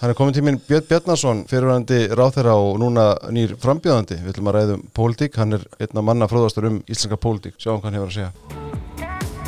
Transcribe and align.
Hann 0.00 0.10
er 0.10 0.16
komin 0.16 0.32
tíminn 0.32 0.56
Björn 0.68 0.86
Bjarnason, 0.88 1.42
fyrirvændi 1.50 1.98
ráþæra 2.16 2.54
og 2.56 2.78
núna 2.80 3.04
nýr 3.36 3.52
frambjöðandi. 3.60 4.16
Við 4.24 4.32
ætlum 4.32 4.48
að 4.52 4.56
ræðum 4.58 4.86
pólitík. 4.96 5.36
Hann 5.42 5.58
er 5.58 5.66
einn 5.84 6.00
af 6.02 6.06
manna 6.08 6.30
fróðastur 6.32 6.70
um 6.70 6.80
íslenska 6.88 7.20
pólitík. 7.20 7.58
Sjáum 7.60 7.82
hvað 7.82 7.90
hann 7.90 8.00
hefur 8.00 8.14
að 8.14 8.16
segja. 8.16 9.40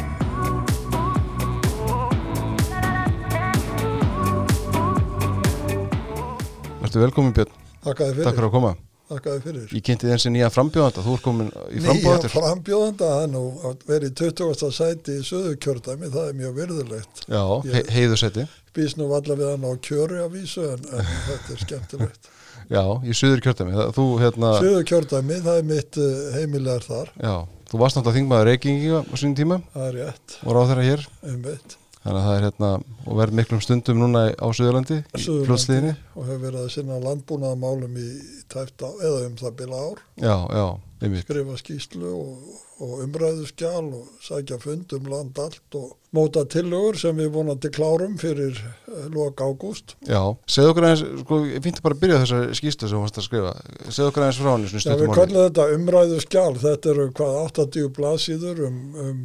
Verður 6.83 7.05
velkomin 7.07 7.35
Björn. 7.37 7.53
Þakkaði 7.83 8.15
fyrir. 8.17 8.25
Takk 8.27 8.37
fyrir 8.39 8.49
að 8.49 8.55
koma. 8.57 8.73
Þakkaði 9.13 9.43
fyrir. 9.45 9.65
Ég 9.77 9.85
kynnti 9.87 10.09
þessi 10.11 10.33
nýja 10.33 10.49
frambjöðanda. 10.53 11.05
Þú 11.07 11.15
er 11.17 11.23
komin 11.25 11.49
í 11.73 11.83
Nýja 11.85 12.19
frambjöðandur. 12.33 13.31
nú 13.33 13.43
að 13.71 13.87
vera 13.89 14.09
í 14.09 14.15
20. 14.21 14.71
sæti 14.73 15.17
í 15.19 15.25
söðu 15.27 15.57
kjördæmi, 15.63 16.11
það 16.13 16.29
er 16.29 16.37
mjög 16.41 16.55
virðulegt. 16.61 17.25
Já, 17.29 17.43
Ég- 17.65 17.91
he. 17.91 18.47
Býst 18.73 18.97
nú 19.01 19.09
valla 19.11 19.35
við 19.37 19.51
hann 19.53 19.67
á 19.69 19.73
kjöri 19.85 20.21
að 20.25 20.31
vísu 20.39 20.63
en, 20.65 20.87
en 20.97 21.11
þetta 21.27 21.53
er 21.57 21.61
skemmtilegt. 21.67 22.31
Já, 22.73 22.83
í 23.05 23.13
suður 23.17 23.41
kjördæmi. 23.45 23.73
Þú, 23.97 24.05
hérna, 24.23 24.53
Söðu 24.63 24.83
kjördæmi, 24.89 25.37
það 25.45 25.59
er 25.61 25.65
mitt 25.69 25.97
uh, 26.01 26.13
heimilegar 26.37 26.85
þar, 26.87 27.09
já, 27.21 27.33
þú 27.69 27.81
varst 27.83 27.99
náttúrulega 27.99 28.17
þingmaður 28.21 28.49
reykingi 28.49 28.91
á 28.97 29.01
sínum 29.19 29.35
tíma 29.37 29.59
það 29.75 29.87
er 29.89 29.97
rétt, 29.99 30.37
og 30.47 30.55
ráþæra 30.57 30.85
hér. 30.87 31.03
um 31.27 31.41
mitt. 31.43 31.75
Þannig 32.03 32.21
að 32.21 32.25
það 32.29 32.37
er 32.39 32.47
hérna, 32.47 32.71
og 33.07 33.19
verð 33.19 33.37
miklum 33.41 33.61
stundum 33.63 34.01
núna 34.01 34.23
á 34.35 34.47
Suðurlandi, 34.57 35.01
fljótsliðinni. 35.19 35.93
og 36.17 36.25
hefur 36.31 36.41
verið 36.47 36.63
að 36.63 36.71
sinna 36.77 36.97
landbúnaðamálum 37.03 37.99
í 38.03 38.09
tæft 38.55 38.83
á, 38.87 38.89
eða 39.03 39.21
um 39.27 39.37
það 39.43 39.53
bila 39.61 39.83
ár, 39.91 40.01
Já, 40.23 40.35
já, 40.55 40.67
einmitt. 41.07 41.25
skrifa 41.27 41.57
skýslu 41.61 42.13
og, 42.13 42.61
og 42.83 42.95
umræðuskjál 43.07 43.89
og 43.95 44.07
sækja 44.25 44.59
fund 44.63 44.93
um 44.97 45.11
land 45.13 45.39
allt 45.39 45.77
og 45.79 45.97
móta 46.13 46.43
tillögur 46.45 46.99
sem 47.01 47.17
við 47.17 47.31
vonandi 47.33 47.71
klárum 47.73 48.19
fyrir 48.21 48.59
uh, 48.61 49.07
lok 49.15 49.41
ágúst. 49.41 49.95
Já, 50.05 50.21
segðu 50.45 50.73
okkur 50.75 50.87
aðeins, 50.89 51.05
sko, 51.23 51.39
ég 51.49 51.63
finnst 51.65 51.81
bara 51.85 51.97
að 51.97 52.03
byrja 52.03 52.19
þessar 52.25 52.51
skýstu 52.59 52.89
sem 52.91 52.99
þú 52.99 53.05
varst 53.07 53.21
að 53.23 53.27
skrifa. 53.29 53.53
Segðu 53.89 54.09
okkur 54.11 54.25
aðeins 54.27 54.41
frá 54.43 54.49
svona 54.51 54.67
Já, 54.67 54.75
við 54.75 54.85
stundum 54.85 55.15
kallum 55.17 55.47
þetta 55.47 55.67
umræðu 55.79 56.19
skjál, 56.27 56.59
þetta 56.67 56.93
eru 56.93 57.07
hvað 57.17 57.39
80 57.47 57.89
blaðsýður 57.97 58.61
um, 58.69 58.81
um 59.07 59.23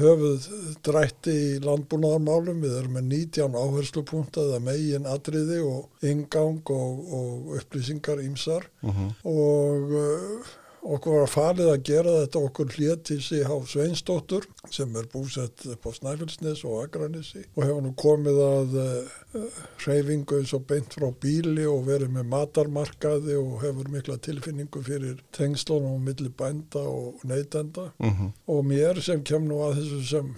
höfuð 0.00 0.48
drætti 0.88 1.36
í 1.36 1.58
landbúnaðarmálum, 1.66 2.62
við 2.64 2.78
erum 2.80 2.96
með 2.96 3.10
19 3.12 3.60
áherslupunkta 3.60 4.46
eða 4.46 4.62
megin 4.70 5.10
atriði 5.12 5.60
og 5.66 6.06
ingang 6.08 6.62
og, 6.72 7.04
og 7.20 7.54
upplýsingar 7.60 8.24
ímsar 8.24 8.70
Mhm. 8.80 9.10
og 9.28 9.90
uh, 9.92 10.52
okkur 10.82 11.18
var 11.20 11.28
falið 11.30 11.68
að 11.74 11.82
gera 11.84 12.12
þetta 12.22 12.40
okkur 12.46 12.70
hlétt 12.76 13.10
í 13.12 13.18
sig 13.22 13.42
á 13.44 13.52
Sveinsdóttur 13.68 14.46
sem 14.72 14.94
er 14.96 15.08
búsett 15.12 15.66
upp 15.74 15.84
á 15.86 15.90
Snæfellsnes 15.92 16.62
og 16.64 16.84
Akranissi 16.86 17.42
og 17.56 17.64
hefur 17.66 17.82
nú 17.84 17.92
komið 18.00 18.40
að 18.46 18.78
uh, 18.80 19.58
hreyfingu 19.84 20.38
eins 20.40 20.54
og 20.56 20.64
beint 20.70 20.96
frá 20.96 21.08
bíli 21.22 21.66
og 21.68 21.84
verið 21.88 22.14
með 22.16 22.30
matarmarkaði 22.32 23.36
og 23.40 23.58
hefur 23.64 23.90
mikla 23.92 24.16
tilfinningu 24.24 24.82
fyrir 24.86 25.20
tengslunum 25.36 26.00
á 26.00 26.04
milli 26.10 26.32
bænda 26.32 26.82
og 26.88 27.20
neytenda 27.28 27.90
Mhm. 28.00 28.32
og 28.48 28.64
mér 28.64 29.00
sem 29.02 29.22
kem 29.22 29.46
nú 29.48 29.60
að 29.66 29.78
þessu 29.82 30.02
sem 30.08 30.34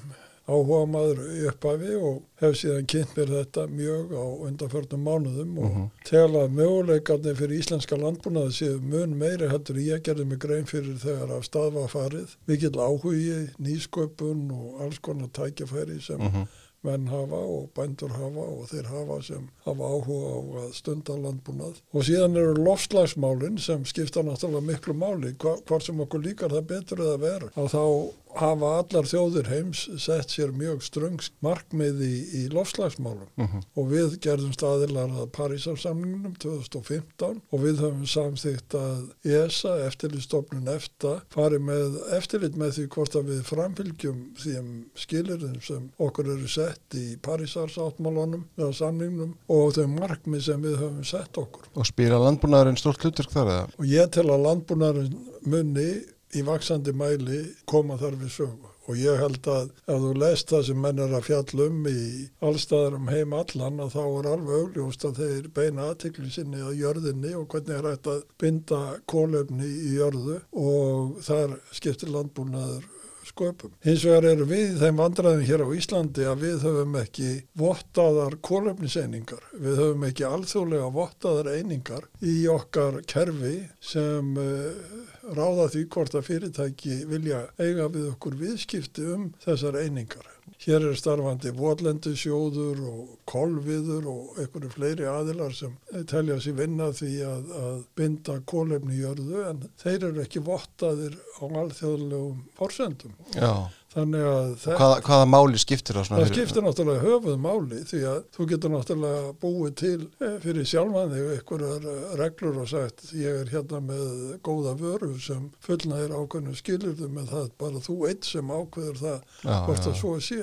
áhuga 0.49 0.87
maður 0.91 1.21
í 1.37 1.43
upphafi 1.49 1.93
og 2.03 2.23
hef 2.43 2.57
síðan 2.59 2.87
kynnt 2.91 3.15
mér 3.17 3.31
þetta 3.37 3.67
mjög 3.71 4.11
á 4.13 4.25
undanförnum 4.49 5.05
mánuðum 5.07 5.59
og 5.59 5.71
Mhm. 5.71 5.91
tel 6.05 6.31
að 6.35 6.57
möguleikarnir 6.59 7.37
fyrir 7.39 7.59
íslenska 7.61 7.97
landbúnaði 7.97 8.53
séu 8.59 8.81
mun 8.83 9.15
meiri 9.19 9.49
heldur 9.49 9.77
ég 9.79 10.03
gerði 10.03 10.27
mig 10.27 10.39
grein 10.39 10.65
fyrir 10.67 10.99
þegar 10.99 11.37
af 11.37 11.45
stað 11.47 11.73
var 11.73 11.89
farið. 11.89 12.37
Mikill 12.49 12.75
áhugi, 12.77 13.51
nýsköpun 13.61 14.51
og 14.53 14.81
alls 14.83 14.99
konar 14.99 15.29
tækjafæri 15.29 16.01
sem 16.03 16.19
Mhm. 16.21 16.47
menn 16.85 17.07
hafa 17.07 17.37
og 17.39 17.69
bændur 17.77 18.09
hafa 18.11 18.41
og 18.43 18.67
þeir 18.69 18.87
hafa 18.87 19.23
sem 19.23 19.49
hafa 19.65 19.83
áhuga 19.85 20.31
á 20.35 20.67
að 20.67 20.73
stunda 20.75 21.13
landbúnað. 21.15 21.77
Og 21.95 22.03
síðan 22.03 22.37
eru 22.37 22.55
lofslagsmálin 22.65 23.59
sem 23.61 23.85
skipta 23.85 24.21
náttúrulega 24.23 24.67
miklu 24.67 24.93
máli, 24.95 25.33
hvort 25.39 25.83
sem 25.85 25.97
okkur 26.01 26.23
líkar 26.25 26.51
það 26.51 26.67
betur 26.67 26.97
eða 26.99 27.19
verður. 27.21 27.51
Að 27.57 27.69
þá 27.71 28.13
hafa 28.39 28.69
allar 28.81 29.07
þjóðir 29.09 29.49
heims 29.51 29.83
sett 30.03 30.33
sér 30.33 30.53
mjög 30.57 30.83
ströng 30.87 31.21
markmið 31.45 32.01
í, 32.07 32.13
í 32.41 32.43
lofslagsmálum 32.53 33.29
Mhm. 33.37 33.63
og 33.77 33.91
við 33.91 34.19
gerðum 34.25 34.53
staðilar 34.57 35.11
að 35.13 35.31
Parísarsamningunum 35.37 36.35
2015 36.39 37.41
og 37.53 37.61
við 37.61 37.83
höfum 37.83 38.07
samþýtt 38.09 38.77
að 38.79 39.03
ESA, 39.25 39.75
eftirlitstofnun 39.89 40.69
EFTA, 40.75 41.23
fari 41.31 41.59
með 41.59 41.99
eftirlit 42.17 42.57
með 42.57 42.73
því 42.79 42.87
hvort 42.97 43.17
að 43.21 43.29
við 43.33 43.43
framfylgjum 43.51 44.23
því 44.39 44.55
skilurðum 44.97 45.61
sem 45.65 45.91
okkur 46.01 46.33
eru 46.37 46.49
sett 46.49 46.97
í 46.99 47.17
Parísarsáttmálunum 47.23 48.45
eða 48.59 48.73
samningnum 48.75 49.35
og 49.49 49.73
þau 49.77 49.87
markmið 49.93 50.43
sem 50.49 50.63
við 50.63 50.77
höfum 50.81 51.05
sett 51.07 51.39
okkur. 51.41 51.69
Og 51.77 51.87
spila 51.89 52.19
landbúnaðurinn 52.23 52.79
stort 52.81 53.03
hlutverk 53.05 53.31
þar 53.33 53.53
eða? 53.53 53.69
Og 53.79 53.87
ég 53.87 54.11
tel 54.15 54.27
að 54.31 54.45
landbúnaðurinn 54.49 55.19
munni 55.47 55.89
í 56.33 56.45
vaksandi 56.47 56.95
mæli 56.97 57.43
koma 57.69 57.99
þar 58.01 58.21
við 58.21 58.37
sögu. 58.37 58.71
Og 58.91 58.99
ég 58.99 59.21
held 59.21 59.47
að 59.47 59.69
ef 59.87 60.01
þú 60.03 60.13
lest 60.19 60.51
það 60.51 60.65
sem 60.67 60.81
menn 60.83 61.03
er 61.05 61.13
að 61.15 61.27
fjalla 61.29 61.67
um 61.71 61.85
í 61.87 62.07
allstaðar 62.49 62.97
um 62.99 63.11
heim 63.13 63.37
allan 63.39 63.83
að 63.85 63.93
þá 63.95 64.01
er 64.07 64.29
alveg 64.33 64.57
augljóst 64.65 65.07
að 65.07 65.21
þeir 65.21 65.51
beina 65.55 65.85
aðtikli 65.93 66.31
sinni 66.35 66.65
að 66.67 66.81
jörðinni 66.81 67.37
og 67.39 67.47
hvernig 67.53 67.77
er 67.77 67.91
hægt 67.93 68.11
að 68.11 68.25
binda 68.43 68.81
kólefni 69.13 69.71
í 69.71 69.93
jörðu 70.01 70.41
og 70.65 71.23
þar 71.23 71.55
skiptir 71.71 72.11
landbúnaður 72.11 72.91
sköpum. 73.23 73.73
Hins 73.87 74.03
vegar 74.07 74.27
eru 74.33 74.47
við 74.51 74.77
þeim 74.83 74.99
vandræðum 74.99 75.47
hér 75.47 75.63
á 75.63 75.69
Íslandi 75.79 76.27
að 76.29 76.45
við 76.47 76.67
höfum 76.67 76.99
ekki 77.01 77.31
vottaðar 77.59 78.37
kólefniseiningar. 78.45 79.47
Við 79.55 79.81
höfum 79.83 80.07
ekki 80.09 80.27
alþjóðlega 80.29 80.93
vottaðar 80.97 81.53
einingar 81.55 82.09
í 82.19 82.37
okkar 82.51 83.01
kerfi 83.09 83.57
sem 83.79 84.35
uh, 84.43 85.12
ráða 85.23 85.69
því 85.73 85.83
hvort 85.95 86.15
að 86.19 86.29
fyrirtæki 86.29 86.99
vilja 87.11 87.43
eiga 87.61 87.89
við 87.93 88.09
okkur 88.13 88.39
viðskipti 88.41 89.07
um 89.15 89.29
þessar 89.45 89.79
einingar. 89.83 90.29
Hér 90.63 90.85
er 90.91 90.99
starfandi 90.99 91.53
votlendisjóður 91.59 92.81
og 92.87 93.13
kolviður 93.31 94.09
og 94.11 94.41
einhverju 94.43 94.71
fleiri 94.75 95.07
aðilar 95.11 95.55
sem 95.55 95.75
telja 96.11 96.39
sér 96.43 96.59
vinna 96.59 96.91
því 96.95 97.13
að, 97.27 97.53
að 97.63 97.79
binda 97.99 98.39
kólefni 98.51 98.99
í 98.99 99.03
jörðu 99.03 99.45
en 99.49 99.63
þeir 99.83 100.09
eru 100.11 100.25
ekki 100.25 100.43
vottaðir 100.47 101.17
á 101.39 101.45
alþjóðlegum 101.47 102.43
forsendum. 102.59 103.15
Já. 103.35 103.71
Þannig 103.93 104.23
að 104.25 104.47
þetta 104.63 104.77
Hvaða, 104.79 105.01
hvaða 105.05 105.25
máli 105.29 105.59
skiptir 105.61 105.99
það? 105.99 106.11
Það 106.13 106.31
skiptir 106.31 106.65
náttúrulega 106.65 107.03
höfuð 107.05 107.35
máli 107.45 107.81
því 107.91 108.01
að 108.09 108.21
þú 108.33 108.47
getur 108.53 108.73
náttúrulega 108.73 109.33
búið 109.43 109.75
til 109.83 109.99
eh, 110.25 110.37
fyrir 110.41 110.69
sjálfan 110.71 111.13
þig 111.13 111.27
einhverjar 111.35 111.89
eh, 111.93 112.15
reglur 112.23 112.61
og 112.63 112.71
sagt 112.73 113.05
ég 113.19 113.43
er 113.43 113.53
hérna 113.53 113.83
með 113.85 114.15
góða 114.49 114.73
vöru 114.81 115.11
sem 115.21 115.45
fullnæðir 115.67 116.17
ákveðnu 116.17 116.57
skilurðum 116.57 117.21
en 117.21 117.31
það 117.35 117.45
er 117.45 117.53
bara 117.61 117.85
þú 117.85 117.99
eitt 118.09 118.31
sem 118.33 118.55
ákveður 118.57 119.01
það 119.03 119.19
Já, 119.43 119.55
hvort 119.67 119.83
já, 119.83 119.91
að 119.93 120.01
svo 120.01 120.15
sé. 120.25 120.41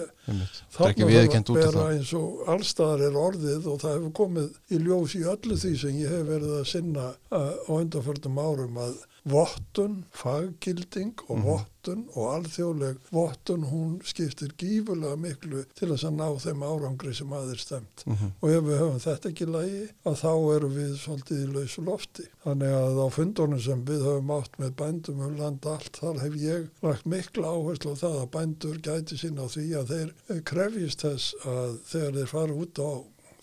Það 0.78 1.04
viðkend 1.10 1.50
út 1.50 1.58
af 1.58 1.64
vera 1.64 1.80
það. 1.80 1.94
eins 1.96 2.14
og 2.20 2.50
allstaðar 2.54 3.06
er 3.10 3.22
orðið 3.26 3.70
og 3.72 3.82
það 3.82 3.96
hefur 3.98 4.18
komið 4.22 4.50
í 4.70 4.82
ljós 4.86 5.16
í 5.18 5.26
öllu 5.34 5.58
því 5.58 5.74
sem 5.82 5.98
ég 6.04 6.14
hef 6.14 6.28
verið 6.30 6.58
að 6.60 6.68
sinna 6.70 7.08
uh, 7.34 7.54
á 7.66 7.72
undanförnum 7.80 8.42
árum 8.46 8.78
að 8.86 9.00
vottun, 9.26 10.06
faggilding 10.14 11.14
og 11.30 11.38
Mhm. 11.38 11.46
vottun 11.46 12.04
og 12.16 12.26
alþjóðleg 12.36 12.98
vottun 13.12 13.64
hún 13.72 14.00
skiptir 14.04 14.52
gífulega 14.58 15.16
miklu 15.18 15.64
til 15.76 15.90
þess 15.90 16.04
að 16.04 16.16
ná 16.20 16.28
þeim 16.40 16.64
árangri 16.64 17.14
sem 17.16 17.28
aðeins 17.34 17.62
stemt. 17.66 18.04
Mhm. 18.06 18.32
Og 18.42 18.50
ef 18.50 18.64
við 18.64 18.80
höfum 18.80 19.00
þetta 19.00 19.30
ekki 19.30 19.46
í 19.46 19.52
lagi 19.52 19.90
að 20.06 20.16
þá 20.24 20.56
erum 20.56 20.74
við 20.76 20.94
svolítið 20.98 21.44
í 21.44 21.54
lausu 21.54 21.82
lofti. 21.86 22.24
Þannig 22.46 22.74
að 22.80 23.00
á 23.00 23.08
fundunum 23.12 23.62
sem 23.62 23.86
við 23.86 24.02
höfum 24.04 24.32
átt 24.42 24.58
með 24.60 24.72
bændum 24.76 25.22
um 25.22 25.38
land 25.38 25.66
allt, 25.66 25.92
þar 26.02 26.20
hef 26.20 26.34
ég 26.34 26.70
lagt 26.84 27.06
mikla 27.06 27.48
áherslu 27.48 27.92
á 27.92 28.02
það 28.04 28.22
að 28.22 28.32
bændur 28.32 28.78
gæti 28.82 29.16
sín 29.18 29.40
á 29.40 29.46
því 29.48 29.66
að 29.80 29.88
þeir 29.88 30.14
eh, 30.30 30.42
krefjist 30.42 31.00
þess 31.02 31.34
að 31.46 31.80
þegar 31.86 32.14
þeir 32.14 32.28
fara 32.28 32.54
út 32.54 32.76
á 32.80 32.92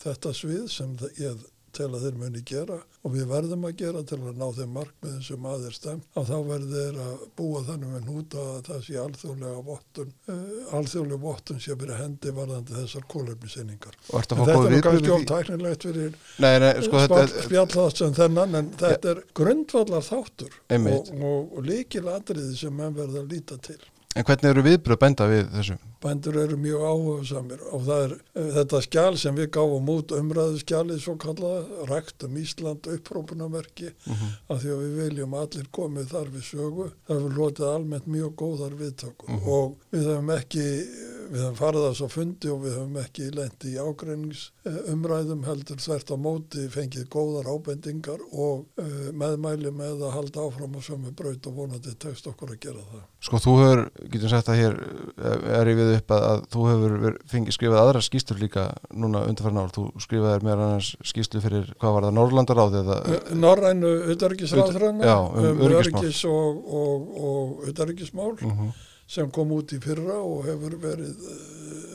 þetta 0.07 0.31
svið 0.33 0.69
sem 0.71 0.97
ég 1.19 1.37
tel 1.73 1.89
að 1.93 2.03
þeir 2.07 2.17
muni 2.17 2.41
gera 2.43 2.83
og 3.07 3.13
við 3.15 3.27
verðum 3.31 3.67
að 3.69 3.77
gera 3.81 4.03
til 4.07 4.19
að 4.19 4.39
ná 4.41 4.47
þeim 4.57 4.73
markmiðin 4.75 5.25
sem 5.27 5.49
aðeir 5.53 5.77
stemt 5.77 6.19
að 6.19 6.31
þá 6.33 6.37
verður 6.51 6.73
þeir 6.77 7.01
að 7.05 7.25
búa 7.39 7.63
þannig 7.69 7.93
með 7.93 8.09
núta 8.11 8.45
að 8.53 8.61
það 8.67 8.81
sé 8.87 8.99
alþjóðlega 9.03 9.65
vottun 9.69 10.13
uh, 10.33 10.75
alþjóðlega 10.81 11.23
vottun 11.23 11.63
sé 11.63 11.77
fyrir 11.79 12.01
hendi 12.01 12.35
varðandi 12.37 12.79
þessar 12.81 13.07
að 14.35 14.43
fá 14.43 14.45
þetta 14.51 14.77
er 14.81 14.87
kannski 14.89 15.07
við 15.07 15.15
of 15.15 15.23
því? 15.23 15.29
tæknilegt 15.33 15.89
fyrir 15.89 16.17
Nei, 16.43 16.53
nei, 16.65 16.71
sko 16.83 17.03
þetta 17.05 17.21
spjall, 17.27 17.45
spjallhátt 17.49 18.03
sem 18.03 18.17
þennan 18.21 18.61
en 18.61 18.73
þetta 18.83 19.13
er 19.15 19.23
grundvallar 19.41 20.07
þáttur 20.07 20.57
Einmitt. 20.67 21.13
og, 21.13 21.27
og, 21.31 21.53
og 21.61 21.69
líkil 21.71 22.09
atriði 22.11 22.57
sem 22.59 22.75
menn 22.75 22.97
verða 22.97 23.23
að 23.23 23.37
líta 23.37 23.61
til. 23.63 23.79
En 24.17 24.25
hvernig 24.25 24.49
eru 24.49 24.63
viðbröð 24.65 24.99
bænda 25.03 25.27
við 25.29 25.49
þessu? 25.53 25.75
Bændur 26.01 26.37
eru 26.41 26.57
mjög 26.61 26.85
áhugasamir 26.89 27.61
og 27.75 27.83
það 27.85 28.05
er 28.07 28.13
eh, 28.41 28.47
þetta 28.57 28.81
skjál 28.87 29.17
sem 29.21 29.37
við 29.37 29.49
gáum 29.57 29.91
út 29.93 30.15
umræðu 30.17 30.61
skjálið 30.63 31.01
svo 31.05 31.15
kallaða, 31.21 31.85
rækt 31.91 32.25
um 32.25 32.37
Ísland 32.41 32.89
upprópunamerki 32.95 33.91
Mhm. 34.07 34.29
af 34.49 34.63
því 34.63 34.71
að 34.73 34.81
við 34.85 34.95
viljum 35.03 35.35
allir 35.37 35.67
komið 35.73 36.07
þar 36.15 36.31
við 36.33 36.45
sögu. 36.49 36.87
Það 37.09 37.17
hefur 37.21 37.37
lotið 37.41 37.69
almennt 37.75 38.07
mjög 38.09 38.33
góðar 38.41 38.75
viðtöku 38.81 39.29
Mhm. 39.29 39.49
og 39.49 39.77
við 39.93 40.07
hefum 40.09 40.31
ekki 40.39 40.65
við 41.31 41.43
höfum 41.43 41.59
farið 41.59 41.85
þess 41.87 42.05
að 42.07 42.13
fundi 42.15 42.51
og 42.53 42.61
við 42.63 42.77
höfum 42.77 42.99
ekki 43.03 43.27
lendi 43.35 43.73
í 43.73 43.81
ágreiningsumræðum 43.83 45.45
heldur 45.47 45.83
þvert 45.83 46.13
á 46.13 46.17
móti 46.27 46.67
fengið 46.73 47.09
góðar 47.13 47.51
ábendingar 47.51 48.23
og 48.33 48.65
uh, 48.81 49.11
meðmæli 49.13 49.73
með 49.75 50.07
að 50.07 50.15
halda 50.17 50.47
áfram 50.47 50.79
á 50.79 50.81
sömu 50.87 51.13
braut 51.17 51.49
og 51.51 51.59
vonandi 51.61 51.95
tekst 52.03 52.29
okkur 52.31 52.55
að 52.55 52.61
gera 52.67 52.85
það. 52.93 53.05
Sko 53.27 53.43
þú 53.43 53.57
hefur, 53.63 53.85
getum 54.15 54.33
sagt 54.33 54.51
að 54.53 54.61
hér 54.63 54.79
er 55.61 55.71
ég 55.73 55.81
við 55.81 55.93
upp 55.99 56.17
að, 56.17 56.27
að 56.31 56.43
þú 56.55 56.67
hefur 56.71 57.19
fengið 57.33 57.57
skrifað 57.59 57.83
aðra 57.83 58.05
skýstur 58.07 58.43
líka 58.43 58.67
núna 58.95 59.25
undarfæra 59.27 59.67
ár, 59.67 59.75
þú 59.75 59.87
skrifaði 60.03 60.47
meðan 60.47 60.65
annars 60.67 60.93
skýstu 61.07 61.43
fyrir, 61.45 61.71
hvað 61.81 61.97
var 61.97 62.09
það, 62.09 62.19
Norrlandaráði 62.21 62.83
eða? 62.83 62.99
Norrænu 63.37 63.95
utarikisráðræna 64.15 65.17
um, 65.17 65.47
um 65.63 65.65
öryggis 65.71 66.23
og, 66.29 66.61
og, 66.83 67.09
og 67.31 67.71
utarikismál 67.71 68.35
uh 68.37 68.53
-huh. 68.53 68.77
Sem 69.07 69.31
kom 69.31 69.53
út 69.55 69.73
í 69.73 69.79
fyrra 69.83 70.19
og 70.19 70.47
hefur 70.49 70.77
verið 70.83 71.29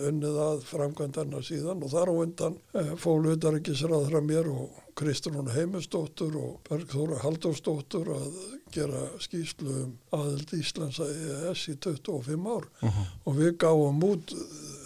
unnið 0.08 0.38
að 0.42 0.64
framkvæmdarna 0.70 1.42
síðan. 1.46 1.84
Og 1.84 1.92
þar 1.92 2.12
á 2.12 2.16
undan 2.24 2.58
fól 3.02 3.20
utarikisráðra 3.34 4.22
mér 4.24 4.50
og 4.52 4.80
Kristrún 4.98 5.50
Heimustóttur 5.52 6.36
og 6.40 6.58
Bergþóra 6.68 7.22
Haldóstóttur 7.24 8.12
að 8.16 8.40
gera 8.74 9.06
skýslu 9.24 9.72
um 9.86 9.94
aðild 10.16 10.54
Íslands 10.58 11.00
að 11.04 11.14
EES 11.16 11.68
í 11.72 11.78
25 11.84 12.48
ár. 12.48 12.68
Uh 12.82 12.90
-huh. 12.90 13.08
og 13.26 13.38
við 13.40 13.58
gáum 13.58 14.04
út 14.04 14.36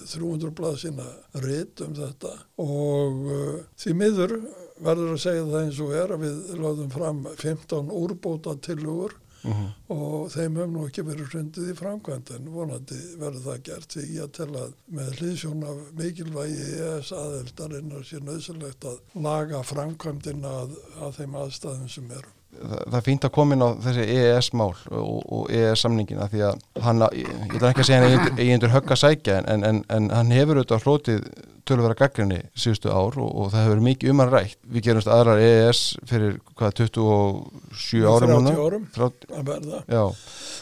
300 0.06 0.52
blaðsina 0.52 1.08
rétt 1.34 1.82
um 1.82 1.96
þetta. 1.96 2.34
Og 2.62 3.26
uh, 3.26 3.60
því 3.78 3.94
miður 3.94 4.38
verður 4.84 5.14
að 5.16 5.22
segja 5.24 5.46
það 5.46 5.64
eins 5.64 5.80
og 5.80 5.94
er 5.96 6.12
að 6.12 6.24
við 6.26 6.58
láðum 6.60 6.90
fram 6.92 7.28
15 7.36 7.92
úrbóta 7.92 8.56
tilugur 8.62 9.16
uh 9.46 9.60
-huh. 9.60 9.72
og 9.96 10.32
þeim 10.34 10.60
hefum 10.60 10.74
nú 10.74 10.86
ekki 10.88 11.06
verið 11.08 11.32
hrundið 11.34 11.72
í 11.72 11.76
framkvæmt 11.82 12.32
en 12.36 12.52
vonandi 12.54 13.00
verður 13.22 13.46
það 13.48 13.64
gert 13.70 13.96
því 13.96 14.06
ég 14.20 14.32
tel 14.38 14.52
að 14.64 14.74
með 14.88 15.12
hlýðsjón 15.20 15.68
af 15.72 15.84
mikilvægi 16.00 16.70
ES 16.90 17.12
aðeldarinnar 17.12 18.04
sé 18.04 18.20
nöðsulegt 18.20 18.86
að 18.86 18.98
laga 19.28 19.64
framkvæmdina 19.64 20.56
að, 20.64 20.76
að 21.02 21.16
þeim 21.20 21.36
aðstæðum 21.44 21.90
sem 21.90 22.12
eru. 22.12 22.34
Það, 22.56 22.96
er 23.00 23.06
fínt 23.06 23.26
að 23.28 23.34
koma 23.36 23.56
inn 23.56 23.66
á 23.66 23.70
þessi 23.86 24.06
EES-mál 24.16 24.72
og, 24.92 25.18
og 25.38 25.50
EES-samningina 25.54 26.30
því 26.32 26.46
að 26.50 26.64
hann, 26.86 27.04
ég 27.16 27.58
ætla 27.58 27.74
ekki 27.74 27.84
að 27.84 27.90
segja 27.90 28.06
hann 28.06 28.40
eigindur 28.40 28.74
högg 28.74 28.96
að 28.96 29.02
sækja 29.02 29.42
en, 29.42 29.66
en, 29.68 29.84
en 29.92 30.10
hann 30.14 30.34
hefur 30.34 30.62
auðvitað 30.62 30.88
hlotið 30.88 31.28
tölvera 31.66 31.98
gaggrinni 31.98 32.42
síðustu 32.58 32.92
ár 32.94 33.18
og, 33.18 33.30
og 33.30 33.52
það 33.54 33.66
hefur 33.66 33.84
mikið 33.88 34.12
um 34.12 34.22
hann 34.22 34.32
rætt. 34.34 34.58
Við 34.70 34.88
gerumst 34.90 35.10
aðrar 35.12 35.42
EES 35.42 35.84
fyrir 36.10 36.38
hvað 36.54 36.76
27 36.84 38.04
árum 38.06 38.36
30 38.36 38.60
árum 38.66 38.86
30, 38.96 39.32
að 39.32 39.50
verða. 39.50 39.82
Já, 39.90 40.04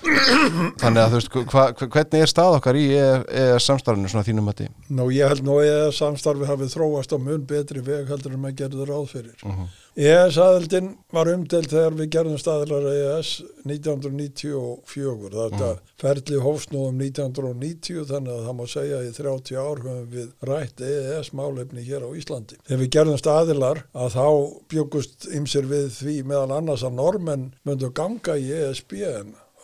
þannig 0.03 1.01
að 1.03 1.13
þú 1.13 1.19
veist, 1.19 1.37
hva, 1.53 1.65
hvernig 1.79 2.23
er 2.23 2.31
stað 2.31 2.57
okkar 2.57 2.79
í 2.79 2.85
EES 2.95 3.67
samstarfinu 3.69 4.11
svona 4.11 4.27
þínum 4.27 4.51
að 4.51 4.59
því? 4.61 4.67
Nú 4.97 5.07
ég 5.15 5.31
held 5.31 5.45
nú 5.47 5.59
EES 5.63 6.01
samstarfi 6.01 6.49
hafið 6.49 6.75
þróast 6.75 7.15
á 7.15 7.17
mun 7.21 7.47
betri 7.49 7.83
veg 7.85 8.11
heldur 8.11 8.35
en 8.35 8.43
maður 8.43 8.59
gerður 8.63 8.93
ráð 8.93 9.07
fyrir. 9.13 9.37
Uh 9.43 9.51
-huh. 9.51 9.71
EES-aðildin 9.93 10.87
var 11.13 11.29
umdelt 11.29 11.69
þegar 11.69 11.93
við 11.99 12.07
gerðum 12.15 12.39
staðlar 12.41 12.87
EES 12.89 13.43
1994. 13.69 15.29
Þetta 15.35 15.67
mm. 15.67 15.91
ferli 16.01 16.39
hófsnúðum 16.41 17.03
1990 17.03 18.07
þannig 18.09 18.33
að 18.33 18.47
það 18.47 18.57
má 18.57 18.63
segja 18.73 18.97
að 18.97 19.05
í 19.05 19.13
30 19.19 19.61
ár 19.61 19.83
höfum 19.83 20.09
við 20.15 20.49
rætt 20.49 20.81
EES-málefni 20.81 21.85
hér 21.85 22.07
á 22.07 22.09
Íslandi. 22.09 22.57
Þegar 22.65 22.81
við 22.81 22.91
gerðum 22.97 23.21
staðlar 23.21 23.83
að 23.93 24.17
þá 24.17 24.27
bjögust 24.73 25.29
ymsir 25.29 25.69
við 25.69 25.93
því 25.99 26.17
meðal 26.25 26.57
annars 26.57 26.81
að 26.81 26.97
normenn 26.97 27.47
myndu 27.61 27.93
ganga 27.93 28.39
í 28.41 28.49
ESB 28.49 28.97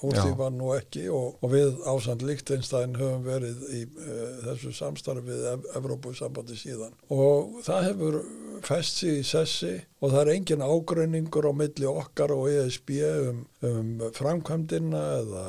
úr 0.06 0.16
því 0.16 0.34
var 0.40 0.51
nú 0.56 0.72
ekki 0.75 1.06
og, 1.12 1.40
og 1.44 1.54
við 1.54 1.80
ásand 1.90 2.24
Líktinstæn 2.25 2.98
höfum 3.00 3.25
verið 3.28 3.63
í 3.75 3.81
uh, 3.88 4.38
þessu 4.46 4.74
samstarfi 4.75 5.25
við 5.28 5.48
Ev 5.54 5.68
Evrópusambandi 5.80 6.57
síðan. 6.60 6.96
Og 7.13 7.60
það 7.66 7.88
hefur 7.90 8.19
fest 8.66 9.01
sig 9.01 9.22
í 9.22 9.28
sessi 9.28 9.74
og 10.00 10.13
það 10.13 10.22
er 10.22 10.34
engin 10.36 10.66
ágröningur 10.66 11.48
á 11.48 11.54
milli 11.56 11.90
okkar 11.90 12.34
og 12.36 12.50
ESB 12.51 12.96
um, 13.10 13.44
um 13.66 13.94
framkvæmdina 14.16 15.04
eða, 15.19 15.46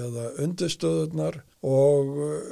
eða 0.00 0.26
undirstöðunar 0.44 1.42
og 1.64 2.18
uh, 2.24 2.50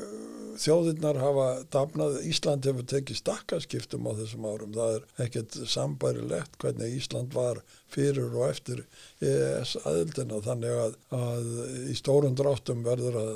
þjóðirnar 0.60 1.18
hafa 1.20 1.46
dafnað, 1.72 2.20
Ísland 2.28 2.66
hefur 2.68 2.86
tekið 2.88 3.20
stakkaskiptum 3.20 4.06
á 4.08 4.12
þessum 4.20 4.46
árum, 4.48 4.72
það 4.76 4.94
er 4.94 5.26
ekkert 5.26 5.58
sambærilegt 5.68 6.56
hvernig 6.62 6.96
Ísland 6.96 7.36
var 7.36 7.60
fyrir 7.92 8.34
og 8.34 8.48
eftir 8.50 8.82
EES 9.24 9.76
aðildina 9.84 10.40
þannig 10.44 10.78
að, 10.84 10.96
að 11.16 11.50
í 11.92 11.96
stórum 11.98 12.36
dráttum 12.38 12.84
verður 12.86 13.20
að 13.22 13.32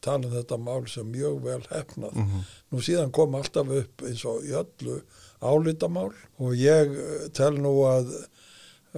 tala 0.00 0.26
um 0.26 0.34
þetta 0.34 0.58
mál 0.60 0.86
sem 0.88 1.08
mjög 1.12 1.42
vel 1.44 1.62
hefnað. 1.68 2.14
Mm 2.14 2.26
-hmm. 2.26 2.44
Nú 2.70 2.82
síðan 2.84 3.12
kom 3.12 3.34
alltaf 3.34 3.68
upp 3.68 4.02
eins 4.08 4.24
og 4.24 4.44
í 4.44 4.54
öllu 4.56 5.00
álítamál 5.40 6.12
og 6.38 6.54
ég 6.54 6.96
tel 7.32 7.54
nú 7.60 7.74
að 7.88 8.12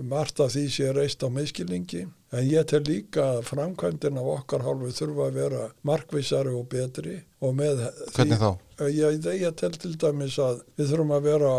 margt 0.01 0.41
af 0.41 0.53
því 0.55 0.65
sé 0.73 0.93
reist 0.95 1.23
á 1.23 1.29
miskilningi 1.29 2.07
en 2.33 2.47
ég 2.49 2.65
tel 2.69 2.81
líka 2.87 3.25
að 3.37 3.43
framkvæmdinn 3.51 4.19
af 4.19 4.31
okkar 4.39 4.65
hálfu 4.65 4.89
þurfa 4.97 5.27
að 5.27 5.37
vera 5.37 5.67
markvísari 5.85 6.55
og 6.57 6.69
betri 6.73 7.19
og 7.41 7.55
með 7.59 7.85
Hvernig 8.15 8.41
þá? 8.41 8.51
Ég, 8.89 9.27
ég 9.43 9.55
tel 9.61 9.73
til 9.77 9.93
dæmis 10.01 10.39
að 10.41 10.63
við 10.79 10.93
þurfum 10.93 11.13
að 11.19 11.29
vera 11.29 11.53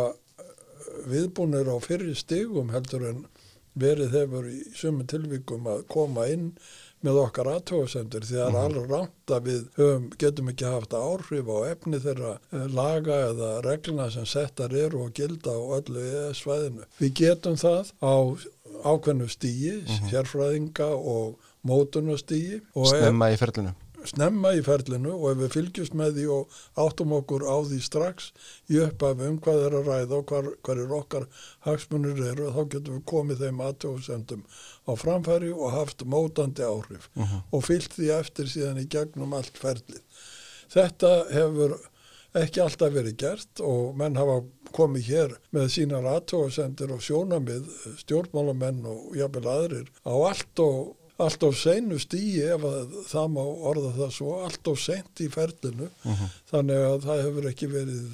viðbúnir 1.10 1.70
á 1.70 1.78
fyrir 1.84 2.18
stigum 2.18 2.74
heldur 2.74 3.06
en 3.12 3.24
verið 3.80 4.18
hefur 4.18 4.50
í 4.50 4.60
sumu 4.78 5.06
tilvíkum 5.10 5.68
að 5.70 5.86
koma 5.92 6.28
inn 6.32 6.52
með 7.04 7.20
okkar 7.20 7.50
aðtóðsendur 7.52 8.24
því 8.24 8.38
að 8.40 8.56
það 8.56 8.60
er 8.60 8.68
alveg 8.70 8.92
ránt 8.94 9.34
að 9.36 9.48
við 9.50 9.64
höfum, 9.76 10.06
getum 10.22 10.52
ekki 10.54 10.70
haft 10.72 10.96
áhrif 10.96 11.52
á 11.52 11.58
efni 11.74 12.00
þeirra 12.06 12.34
laga 12.72 13.20
eða 13.28 13.50
regluna 13.66 14.08
sem 14.14 14.28
settar 14.30 14.76
eru 14.86 15.04
og 15.04 15.14
gilda 15.18 15.52
á 15.52 15.62
öllu 15.80 16.06
svæðinu. 16.40 16.88
Við 17.02 17.16
getum 17.20 17.60
það 17.60 17.92
á 18.00 18.16
ákveðnu 18.84 19.28
stíi, 19.32 19.78
uh 19.82 19.92
-huh. 19.92 20.10
sérfræðinga 20.12 20.90
og 20.96 21.40
mótunastíi. 21.68 22.62
Snemma 22.72 23.34
í 23.34 23.40
ferlinu 23.40 23.76
snemma 24.10 24.54
í 24.58 24.64
ferlinu 24.66 25.14
og 25.16 25.30
ef 25.32 25.40
við 25.42 25.54
fylgjumst 25.58 25.96
með 26.00 26.18
því 26.18 26.26
og 26.38 26.58
áttum 26.86 27.16
okkur 27.18 27.46
á 27.48 27.56
því 27.68 27.80
strax 27.86 28.32
í 28.72 28.80
upphafi 28.84 29.30
um 29.30 29.40
hvað 29.44 29.64
er 29.68 29.78
að 29.80 29.90
ræða 29.92 30.20
og 30.20 30.26
hvar, 30.32 30.50
hvar 30.66 30.84
er 30.84 30.94
okkar 31.00 31.28
hagsmunir 31.68 32.22
eru 32.32 32.52
þá 32.56 32.62
getum 32.76 32.98
við 32.98 33.06
komið 33.14 33.46
þeim 33.46 33.64
aðtöðsendum 33.68 34.44
á 34.90 34.92
framfæri 35.00 35.54
og 35.54 35.74
haft 35.78 36.06
mótandi 36.06 36.66
áhrif 36.68 37.10
uh 37.16 37.24
-huh. 37.24 37.42
og 37.52 37.66
fyllt 37.70 37.98
því 37.98 38.12
eftir 38.20 38.52
síðan 38.52 38.84
í 38.84 38.90
gegnum 38.90 39.34
allt 39.34 39.58
ferlið. 39.58 40.04
Þetta 40.74 41.12
hefur 41.32 41.78
ekki 42.34 42.64
alltaf 42.64 42.94
verið 42.94 43.18
gert 43.22 43.62
og 43.62 43.96
menn 43.98 44.18
hafa 44.18 44.42
komið 44.74 45.10
hér 45.10 45.36
með 45.54 45.70
sínar 45.76 46.08
aðtöðsendir 46.16 46.94
og 46.96 47.04
sjónamið 47.06 47.70
stjórnmálamenn 48.02 48.82
og 48.90 49.14
jafnvel 49.18 49.50
aðrir 49.54 49.92
á 50.02 50.14
allt 50.18 50.64
og 50.64 50.96
allt 51.22 51.44
á 51.46 51.50
seinu 51.54 52.00
stíi 52.02 52.42
ef 52.42 52.64
að 52.66 52.96
það 53.10 53.28
má 53.36 53.44
orða 53.44 53.92
það 54.00 54.16
svo, 54.16 54.32
allt 54.48 54.70
á 54.70 54.74
sent 54.80 55.22
í 55.22 55.30
ferlinu. 55.30 55.90
Uh 56.04 56.12
-huh. 56.12 56.32
þannig 56.52 56.88
að 56.88 56.98
það 57.08 57.24
hefur 57.28 57.50
ekki 57.52 57.68
verið 57.70 58.08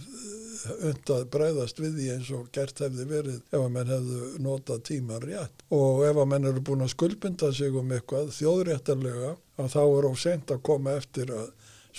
undað 0.89 1.25
breyðast 1.33 1.79
við 1.79 1.95
því 1.95 2.07
eins 2.15 2.31
og 2.35 2.49
gert 2.55 2.81
hefði 2.83 3.05
verið 3.07 3.37
ef 3.39 3.59
að 3.59 3.71
menn 3.75 3.93
hefðu 3.93 4.19
notað 4.43 4.83
tíma 4.89 5.19
rétt. 5.23 5.63
Og 5.75 6.03
ef 6.07 6.19
að 6.19 6.29
menn 6.33 6.49
eru 6.49 6.63
búin 6.65 6.83
að 6.83 6.93
skuldbynda 6.95 7.51
sig 7.55 7.75
um 7.75 7.91
eitthvað 7.95 8.33
þjóðréttarlega 8.35 9.35
að 9.59 9.73
þá 9.75 9.81
er 9.85 10.07
á 10.11 10.13
sent 10.19 10.51
að 10.51 10.63
koma 10.69 10.95
eftir 10.99 11.31
að 11.31 11.49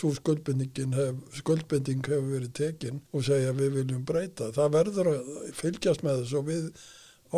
svo 0.00 0.12
skuldbinding 0.14 0.94
hef, 0.94 1.16
hefur 1.44 2.30
verið 2.30 2.52
tekin 2.54 3.00
og 3.12 3.24
segja 3.26 3.52
við 3.56 3.80
viljum 3.80 4.04
breyta. 4.06 4.52
Það 4.54 4.74
verður 4.76 5.12
að 5.14 5.30
fylgjast 5.56 6.04
með 6.06 6.22
þess 6.22 6.36
og 6.38 6.46
við 6.46 6.70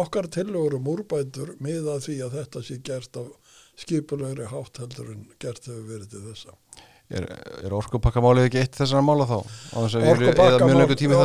okkar 0.02 0.28
tilugur 0.32 0.78
um 0.78 0.90
úrbætur 0.92 1.54
miða 1.60 1.98
því 2.00 2.18
að 2.26 2.36
þetta 2.38 2.62
sé 2.66 2.78
gert 2.84 3.18
á 3.18 3.22
skipulegri 3.82 4.48
hátt 4.50 4.82
heldur 4.82 5.12
en 5.14 5.28
gert 5.42 5.68
hefur 5.68 5.84
verið 5.90 6.08
til 6.14 6.24
þessa. 6.30 6.56
Er, 7.12 7.26
er 7.66 7.74
orkupakkamálið 7.76 8.46
ekki 8.48 8.60
eitt 8.62 8.76
þessara 8.78 9.02
mála 9.04 9.26
þá? 9.28 9.38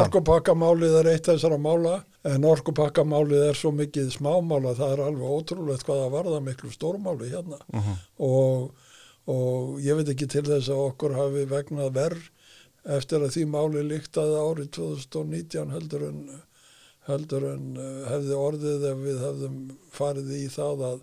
Orkupakkamálið 0.02 0.96
er 1.00 1.10
eitt 1.14 1.30
þessara 1.30 1.60
mála 1.62 1.94
en 2.28 2.48
orkupakkamálið 2.50 3.46
er 3.52 3.60
svo 3.60 3.72
mikið 3.76 4.10
smámála 4.18 4.74
það 4.78 4.96
er 4.96 5.04
alveg 5.06 5.36
ótrúlegt 5.38 5.86
hvað 5.88 6.02
að 6.04 6.16
varða 6.18 6.42
miklu 6.44 6.72
stórmáli 6.74 7.30
hérna 7.32 7.60
uh 7.62 7.86
-huh. 7.86 8.02
og, 8.28 8.90
og 9.32 9.80
ég 9.86 10.00
veit 10.00 10.12
ekki 10.12 10.28
til 10.28 10.44
þess 10.50 10.74
að 10.74 10.84
okkur 10.90 11.16
hafi 11.16 11.46
vegnað 11.54 11.94
verð 11.96 12.26
eftir 12.98 13.24
að 13.24 13.34
því 13.36 13.46
máli 13.54 13.86
líktaði 13.88 14.36
árið 14.44 14.70
2019 14.80 15.72
heldur 15.76 16.04
en, 16.10 16.20
heldur 17.08 17.48
en 17.54 17.66
hefði 18.12 18.36
orðið 18.48 18.90
ef 18.92 18.98
við 19.06 19.24
hefðum 19.24 19.58
farið 19.92 20.36
í 20.36 20.46
það 20.52 20.84
að 20.92 21.00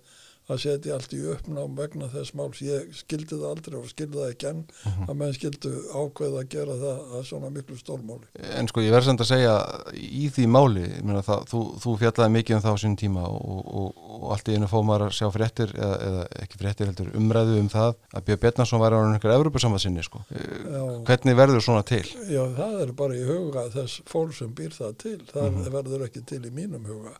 að 0.50 0.60
setja 0.64 0.96
allt 0.96 1.14
í 1.16 1.20
uppnám 1.32 1.76
vegna 1.78 2.08
þess 2.12 2.34
máls. 2.36 2.60
Ég 2.64 2.90
skildi 2.96 3.38
það 3.38 3.46
aldrei 3.48 3.76
og 3.78 3.88
skildi 3.88 4.18
það 4.18 4.32
ekki 4.34 4.48
enn 4.50 4.62
að 5.08 5.14
menn 5.20 5.36
skildu 5.36 5.72
ákveða 5.94 6.42
að 6.42 6.50
gera 6.52 6.76
það 6.82 7.14
að 7.18 7.24
svona 7.30 7.52
miklu 7.54 7.78
stórmáli. 7.80 8.28
En 8.58 8.68
sko 8.68 8.84
ég 8.84 8.92
verður 8.92 9.08
samt 9.10 9.24
að 9.24 9.30
segja 9.30 9.54
í 9.94 10.28
því 10.34 10.46
máli, 10.52 10.84
meina, 11.00 11.22
það, 11.24 11.46
þú, 11.52 11.62
þú 11.84 11.94
fjallaði 12.02 12.34
mikið 12.36 12.58
um 12.58 12.64
það 12.66 12.76
á 12.76 12.82
sín 12.84 12.98
tíma 13.00 13.24
og, 13.30 13.62
og, 13.64 14.04
og 14.18 14.26
allt 14.36 14.50
í 14.50 14.58
einu 14.58 14.68
fóð 14.70 14.84
maður 14.90 15.06
að 15.08 15.16
sjá 15.18 15.28
fréttir 15.34 15.74
eða, 15.78 15.96
eða 16.08 16.26
ekki 16.44 16.60
fréttir 16.60 16.90
heldur 16.90 17.10
umræðu 17.18 17.56
um 17.62 17.70
það 17.72 17.96
að 18.12 18.28
Björn 18.28 18.42
Betnarsson 18.44 18.82
var 18.82 18.96
á 18.96 18.98
einhverja 19.00 19.38
Evropasambansinni 19.40 20.04
sko. 20.04 20.22
Já. 20.28 20.82
Hvernig 21.08 21.38
verður 21.38 21.64
svona 21.64 21.84
til? 21.88 22.04
Já, 22.28 22.42
það 22.58 22.76
er 22.84 22.92
bara 23.00 23.16
í 23.16 23.24
huga 23.26 23.66
þess 23.74 24.04
fólk 24.10 24.36
sem 24.36 24.52
býr 24.56 24.74
það 24.76 24.94
til. 25.02 25.16
Það 25.30 25.72
verður 25.74 26.06
ekki 26.08 26.24
til 26.28 26.40
í 26.44 26.52
mínum 26.54 26.84
huga. 26.88 27.14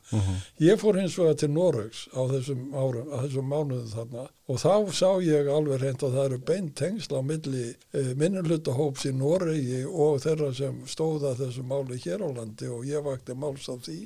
Ég 0.61 0.79
fór 0.81 0.99
hins 1.01 1.17
vegar 1.19 1.37
til 1.39 1.51
Noregs 1.55 2.05
á 2.13 2.21
þessum 2.31 2.67
árum, 2.75 3.11
þessum 3.23 3.47
mánuðum 3.51 3.91
þarna 3.93 4.25
og 4.45 4.59
þá 4.61 4.73
sá 4.93 5.07
ég 5.25 5.47
alveg 5.49 5.79
reynd 5.81 6.03
að 6.05 6.15
það 6.15 6.25
eru 6.29 6.37
beint 6.45 6.73
tengsl 6.77 7.15
á 7.17 7.21
milli 7.25 7.63
e, 7.97 8.01
minnulutahóps 8.19 9.07
í 9.09 9.13
Noregi 9.17 9.79
og 9.89 10.19
þeirra 10.21 10.51
sem 10.53 10.75
stóða 10.91 11.31
þessu 11.39 11.63
máli 11.65 11.97
hér 12.03 12.21
á 12.21 12.29
landi 12.29 12.69
og 12.69 12.85
ég 12.85 13.01
vakti 13.05 13.33
máls 13.33 13.65
á 13.65 13.75
því 13.81 13.97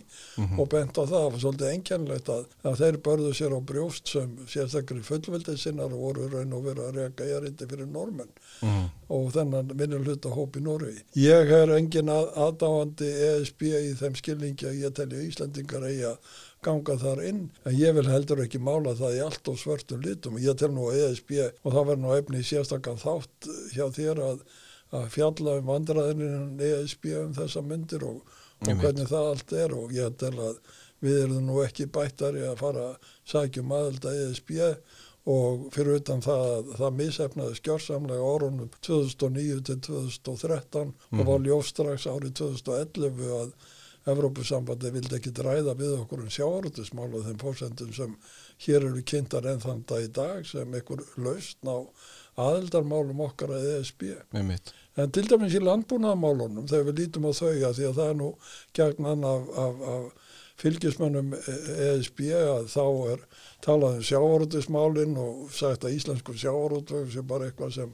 og 0.55 0.69
bent 0.71 0.95
á 0.95 1.03
það. 1.03 1.15
Það 1.19 1.27
var 1.33 1.43
svolítið 1.43 1.73
engjannlegt 1.73 2.29
að, 2.31 2.45
að 2.63 2.79
þeir 2.83 2.99
börðu 3.09 3.33
sér 3.35 3.55
á 3.55 3.59
brjóst 3.73 4.13
sem 4.15 4.31
sérstakri 4.47 5.03
fullveldið 5.03 5.59
sinnar 5.59 5.91
og 5.91 6.05
voru 6.07 6.29
raun 6.31 6.55
og 6.55 6.63
verið 6.69 6.85
að 6.87 7.01
reyka 7.01 7.27
erindi 7.39 7.67
fyrir 7.69 7.91
normenn 7.91 8.31
Mm. 8.59 8.89
og 9.07 9.29
þennan 9.31 9.69
minnulutahóp 9.79 10.57
í 10.59 10.61
Noregi. 10.65 10.99
Ég 11.15 11.47
er 11.55 11.69
engin 11.77 12.09
að, 12.11 12.25
aðdáandi 12.43 13.07
ESB 13.29 13.61
í 13.71 13.93
þeim 13.95 14.17
skilningi 14.19 14.67
að 14.67 14.81
ég 14.83 14.95
telja 14.97 15.21
Íslandingar 15.23 15.85
eigi 15.87 16.03
að 16.09 16.17
ganga 16.65 16.95
þar 16.99 17.21
inn. 17.29 17.43
En 17.67 17.77
ég 17.77 17.95
vil 17.97 18.07
heldur 18.09 18.43
ekki 18.43 18.61
mála 18.61 18.95
það 18.99 19.17
í 19.17 19.21
allt 19.25 19.51
og 19.51 19.59
svörtum 19.61 20.03
litum. 20.03 20.39
Ég 20.43 20.57
tel 20.59 20.71
nú 20.75 20.89
ESB 20.91 21.35
og 21.39 21.71
það 21.71 21.79
verður 21.91 22.03
nú 22.03 22.13
efni 22.17 22.43
í 22.43 22.49
sérstakkan 22.49 22.99
þátt 23.01 23.49
hjá 23.75 23.85
þér 23.95 24.23
að, 24.25 24.43
að 24.99 25.09
fjalla 25.15 25.57
um 25.61 25.71
vandræðinin 25.71 26.63
ESB 26.69 27.09
um 27.23 27.33
þessa 27.37 27.65
myndir 27.65 28.05
og, 28.07 28.21
og 28.65 28.71
hvernig 28.83 29.11
það 29.11 29.33
allt 29.33 29.57
er. 29.65 29.75
Og 29.79 29.95
ég 29.95 30.17
tel 30.19 30.35
að 30.35 30.61
við 31.03 31.21
erum 31.25 31.45
nú 31.47 31.61
ekki 31.63 31.87
bættari 31.91 32.43
að 32.47 32.59
fara 32.59 32.89
að 32.91 33.13
sækjum 33.31 33.77
aðelda 33.77 34.15
ESB 34.25 34.57
og 35.29 35.67
fyrir 35.73 35.99
utan 35.99 36.23
það 36.23 36.45
að 36.51 36.69
það 36.79 36.95
misefnaði 36.99 37.57
skjórsamlega 37.59 38.29
árunum 38.33 38.69
2009 38.85 39.59
til 39.67 39.81
2013 39.85 40.93
og 41.11 41.27
var 41.27 41.43
ljóst 41.45 41.75
strax 41.75 42.07
árið 42.09 42.33
2011 42.39 43.35
að 43.35 43.51
Evrópusambandi 44.07 44.91
vildi 44.95 45.17
ekki 45.17 45.33
dræða 45.35 45.75
við 45.77 45.97
okkur 45.99 46.23
um 46.23 46.31
sjáarútusmál 46.31 47.09
og 47.11 47.25
þeim 47.25 47.39
fórsendum 47.41 47.91
sem 47.93 48.15
hér 48.65 48.87
eru 48.87 49.03
kynntar 49.03 49.47
enn 49.51 49.59
þann 49.63 49.83
dag 49.89 50.05
í 50.05 50.11
dag 50.15 50.47
sem 50.47 50.73
einhver 50.73 51.03
lausn 51.19 51.67
á 51.67 51.77
aðeldarmálum 52.39 53.25
okkar 53.27 53.51
að 53.57 53.67
ESB. 53.75 54.07
En 54.99 55.11
til 55.15 55.25
dæmis 55.27 55.55
í 55.55 55.63
landbúnaðamálunum 55.63 56.67
þegar 56.67 56.89
við 56.89 57.01
lítum 57.03 57.27
á 57.27 57.31
þau 57.35 57.51
að 57.51 57.77
því 57.77 57.87
að 57.89 57.99
það 57.99 58.09
er 58.09 58.19
nú 58.19 58.29
gegnan 58.79 59.27
af, 59.27 59.51
af, 59.65 59.83
af 59.93 60.29
fylgismönnum 60.59 61.35
ESB 61.35 62.23
að 62.35 62.65
þá 62.71 62.85
er 63.13 63.21
talað 63.63 63.99
um 63.99 64.07
sjávarútusmálin 64.09 65.19
og 65.19 65.53
sagt 65.55 65.87
að 65.87 65.95
íslensku 65.99 66.35
sjávarútvögg 66.39 67.13
sé 67.13 67.23
bara 67.27 67.47
eitthvað 67.47 67.75
sem 67.77 67.93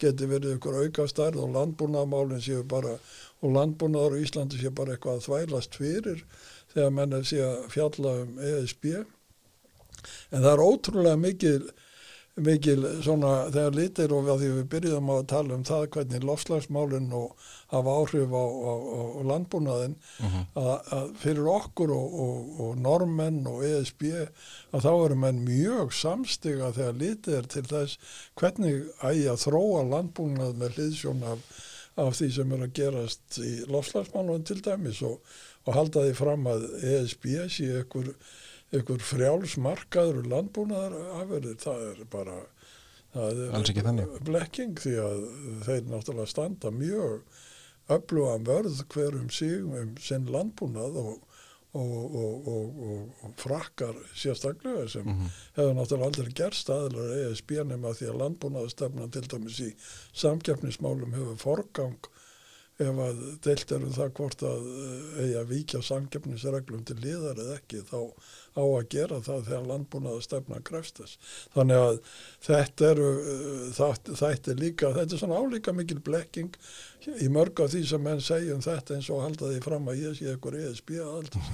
geti 0.00 0.28
verið 0.30 0.56
ykkur 0.56 0.78
aukastærð 0.84 1.42
og 1.44 1.52
landbúnaðamálin 1.56 2.42
séu 2.44 2.64
bara 2.68 2.96
og 3.40 3.54
landbúnaðar 3.56 4.16
á 4.16 4.22
Íslandi 4.24 4.60
sé 4.60 4.72
bara 4.74 4.96
eitthvað 4.96 5.20
að 5.20 5.26
þvælast 5.28 5.78
fyrir 5.80 6.24
þegar 6.74 6.96
menn 6.96 7.16
er 7.16 7.28
sé 7.28 7.40
að 7.44 7.62
fjalla 7.74 8.16
um 8.24 8.40
ESB 8.50 8.90
en 8.94 10.42
það 10.42 10.52
er 10.52 10.64
ótrúlega 10.64 11.20
mikil 11.20 11.62
mikil 12.38 12.84
svona 13.02 13.32
þegar 13.50 13.74
litir 13.74 14.12
og 14.14 14.28
því 14.28 14.50
við 14.54 14.66
byrjuðum 14.72 15.10
að 15.14 15.24
tala 15.32 15.56
um 15.56 15.64
það 15.66 15.86
hvernig 15.96 16.26
lofslagsmálinn 16.26 17.08
og 17.16 17.32
hafa 17.72 17.94
áhrif 18.00 18.34
á, 18.34 18.44
á, 18.46 18.72
á, 18.78 19.02
landbúnaðin 19.30 19.96
að, 20.54 20.70
að 20.96 21.10
fyrir 21.22 21.50
okkur 21.50 21.94
og, 21.96 22.14
og, 22.24 22.52
og 22.64 22.78
normenn 22.84 23.40
og 23.50 23.64
ESB 23.66 24.06
að 24.14 24.86
þá 24.86 24.90
eru 24.92 25.18
menn 25.24 25.42
mjög 25.46 25.94
samstiga 25.96 26.72
þegar 26.76 27.00
litið 27.02 27.38
er 27.40 27.50
til 27.56 27.64
þess 27.72 28.14
hvernig 28.38 28.84
ægi 29.02 29.26
að 29.32 29.42
þróa 29.46 29.84
landbúnað 29.90 30.60
með 30.60 30.78
hliðsjón 30.78 31.24
af, 31.32 31.42
af 32.00 32.14
því 32.18 32.30
sem 32.36 32.54
er 32.54 32.66
að 32.66 32.76
gerast 32.78 33.40
í 33.42 33.56
lofslagsmálunum 33.70 34.46
til 34.46 34.60
dæmis 34.64 35.02
og, 35.06 35.18
og 35.66 35.74
halda 35.76 36.06
því 36.06 36.14
fram 36.22 36.46
að 36.50 36.70
ESB 36.78 37.26
sé 37.50 37.74
ykkur 37.82 38.14
ykkur 38.76 39.02
frjálsmarkaður 39.02 40.28
landbúnaðar 40.30 40.98
afverðir, 41.20 41.56
það 41.62 41.86
er 41.88 42.02
bara 42.10 42.36
það 43.14 43.40
er 43.40 43.54
blekking 44.26 44.76
því 44.78 44.92
að 45.02 45.24
þeir 45.66 45.88
náttúrulega 45.90 46.30
standa 46.30 46.70
mjög 46.74 47.40
öflugan 47.90 48.46
vörð 48.46 48.84
hver 48.94 49.18
um 49.18 49.32
sig 49.34 49.64
um 49.64 49.96
sinn 49.98 50.28
landbúnað 50.30 51.00
og, 51.00 51.26
og, 51.74 52.14
og, 52.20 52.46
og, 52.52 53.34
frakkar 53.40 53.98
sérstaklega 54.14 54.86
sem 54.94 55.10
hefur 55.56 55.74
náttúrulega 55.74 56.10
aldrei 56.12 56.30
gerst 56.42 56.70
aðlar 56.70 57.10
ESB 57.18 57.56
nema 57.66 57.94
því 57.98 58.12
að 58.12 58.22
landbúnaðastefna 58.22 59.10
til 59.10 59.26
dæmis 59.26 59.58
í 59.66 59.70
samkeppnismálum 60.22 61.18
hefur 61.18 61.42
forgang 61.42 62.10
ef 62.80 63.00
að 63.04 63.18
deilt 63.44 63.72
er 63.74 63.82
um 63.84 63.92
það 63.92 64.12
hvort 64.16 64.44
að 64.46 64.68
eh, 64.70 65.00
eigi 65.24 65.34
að 65.40 65.50
víkja 65.50 65.82
samkeppnisreglum 65.84 66.86
til 66.88 66.96
liðar 67.02 67.42
eða 67.42 67.58
ekki 67.58 67.82
þá 67.90 67.98
á 68.56 68.62
að 68.64 68.88
gera 68.94 69.20
það 69.24 69.46
þegar 69.48 69.70
landbúnaða 69.70 70.24
stefna 70.24 70.60
krefst 70.66 71.00
þess. 71.00 71.32
Þannig 71.54 71.80
að 71.84 71.98
þetta 72.48 72.90
eru 72.90 73.08
eh, 73.34 73.80
þetta 74.20 74.52
er 74.52 74.60
líka, 74.60 74.92
þetta 74.96 75.16
er 75.16 75.22
svona 75.22 75.40
álíka 75.40 75.74
mikil 75.76 76.00
blekking 76.04 76.60
í 77.20 77.30
mörg 77.32 77.64
af 77.64 77.72
því 77.74 77.86
sem 77.88 78.04
menn 78.04 78.22
segja 78.24 78.56
um 78.56 78.62
þetta 78.64 78.98
eins 78.98 79.10
og 79.10 79.24
halda 79.24 79.50
því 79.50 79.64
fram 79.64 79.90
að 79.90 80.04
ég 80.04 80.18
sé 80.18 80.30
ekkur 80.34 80.58
ESB 80.60 80.94
aðaldur. 81.00 81.50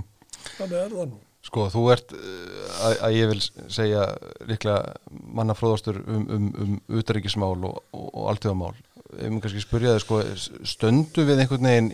Þannig 0.58 0.78
er 0.80 0.94
það 0.94 1.10
nú. 1.10 1.20
Sko, 1.40 1.70
þú 1.72 1.82
ert, 1.94 2.12
uh, 2.12 2.64
að, 2.84 2.94
að 3.06 3.14
ég 3.16 3.30
vil 3.30 3.40
segja 3.72 4.04
líklega 4.44 5.20
mannafróðastur 5.38 6.02
um, 6.02 6.26
um, 6.28 6.48
um 6.60 6.74
utaríkismál 7.00 7.56
og, 7.56 7.78
og, 7.96 8.08
og 8.10 8.26
alltíðamál. 8.34 8.74
Ef 9.16 9.30
mér 9.32 9.40
kannski 9.42 9.62
spyrja 9.64 9.96
þig, 9.96 10.04
sko, 10.04 10.20
stöndu 10.68 11.24
við 11.26 11.40
einhvern 11.42 11.70
veginn, 11.70 11.88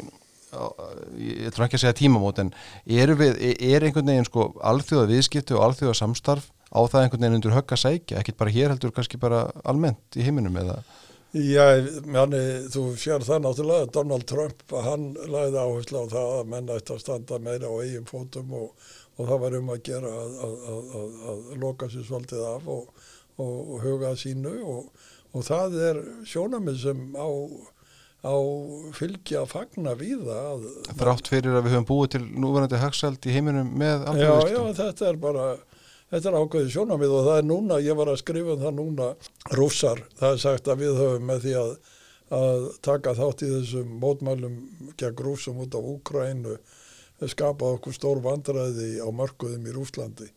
ég 1.21 1.49
ætlum 1.51 1.67
ekki 1.67 1.79
að 1.79 1.85
segja 1.85 1.97
tímamót, 2.01 2.43
en 2.43 2.53
er, 2.87 3.15
við, 3.19 3.41
er 3.57 3.87
einhvern 3.87 4.13
veginn 4.13 4.29
sko 4.29 4.51
alþjóða 4.73 5.11
viðskipti 5.13 5.57
og 5.57 5.65
alþjóða 5.69 5.99
samstarf 6.03 6.51
á 6.73 6.81
það 6.85 7.03
einhvern 7.03 7.25
veginn 7.27 7.39
undir 7.41 7.57
högg 7.57 7.75
að 7.77 7.83
sækja, 7.83 8.21
ekkit 8.21 8.39
bara 8.41 8.55
hér 8.55 8.73
heldur 8.75 8.95
kannski 8.95 9.21
bara 9.21 9.47
almennt 9.65 10.19
í 10.19 10.27
heiminum 10.27 10.57
eða? 10.61 10.81
Já, 11.37 11.83
manni, 12.09 12.39
þú 12.73 12.83
sér 12.97 13.25
það 13.27 13.43
náttúrulega, 13.45 13.89
Donald 13.93 14.25
Trump, 14.31 14.63
hann 14.73 15.11
lagði 15.29 15.59
áherslu 15.61 16.05
á 16.07 16.13
það 16.13 16.31
að 16.37 16.47
menn 16.53 16.71
ætti 16.73 16.95
að 16.95 17.03
standa 17.03 17.41
meira 17.43 17.69
á 17.69 17.75
eigin 17.83 18.07
fótum 18.09 18.55
og, 18.57 18.87
og 19.19 19.29
það 19.29 19.43
var 19.43 19.57
um 19.59 19.73
að 19.75 19.83
gera 19.91 20.13
að, 20.23 20.39
að, 20.47 20.55
að, 20.71 21.19
að, 21.33 21.43
loka 21.61 21.91
sér 21.93 22.07
svolítið 22.09 22.47
af 22.47 22.71
og, 22.73 23.05
og, 23.37 23.53
og 23.59 23.85
huga 23.85 24.15
sínu 24.17 24.55
og 24.71 25.45
það 25.45 25.77
er 25.91 26.01
sjónamið 26.31 26.79
sem 26.87 27.03
á, 27.21 27.29
á 28.27 28.37
fylgja 28.97 29.43
að 29.45 29.53
fagna 29.53 29.95
víða 29.99 30.37
að 30.53 30.67
Þrátt 30.99 31.31
fyrir 31.31 31.57
að 31.57 31.67
við 31.67 31.77
höfum 31.77 31.89
búið 31.89 32.13
til 32.17 32.23
núverandi 32.27 32.81
hagsald 32.83 33.27
í 33.27 33.35
heiminum 33.35 33.73
með 33.73 34.07
Já, 34.07 34.11
alþjóða 34.13 34.53
já, 34.53 34.63
þetta 34.81 35.09
er 35.09 35.21
bara 35.23 35.45
þetta 36.13 36.31
er 36.31 36.39
ákveðið 36.41 36.73
sjónamið 36.75 37.15
og 37.19 37.29
það 37.29 37.39
er 37.41 37.47
núna 37.51 37.83
ég 37.83 37.99
var 37.99 38.11
að 38.13 38.23
skrifa 38.23 38.57
um 38.57 38.65
það 38.65 38.81
núna 38.81 39.11
rússar, 39.59 40.03
það 40.19 40.35
er 40.35 40.43
sagt 40.43 40.73
að 40.73 40.83
við 40.83 40.99
höfum 41.03 41.29
með 41.31 41.45
því 41.47 41.55
að, 41.61 41.77
að 42.41 42.67
taka 42.87 43.15
þátt 43.19 43.47
í 43.47 43.53
þessum 43.53 43.95
mótmælum 44.03 44.59
gegn 44.99 45.23
rússum 45.27 45.63
út 45.65 45.79
af 45.79 45.93
Úkrænu 45.95 46.59
skapa 47.25 47.73
okkur 47.77 47.97
stór 47.97 48.21
vandræði 48.25 48.99
á 49.01 49.09
mörkuðum 49.09 49.67
í 49.67 49.73
Rúslandi 49.73 50.29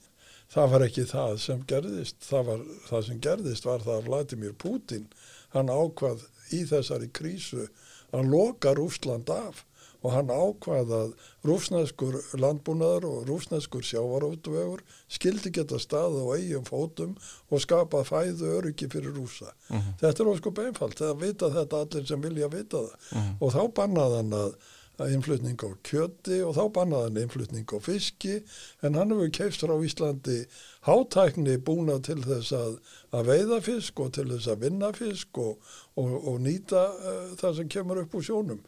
það 0.49 0.71
var 0.73 0.85
ekki 0.85 1.05
það 1.09 1.35
sem 1.43 1.63
gerðist 1.69 2.23
það, 2.25 2.45
var, 2.47 2.63
það 2.87 3.05
sem 3.09 3.21
gerðist 3.25 3.67
var 3.67 3.83
það 3.85 3.97
að 3.97 4.07
Vladimir 4.07 4.55
Putin 4.57 5.09
hann 5.53 5.69
ákvað 5.69 6.23
í 6.55 6.63
þessari 6.69 7.09
krísu 7.13 7.67
að 8.13 8.29
loka 8.33 8.75
Rúsland 8.77 9.29
af. 9.33 9.65
Og 9.99 10.13
hann 10.15 10.29
ákvað 10.31 10.91
að 10.95 11.09
rúsneskur 11.43 12.13
landbúnaður 12.39 13.07
og 13.09 13.25
rúsneskur 13.27 13.83
sjávarótvegur 13.83 14.79
skildi 15.11 15.51
geta 15.51 15.75
stað 15.75 16.15
á 16.23 16.25
eigin 16.37 16.63
fótum 16.63 17.17
og 17.51 17.59
skapa 17.59 18.05
fæðu 18.07 18.47
öryggi 18.61 18.87
fyrir 18.87 19.11
rúsa. 19.11 19.51
Þetta 19.99 20.23
er 20.23 20.31
óskup 20.31 20.61
einfalt, 20.63 20.95
það 21.01 21.19
vita 21.25 21.51
þetta 21.51 21.81
allir 21.83 22.07
sem 22.07 22.21
vilja 22.23 22.47
vita 22.47 22.85
það. 22.85 22.95
Og 23.43 23.51
þá 23.51 23.61
bannaði 23.75 24.21
hann 24.21 24.37
að 24.39 24.55
að 25.03 25.13
innflutning 25.15 25.59
á 25.59 25.69
kjöti 25.85 26.39
og 26.45 26.55
þá 26.57 26.63
bannaði 26.75 27.07
hann 27.07 27.19
innflutning 27.23 27.69
á 27.71 27.77
fiski 27.83 28.39
en 28.85 28.97
hann 28.99 29.13
hefur 29.13 29.31
keifst 29.39 29.63
frá 29.65 29.75
Íslandi 29.85 30.39
hátækni 30.87 31.57
búna 31.65 31.99
til 32.03 32.19
þess 32.25 32.53
að, 32.55 32.75
að 33.15 33.31
veiða 33.31 33.61
fisk 33.65 34.03
og 34.03 34.11
til 34.17 34.27
þess 34.31 34.51
að 34.51 34.65
vinna 34.65 34.91
fisk 34.95 35.41
og, 35.43 35.71
og, 35.99 36.13
og 36.33 36.37
nýta 36.43 36.85
uh, 36.93 37.23
það 37.39 37.57
sem 37.61 37.71
kemur 37.77 38.03
upp 38.03 38.19
úr 38.19 38.27
sjónum. 38.29 38.61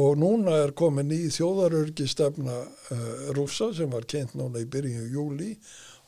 Og 0.00 0.14
núna 0.22 0.54
er 0.62 0.70
komin 0.78 1.10
í 1.10 1.24
þjóðarörgi 1.34 2.06
stefna 2.08 2.60
uh, 2.62 3.30
rúsa 3.36 3.72
sem 3.74 3.90
var 3.90 4.06
kent 4.10 4.36
núna 4.38 4.62
í 4.62 4.68
byrjun 4.70 5.10
júli 5.10 5.56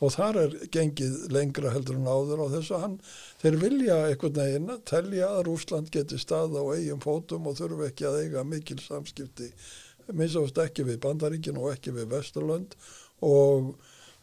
og 0.02 0.10
þar 0.16 0.38
er 0.40 0.56
gengið 0.74 1.28
lengra 1.34 1.72
heldur 1.74 2.00
en 2.00 2.10
áður 2.10 2.42
á 2.42 2.46
þessu 2.56 2.80
hann 2.82 2.98
þeir 3.42 3.58
vilja 3.62 4.00
einhvern 4.08 4.40
veginn 4.40 4.74
að 4.74 4.82
telja 4.90 5.30
að 5.30 5.46
Rúsland 5.50 5.92
geti 5.94 6.18
stað 6.18 6.58
á 6.58 6.62
eigin 6.74 7.02
fótum 7.02 7.46
og 7.50 7.58
þurfu 7.60 7.86
ekki 7.86 8.08
að 8.08 8.20
eiga 8.24 8.44
mikil 8.46 8.80
samskipti 8.82 9.52
minnst 10.10 10.58
ekki 10.58 10.86
við 10.88 11.00
Bandaríkin 11.04 11.60
og 11.60 11.72
ekki 11.76 11.94
við 11.94 12.10
Vesturland 12.16 12.74
og, 13.22 13.72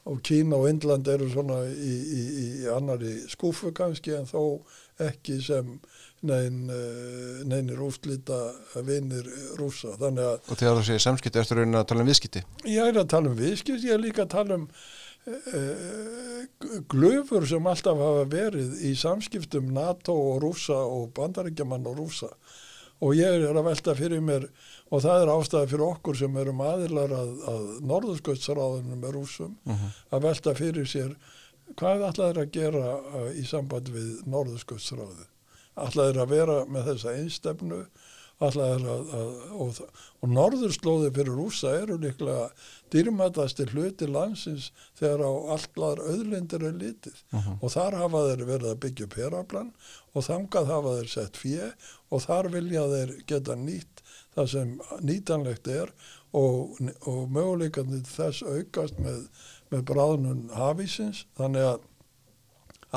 og 0.03 0.21
Kína 0.25 0.59
og 0.59 0.67
Indland 0.69 1.07
eru 1.07 1.29
svona 1.31 1.62
í, 1.71 1.95
í, 1.95 2.21
í 2.43 2.48
annari 2.74 3.15
skúfu 3.31 3.71
kannski 3.75 4.17
en 4.17 4.27
þó 4.29 4.43
ekki 5.00 5.39
sem 5.43 5.77
nein, 6.27 6.65
eh, 6.67 7.43
neinir 7.48 7.79
úslita 7.79 8.39
vinnir 8.83 9.27
rúsa 9.59 9.95
þannig 9.95 10.25
að 10.25 10.50
Og 10.51 10.59
þegar 10.59 10.79
þú 10.79 10.88
segir 10.89 11.05
samskipti, 11.05 11.39
ertu 11.39 11.55
raunin 11.55 11.79
að 11.79 11.88
tala 11.91 12.03
um 12.03 12.09
viðskipti? 12.12 12.43
ég 12.67 12.89
er 12.91 13.00
að 13.00 13.12
tala 13.15 13.31
um 13.31 13.38
viðskipt, 13.39 13.86
ég 13.88 13.95
er 13.95 14.03
líka 14.03 14.25
að 14.25 14.33
tala 14.36 14.59
um 14.59 14.67
glöfur 16.89 17.45
sem 17.48 17.67
alltaf 17.71 18.00
hafa 18.00 18.25
verið 18.31 18.81
í 18.89 18.95
samskiptum 18.98 19.69
NATO 19.75 20.15
og 20.15 20.41
rúsa 20.43 20.77
og 20.79 21.12
bandaríkjaman 21.17 21.88
og 21.89 22.01
rúsa 22.01 22.31
og 23.00 23.15
ég 23.15 23.39
er 23.45 23.55
að 23.55 23.67
velta 23.69 23.95
fyrir 23.95 24.24
mér 24.24 24.48
og 24.91 25.03
það 25.05 25.24
er 25.24 25.33
ástæði 25.33 25.71
fyrir 25.71 25.86
okkur 25.88 26.17
sem 26.19 26.39
erum 26.41 26.63
aðilar 26.65 27.13
að, 27.15 27.36
að 27.51 27.67
norðursköldsráðunum 27.91 29.03
með 29.03 29.15
rúsum 29.15 29.53
að 30.12 30.25
velta 30.27 30.55
fyrir 30.57 30.89
sér 30.89 31.15
hvað 31.79 32.07
ætlaður 32.09 32.41
að 32.43 32.53
gera 32.55 32.86
uh, 32.98 33.29
í 33.38 33.45
samband 33.48 33.91
við 33.93 34.24
norðursköldsráðu 34.27 35.27
ætlaður 35.79 36.24
að 36.24 36.33
vera 36.33 36.57
með 36.67 36.91
þessa 36.91 37.15
einstefnu 37.21 37.83
að, 38.39 38.84
að 38.88 39.31
og, 39.60 39.79
og 40.24 40.31
norðurslóði 40.31 41.10
fyrir 41.15 41.36
rúsa 41.36 41.74
eru 41.81 41.98
líklega 42.00 42.46
dýrmætastir 42.93 43.74
hluti 43.74 44.08
landsins 44.08 44.69
þegar 45.00 45.25
á 45.27 45.31
allar 45.58 46.03
öðlindir 46.08 46.63
er 46.69 46.77
litið. 46.79 47.17
Og 47.60 47.74
þar 47.74 48.00
hafa 48.00 48.24
þeir 48.29 48.46
verið 48.48 48.69
að 48.72 48.79
byggja 48.86 49.10
upp 49.10 49.17
heraflan 49.19 49.74
og 50.13 50.25
þangað 50.25 50.72
hafa 50.74 50.96
þeir 51.00 51.12
sett 51.15 51.41
fjö 51.41 51.72
og 52.10 52.24
þar 52.25 52.51
vilja 52.55 52.88
þeir 52.93 53.13
geta 53.27 53.60
nýtt 53.60 54.03
það 54.36 54.50
sem 54.53 54.74
nýtanlegt 55.03 55.67
er 55.67 55.93
og, 56.31 56.79
og 57.10 57.22
möguleikandi 57.34 58.03
þess 58.08 58.43
aukast 58.46 59.00
með, 59.01 59.24
með 59.74 59.86
bráðnun 59.89 60.50
hafísins. 60.55 61.25
Þannig 61.38 61.74
að 61.74 61.88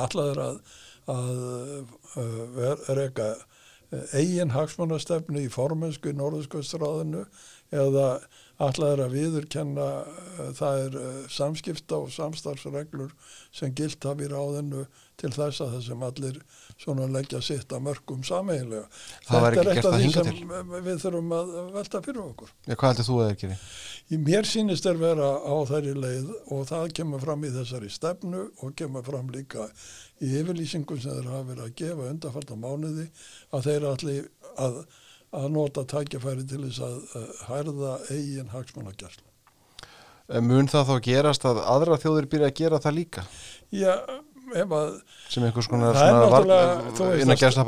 allar 0.05 0.43
að, 0.47 0.61
að, 1.13 1.97
að 2.23 2.93
reyka 2.97 3.33
eigin 4.17 4.53
hagsmannastefnu 4.55 5.43
í 5.45 5.51
formensku 5.53 6.13
í 6.13 6.17
Norðurskjöldstráðinu 6.17 7.27
eða 7.73 8.07
allar 8.63 9.05
að 9.07 9.15
viðurkenna 9.17 9.87
uh, 10.03 10.51
það 10.59 10.83
er 10.87 10.99
uh, 11.01 11.15
samskipta 11.33 12.03
og 12.03 12.13
samstarfsreglur 12.15 13.15
sem 13.55 13.73
gilt 13.77 14.05
hafi 14.05 14.29
ráðinu 14.31 14.85
til 15.23 15.31
þess 15.35 15.63
að 15.63 15.75
þessum 15.77 16.05
allir 16.07 16.39
svona 16.81 17.07
leggja 17.13 17.41
sitt 17.45 17.73
að 17.73 17.85
mörgum 17.87 18.23
sameiginlega. 18.27 18.87
Það 19.27 19.45
var 19.45 19.57
ekki 19.57 19.63
eitt 19.63 19.77
gert 19.77 19.89
af 19.89 19.93
það 19.93 20.03
því 20.03 20.13
sem 20.17 20.63
við 20.73 21.03
þurfum 21.05 21.35
að 21.37 21.53
velta 21.77 22.01
fyrir 22.07 22.23
okkur. 22.25 22.55
Já, 22.67 22.75
hvað 22.75 22.89
heldur 22.93 23.09
þú 23.09 23.19
að 23.19 23.29
það 23.29 23.37
geri? 23.43 23.59
Í 24.13 24.21
mér 24.27 24.49
sýnist 24.49 24.89
er 24.91 24.99
vera 25.01 25.29
á 25.39 25.55
þærri 25.71 25.93
leið 25.97 26.33
og 26.57 26.65
það 26.73 26.89
kemur 26.99 27.23
fram 27.23 27.47
í 27.47 27.53
þessari 27.55 27.93
stefnu 27.93 28.43
og 28.59 28.75
kemur 28.79 29.07
fram 29.07 29.31
líka 29.35 29.69
í 30.23 30.33
yfirlýsingum 30.41 31.01
sem 31.03 31.15
þeir 31.19 31.31
hafa 31.31 31.47
verið 31.51 31.65
að 31.69 31.77
gefa 31.83 32.11
undarfald 32.11 32.53
á 32.55 32.57
mánuði 32.65 33.07
að 33.53 33.69
þeir 33.69 33.89
allir 33.93 34.29
að, 34.57 34.83
að 35.33 35.53
nota 35.55 35.85
tækjafæri 35.89 36.47
til 36.49 36.65
þess 36.67 36.83
að 36.85 36.97
uh, 37.17 37.29
hærða 37.49 37.93
eigin 38.13 38.51
hagsmunagjærslu. 38.53 39.25
Eh, 40.33 40.43
Mun 40.45 40.69
það 40.71 40.91
þá 40.91 40.97
gerast 41.07 41.47
að 41.49 41.63
aðra 41.65 41.99
þjóðir 42.03 42.29
byrja 42.33 42.51
að 42.53 42.59
gera 42.61 42.81
það 42.83 42.97
líka? 42.99 43.25
Já, 43.73 43.95
ef 44.53 44.75
að 44.77 44.91
Sem 45.33 45.47
einhvers 45.47 45.69
konar 45.71 45.97
þú 45.97 46.29
varna, 46.33 46.59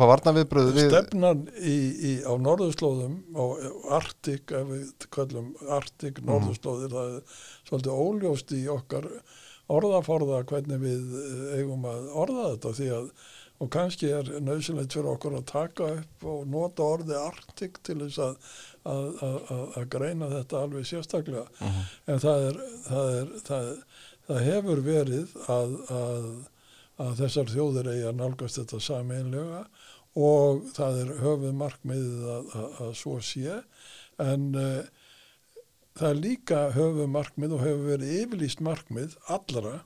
varnaviðbröð 0.04 0.70
við... 0.76 0.90
stefnan 0.92 1.46
í, 1.56 1.76
í, 2.10 2.12
á 2.28 2.32
norðurslóðum 2.36 3.16
og 3.40 3.64
Artik, 3.96 4.52
ef 4.52 4.68
við 4.70 5.08
kallum 5.14 5.54
Artik 5.72 6.20
norðurslóðir, 6.24 6.92
það 6.92 7.16
er 7.16 7.40
svolítið 7.70 8.04
óljóst 8.04 8.54
í 8.56 8.62
okkar 8.72 9.08
orðaforða 9.72 10.42
hvernig 10.48 10.82
við 10.82 11.16
eh, 11.20 11.56
eigum 11.60 11.88
að 11.88 12.10
orða 12.24 12.50
þetta 12.52 12.74
því 12.78 12.90
að 12.98 13.08
og 13.62 13.70
kannski 13.72 14.10
er 14.10 14.28
nöðsynlegt 14.42 14.96
fyrir 14.96 15.12
okkur 15.12 15.36
að 15.38 15.46
taka 15.50 15.90
upp 16.00 16.24
og 16.30 16.48
nota 16.50 16.86
orðið 16.96 17.20
Artik 17.20 17.78
til 17.86 18.00
þess 18.02 18.18
að, 18.24 18.48
að, 18.90 19.04
að, 19.26 19.44
að, 19.62 19.86
greina 19.94 20.30
þetta 20.32 20.62
alveg 20.66 20.88
sérstaklega. 20.90 21.44
En 22.10 22.22
það 22.24 22.48
er, 22.48 22.58
það 22.88 23.12
er 23.20 23.30
það, 23.48 23.70
það 24.26 24.42
hefur 24.48 24.82
verið 24.88 25.36
að, 25.54 25.76
að, 26.00 26.28
að 27.04 27.14
þessar 27.22 27.54
þjóðir 27.54 27.92
eigi 27.94 28.08
að 28.10 28.20
nálgast 28.22 28.60
þetta 28.60 28.82
sameinlega 28.88 29.62
og 30.14 30.66
það 30.74 31.00
er 31.04 31.14
höfuð 31.22 31.56
markmiðið 31.62 32.28
að, 32.34 32.52
að, 32.58 32.76
að 32.84 32.92
svo 32.98 33.16
sé. 33.24 33.56
En 34.22 34.50
uh, 34.58 34.84
það 35.98 36.10
er 36.10 36.22
líka 36.26 36.60
höfuð 36.74 37.10
markmið 37.10 37.56
og 37.56 37.66
hefur 37.68 37.90
verið 37.94 38.14
yfirlýst 38.20 38.62
markmið 38.66 39.18
allra 39.30 39.80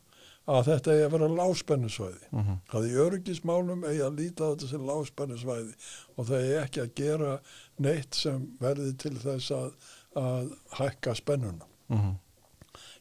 að 0.48 0.68
þetta 0.70 0.92
eigi 0.94 1.04
að 1.06 1.12
vera 1.14 1.28
láspennusvæði 1.38 2.28
Mhm. 2.32 2.54
að 2.72 2.86
í 2.88 2.92
öryggismálum 3.04 3.82
eigi 3.88 4.02
að 4.06 4.18
líta 4.20 4.44
á 4.48 4.50
þetta 4.54 4.68
sem 4.70 4.86
láspennusvæði 4.88 5.74
og 6.16 6.26
það 6.28 6.42
eigi 6.42 6.58
ekki 6.64 6.80
að 6.84 6.94
gera 7.02 7.32
neitt 7.78 8.14
sem 8.14 8.46
verði 8.60 8.92
til 8.98 9.14
þess 9.24 9.50
að, 9.52 9.72
að 10.16 10.52
hækka 10.80 11.14
spennuna 11.20 11.66
Mhm. 11.90 12.14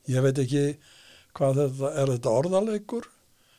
ég 0.10 0.22
veit 0.24 0.38
ekki 0.44 0.66
hvað 1.36 1.56
þetta, 1.62 1.94
er 2.02 2.08
þetta 2.18 2.36
orðaleikur 2.42 3.08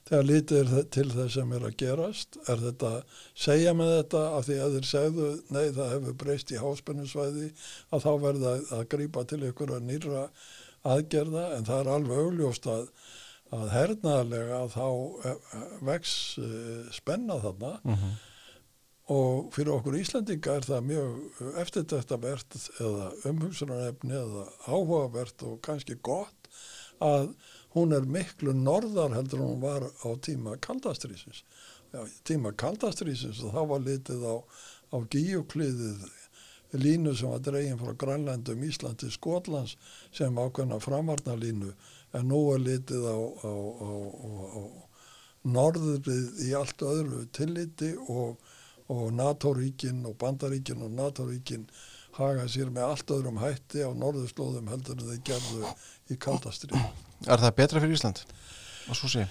þegar 0.08 0.24
lítið 0.24 0.58
er 0.58 0.68
þe- 0.72 0.90
til 0.90 1.08
þess 1.12 1.34
sem 1.34 1.52
er 1.52 1.60
að 1.68 1.76
gerast 1.76 2.36
er 2.48 2.56
þetta, 2.56 2.92
segja 3.36 3.74
með 3.76 3.90
þetta 4.02 4.22
að 4.38 4.46
því 4.48 4.56
að 4.64 4.76
þeir 4.76 4.86
segðu, 4.92 5.26
nei 5.50 5.66
það 5.76 5.90
hefur 5.94 6.14
breyst 6.22 6.52
í 6.52 6.56
háspennusvæði 6.62 7.50
að 7.92 8.04
þá 8.04 8.12
verða 8.22 8.52
að 8.78 8.86
grípa 8.88 9.24
til 9.28 9.40
ykkur 9.50 9.74
að 9.76 9.84
nýra 9.90 10.28
aðgerða 10.84 11.44
en 11.58 11.64
það 11.68 11.80
er 11.82 11.90
alveg 11.92 12.22
augljóst 12.24 12.66
að, 12.72 12.88
að 13.54 13.68
hernaðarlega 13.72 14.58
þá 14.74 14.86
eh, 15.24 15.60
vex 15.88 16.14
eh, 16.42 16.88
spenna 16.92 17.38
þarna 17.42 17.70
Mhm. 17.84 18.10
og 19.08 19.52
fyrir 19.54 19.72
okkur 19.72 19.96
Íslandinga 19.96 20.56
er 20.58 20.66
það 20.68 20.82
mjög 20.90 21.54
eftirtæktavert 21.62 22.58
eða 22.80 23.06
umhugsunarefni 23.30 24.12
eða 24.18 24.42
áhugavert 24.68 25.42
og 25.48 25.62
kannski 25.64 25.96
gott 26.04 26.50
að 27.00 27.30
hún 27.72 27.94
er 27.96 28.04
miklu 28.04 28.52
norðar 28.52 29.14
heldur 29.16 29.40
hún 29.46 29.60
var 29.62 29.86
á 30.04 30.08
tíma 30.20 30.56
kaldastrýsins. 30.60 31.40
Tíma 32.28 32.52
kaldastrýsins 32.52 33.40
og 33.44 33.54
þá 33.54 33.62
var 33.70 33.80
litið 33.86 34.24
á, 34.28 34.36
á 34.92 34.96
gíukliðið 35.08 36.04
línu 36.76 37.14
sem 37.16 37.30
var 37.32 37.40
dregin 37.40 37.78
frá 37.80 37.94
Grænlandum 37.96 38.60
Íslandi 38.66 39.08
Skotlands 39.14 39.76
sem 40.12 40.36
ákveðna 40.36 40.80
framarnalínu 40.84 41.72
en 42.16 42.28
nú 42.30 42.40
er 42.54 42.62
litið 42.64 43.04
á, 43.04 43.18
á, 43.18 43.52
á, 43.52 43.90
á, 44.56 44.62
norðrið 45.48 46.42
í 46.48 46.54
allt 46.56 46.82
öðru 46.84 47.26
tilliti 47.34 47.92
og, 48.08 48.38
og 48.92 49.04
NATO-ríkin 49.16 50.04
og 50.08 50.16
Bandaríkin 50.20 50.82
og 50.84 50.94
NATO-ríkin 50.96 51.68
haga 52.18 52.48
sér 52.50 52.72
með 52.74 52.88
allt 52.88 53.12
öðrum 53.14 53.38
hætti 53.42 53.84
á 53.84 53.90
norðurslóðum 53.94 54.70
heldur 54.72 54.98
en 54.98 55.12
þeir 55.12 55.20
gerðu 55.28 55.74
í 56.10 56.16
kaldastrið. 56.18 56.80
Er 57.28 57.44
það 57.44 57.54
betra 57.60 57.82
fyrir 57.82 57.98
Ísland? 57.98 58.24
Og 58.88 58.98
svo 58.98 59.10
sé, 59.12 59.26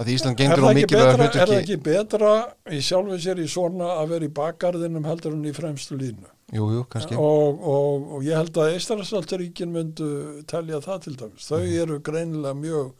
að 0.00 0.10
Ísland 0.14 0.40
Er 0.40 0.48
gengur 0.48 0.66
á 0.66 0.68
ekki 0.72 0.80
mikilvæga 0.80 1.12
betra, 1.12 1.26
er 1.26 1.34
það 1.34 1.52
hlutverki 1.52 1.60
ekki 1.60 1.82
betra 1.84 2.32
í 2.72 2.80
sjálfu 2.82 3.20
sér 3.22 3.42
í 3.44 3.50
svona 3.50 3.92
að 4.00 4.16
vera 4.16 4.28
í 4.28 4.34
bakgarðinum 4.40 5.06
heldur 5.06 5.36
en 5.36 5.46
í 5.46 5.54
fremstu 5.54 5.98
línu? 6.00 6.33
Jú, 6.52 6.66
jú, 6.74 6.84
kannski 6.92 7.16
Og, 7.16 7.60
og, 7.64 8.08
og 8.16 8.22
ég 8.26 8.36
held 8.36 8.56
að 8.60 8.74
Eistarasaltaríkin 8.74 9.72
myndu 9.72 10.08
telja 10.50 10.80
það 10.84 11.00
til 11.06 11.16
dæmis. 11.16 11.46
Þau 11.48 11.60
Mhm. 11.62 11.78
eru 11.82 12.00
greinilega 12.00 12.54
mjög 12.54 12.92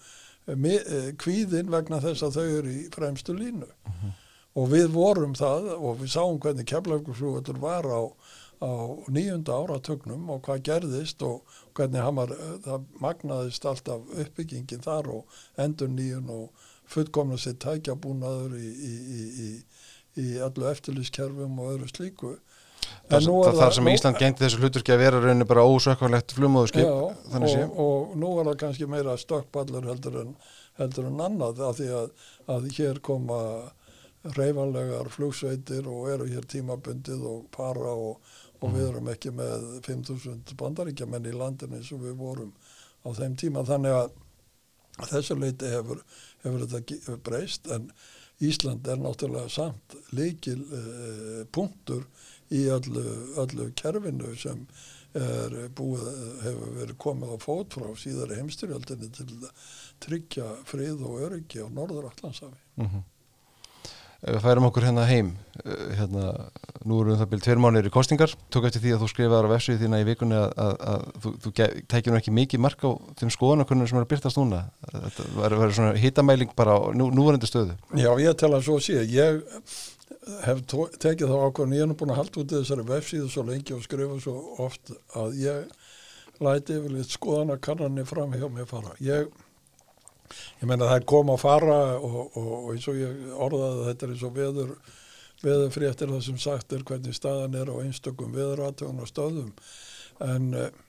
eh, 0.47 0.55
eh, 0.55 1.13
kvíðin 1.13 1.71
vegna 1.71 2.01
þess 2.01 2.23
að 2.23 2.39
þau 2.39 2.59
eru 2.59 2.69
í 2.73 2.89
fremstu 2.91 3.35
línu. 3.37 3.69
Mhm. 3.87 4.15
Og 4.57 4.69
við 4.71 4.89
vorum 4.95 5.35
það 5.35 5.71
og 5.77 5.99
við 6.01 6.11
sáum 6.15 6.39
hvernig 6.39 6.65
keflagurflugvöldur 6.67 7.59
var 7.59 7.83
á, 7.85 8.03
á 8.63 8.71
nýjunda 9.11 9.53
áratögnum 9.61 10.29
og 10.31 10.43
hvað 10.43 10.63
gerðist 10.63 11.23
og 11.23 11.43
hvernig 11.75 12.01
hann 12.03 12.15
var, 12.15 12.31
eh, 12.33 12.59
það 12.65 12.85
magnaðist 13.01 13.65
alltaf 13.65 14.01
uppbyggingin 14.15 14.81
þar 14.83 15.09
og 15.09 15.25
endur 15.59 15.89
nýjun 15.89 16.31
og 16.31 16.51
fullkomna 16.87 17.37
sér 17.37 17.59
tækjabúnaður 17.59 18.57
í, 18.57 18.71
í, 18.73 18.95
í, 19.19 19.23
í, 19.47 19.63
í 20.23 20.39
allu 20.41 20.65
eftirlýskerfum 20.71 21.59
og 21.59 21.75
öðru 21.79 21.89
slíku. 21.91 22.39
Það, 23.05 23.27
það, 23.29 23.59
þar 23.61 23.77
sem 23.77 23.89
Ísland 23.93 24.21
gengdi 24.21 24.45
þessu 24.45 24.61
hlutverki 24.63 24.95
að 24.95 25.03
vera 25.05 25.23
rauninu 25.23 25.47
bara 25.49 25.65
ósökkanlegt 25.69 26.35
flumóðuskip 26.37 26.89
og, 26.89 27.79
og 27.85 28.15
nú 28.21 28.31
er 28.41 28.49
það 28.51 28.61
kannski 28.63 28.89
meira 28.91 29.17
stökkpallur 29.21 29.89
heldur 29.91 30.21
en, 30.23 30.35
heldur 30.81 31.11
en 31.11 31.25
annað 31.27 31.61
af 31.69 31.79
því 31.81 31.89
að, 32.01 32.13
að 32.55 32.69
hér 32.79 33.01
koma 33.05 33.41
reyfanlegar 34.33 35.11
flugsveitir 35.13 35.89
og 35.91 36.09
eru 36.15 36.29
hér 36.31 36.49
tímabundið 36.49 37.25
og 37.29 37.47
para 37.53 37.93
og, 37.93 38.21
og 38.65 38.73
við 38.73 38.89
erum 38.89 39.11
ekki 39.13 39.35
með 39.37 39.67
5.000 39.85 40.57
bandaríkjamenn 40.61 41.29
í 41.29 41.37
landinu 41.37 41.79
eins 41.79 41.93
og 41.93 42.05
við 42.07 42.17
vorum 42.21 42.53
á 43.05 43.09
þeim 43.13 43.37
tíma. 43.37 43.65
Þannig 43.69 43.99
að 43.99 44.15
þessu 45.11 45.37
leiti 45.37 45.69
hefur, 45.69 46.01
hefur 46.45 46.65
þetta 46.65 47.19
breyst 47.27 47.69
en 47.75 47.91
Ísland 48.43 48.87
er 48.91 48.99
náttúrulega 48.99 49.49
samt 49.53 49.95
leikil 50.17 50.59
uh, 50.65 51.45
punktur 51.55 52.03
í 52.53 52.67
öllu, 52.75 53.05
öllu 53.41 53.71
kerfinu 53.79 54.35
sem 54.37 54.67
er 55.15 55.57
búið, 55.79 56.07
hefur 56.43 56.77
verið 56.81 56.97
komið 56.99 57.35
á 57.35 57.39
fót 57.39 57.77
frá 57.79 57.87
síðari 57.99 58.41
heimstyrjöldinni 58.41 59.11
til 59.15 59.29
að 59.31 59.51
tryggja 60.03 60.49
frið 60.67 61.05
og 61.07 61.21
öryggi 61.29 61.63
á 61.63 61.69
Norður 61.71 62.11
Allandsafi. 62.11 62.59
Mm 62.83 63.05
Ef 64.25 64.39
við 64.39 64.41
færum 64.41 64.65
okkur 64.71 64.85
hérna 64.87 65.03
heim, 65.05 65.35
eh, 65.67 65.81
hérna, 65.99 66.31
nú 66.89 67.03
eru 67.03 67.17
það 67.21 67.29
byrjum 67.29 67.43
tveir 67.45 67.59
mánir 67.61 67.89
í 67.89 67.91
kostingar, 67.93 68.33
tók 68.49 68.65
eftir 68.65 68.81
því 68.81 68.95
að 68.95 69.03
þú 69.03 69.09
skrifaðar 69.13 69.49
á 69.49 69.53
vefsíðu 69.53 69.83
þína 69.83 70.01
í 70.01 70.07
vikunni 70.09 70.39
að, 70.39 70.55
að, 70.65 70.73
að 70.93 71.05
þú, 71.21 71.33
þú 71.45 71.53
tækir 71.93 72.09
nú 72.09 72.21
ekki 72.23 72.33
mikið 72.39 72.63
mark 72.65 72.87
á 72.89 72.91
þeim 73.21 73.33
skoðanakunnum 73.35 73.91
sem 73.91 74.01
er 74.01 74.07
að 74.07 74.13
byrtast 74.15 74.41
núna. 74.41 74.63
Þetta 74.95 75.27
var, 75.37 75.57
var 75.61 75.75
svona 75.77 76.01
hitamæling 76.01 76.57
bara 76.57 76.79
á 76.81 76.83
nú, 76.97 77.11
núverandi 77.13 77.51
stöðu. 77.51 77.77
Já, 78.01 78.09
ég 78.25 78.41
tel 78.41 78.53
að 78.57 78.65
svo 78.65 78.79
sé. 78.81 79.05
Ég 79.13 79.45
hef 80.45 80.63
tekið 80.69 81.31
þá 81.31 81.37
ákvörðin, 81.49 81.77
ég 81.77 81.85
er 81.85 81.91
nú 81.91 81.97
búin 81.99 82.13
að 82.15 82.21
halda 82.23 82.41
út 82.43 82.55
þessari 82.55 82.87
vefsíðu 82.89 83.31
svo 83.33 83.45
lengi 83.49 83.77
og 83.77 83.85
skrifa 83.85 84.19
svo 84.23 84.35
oft 84.65 84.93
að 85.21 85.39
ég 85.43 85.75
læti 86.45 86.79
yfirleitt 86.79 87.15
skoðana 87.15 87.59
kannanir 87.63 88.09
fram 88.09 88.35
hjá 88.35 88.47
mér 88.51 88.69
fara. 88.71 88.95
Ég, 89.05 89.31
ég 90.61 90.69
meina 90.69 90.89
það 90.89 90.99
er 91.01 91.09
koma 91.15 91.37
að 91.37 91.45
fara 91.45 91.81
og, 91.99 92.21
og, 92.35 92.53
og 92.59 92.71
eins 92.75 92.89
og 92.91 93.01
ég 93.01 93.35
orðaði 93.47 93.89
þetta 93.91 94.07
er 94.07 94.15
eins 94.15 94.25
og 94.27 94.39
veður, 94.39 94.73
veður 95.45 95.75
fréttir 95.75 96.15
það 96.15 96.25
sem 96.29 96.41
sagt 96.47 96.75
er 96.75 96.87
hvernig 96.89 97.17
staðan 97.17 97.61
er 97.61 97.71
á 97.71 97.77
einstökum 97.83 98.35
veðuratögun 98.35 99.05
og 99.05 99.11
stöðum 99.11 99.53
en 100.25 100.51
eh, 100.59 100.83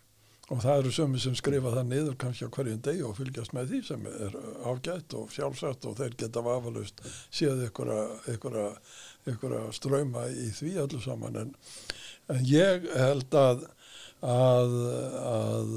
og 0.54 0.62
það 0.62 0.80
eru 0.80 0.92
sömu 0.94 1.22
sem 1.22 1.36
skrifa 1.38 1.74
það 1.74 1.88
niður 1.90 2.18
kannski 2.22 2.46
á 2.46 2.54
hverjum 2.54 2.82
degi 2.86 3.06
og 3.08 3.16
fylgjast 3.18 3.56
með 3.58 3.72
því 3.72 3.80
sem 3.88 4.08
er 4.12 4.36
ágætt 4.70 5.16
og 5.18 5.32
sjálfsagt 5.34 5.88
og 5.90 5.98
þeir 5.98 6.18
geta 6.20 6.44
vafalust 6.46 7.02
séð 7.34 7.66
að 9.26 9.72
ströyma 9.74 10.28
í 10.30 10.52
því 10.54 10.76
öllu 10.84 11.02
saman. 11.02 11.40
En, 11.42 11.56
en 12.30 12.46
ég 12.46 12.86
held 12.94 13.34
að 13.40 13.66
að, 14.26 14.76
að 15.26 15.74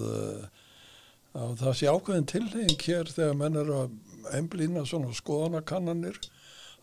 að 1.38 1.54
það 1.60 1.76
sé 1.76 1.92
ákveðin 1.92 2.28
tilheng 2.30 2.84
hér 2.84 3.10
þegar 3.12 3.38
menn 3.38 3.60
eru 3.60 3.76
að 3.82 4.34
einblýna 4.38 4.84
svona 4.88 5.14
skoðanakannanir 5.16 6.18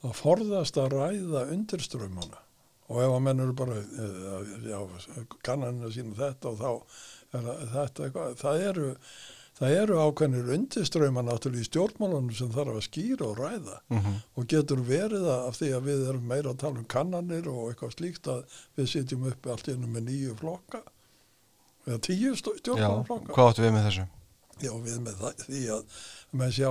að 0.06 0.18
forðast 0.20 0.78
að 0.80 0.96
ræða 0.96 1.46
undirströmmana 1.54 2.42
og 2.86 3.02
ef 3.02 3.16
að 3.16 3.24
menn 3.26 3.42
eru 3.42 3.56
bara 3.58 3.80
eh, 3.82 5.24
kannanina 5.46 5.90
sína 5.94 6.18
þetta 6.20 6.52
og 6.52 6.60
þá 6.62 6.72
þetta 7.44 8.28
það 8.42 8.62
eru 8.70 8.90
það 9.56 9.76
eru 9.82 10.00
ákveðnir 10.04 10.50
undirströmmar 10.56 11.24
náttúrulega 11.24 11.64
í 11.64 11.70
stjórnmálunum 11.70 12.34
sem 12.36 12.50
þarf 12.52 12.74
að 12.76 12.84
skýra 12.90 13.28
og 13.30 13.38
ræða 13.40 13.78
Mm 13.90 14.00
-hmm. 14.00 14.18
og 14.36 14.48
getur 14.48 14.82
verið 14.84 15.28
af 15.32 15.56
því 15.60 15.70
að 15.78 15.86
við 15.90 16.10
erum 16.10 16.28
meira 16.28 16.50
að 16.50 16.58
tala 16.58 16.80
um 16.80 16.86
kannanir 16.86 17.48
og 17.48 17.70
eitthvað 17.70 17.96
slíkt 17.96 18.28
að 18.28 18.44
við 18.78 18.90
sitjum 18.92 19.28
uppi 19.32 19.50
allt 19.50 19.68
innum 19.68 19.94
með 19.96 20.04
nýju 20.10 20.36
flokka 20.36 20.82
eða 21.88 22.00
tíu 22.00 22.34
Já, 22.34 22.36
stjórnmálflokka 22.36 23.34
hvað 23.34 23.50
áttu 23.50 23.62
við 23.62 23.74
með 23.78 23.86
þessu? 23.88 24.06
Já, 24.64 24.72
við 24.72 25.00
með 25.04 25.16
það, 25.20 25.34
því 25.46 25.62
að 25.76 25.84
menn 26.32 26.52
sjá, 26.52 26.70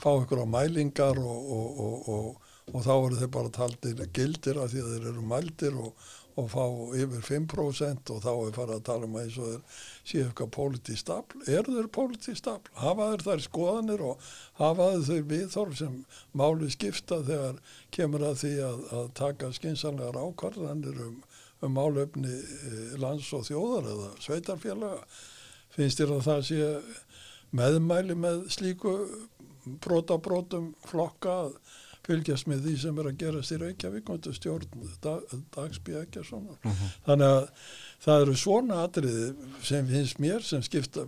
fá 0.00 0.10
ykkur 0.22 0.44
á 0.44 0.46
mælingar 0.48 1.18
og, 1.18 1.40
og, 1.56 1.80
og, 1.80 2.08
og, 2.08 2.40
og 2.74 2.84
þá 2.84 2.94
eru 3.06 3.16
þeir 3.20 3.32
bara 3.36 3.50
taldir 3.50 4.06
gildir 4.12 4.60
af 4.60 4.72
því 4.72 4.80
að 4.84 4.92
þeir 4.94 5.08
eru 5.12 5.22
mældir 5.22 5.76
og, 5.76 5.92
og 6.38 6.48
fá 6.52 6.64
yfir 6.94 7.22
5% 7.26 8.12
og 8.14 8.20
þá 8.22 8.30
er 8.32 8.54
farið 8.54 8.74
að 8.76 8.84
tala 8.86 9.08
um 9.08 9.16
að 9.18 9.30
þeir 9.36 9.78
séu 10.06 10.26
eitthvað 10.26 10.50
pólitíð 10.54 10.98
stafl. 11.00 11.40
Eru 11.50 11.74
þeir 11.74 11.88
pólitíð 11.96 12.36
stafl? 12.38 12.74
Hafa 12.78 13.08
þeir 13.12 13.24
þær 13.26 13.44
skoðanir 13.46 14.04
og 14.06 14.28
hafa 14.60 14.90
þeir 15.08 15.24
viðþorf 15.32 15.80
sem 15.80 15.96
máli 16.38 16.70
skipta 16.74 17.20
þegar 17.26 17.58
kemur 17.94 18.26
að 18.28 18.38
því 18.44 18.52
að, 18.68 18.84
að 19.00 19.10
taka 19.18 19.50
skynsanlegar 19.56 20.20
ákvarðanir 20.22 21.02
um, 21.08 21.18
um 21.66 21.74
málefni 21.74 22.36
eh, 22.36 22.94
lands 23.02 23.32
og 23.34 23.46
þjóðar 23.48 23.90
eða 23.94 24.12
sveitarfélaga. 24.28 25.02
Finnst 25.74 26.00
þér 26.00 26.14
að 26.18 26.24
það 26.28 26.46
sé 26.52 26.70
meðmæli 27.58 28.14
með 28.18 28.46
slíku 28.54 28.94
brotabrótum 29.84 30.72
flokka 30.86 31.34
að 31.48 31.58
fylgjast 32.08 32.48
með 32.48 32.64
því 32.66 32.74
sem 32.82 32.98
er 33.02 33.10
að 33.10 33.20
gerast 33.22 33.54
í 33.54 33.60
Reykjavík 33.62 34.08
og 34.08 34.18
þetta 34.18 34.38
stjórn 34.38 34.86
dag, 35.04 35.36
dagsbí 35.56 35.96
ekki 36.00 36.24
svona. 36.26 36.56
Mhm. 36.64 36.92
Þannig 37.08 37.34
að 37.36 37.48
það 38.04 38.22
eru 38.22 38.34
svona 38.38 38.82
atriði 38.86 39.28
sem 39.66 39.86
finnst 39.90 40.20
mér 40.22 40.44
sem 40.46 40.62
skipta, 40.62 41.02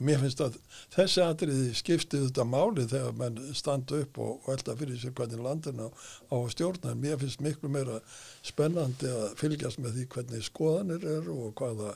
mér 0.00 0.22
finnst 0.22 0.40
að 0.40 0.54
þessi 0.94 1.20
atriði 1.24 1.74
skipti 1.76 2.20
þetta 2.22 2.46
máli 2.48 2.86
þegar 2.88 3.12
mann 3.18 3.36
standa 3.58 3.98
upp 4.00 4.18
og 4.24 4.46
velta 4.48 4.76
fyrir 4.80 4.96
sér 5.02 5.12
hvernig 5.18 5.42
landin 5.44 5.82
á, 5.84 5.88
á 6.32 6.36
stjórna 6.52 6.94
en 6.94 7.02
mér 7.02 7.18
finnst 7.20 7.42
miklu 7.44 7.68
meira 7.72 7.98
spennandi 8.46 9.10
að 9.12 9.34
fylgjast 9.42 9.82
með 9.84 9.98
því 9.98 10.06
hvernig 10.14 10.46
skoðanir 10.48 11.04
eru 11.18 11.36
og 11.48 11.54
hvaða 11.60 11.92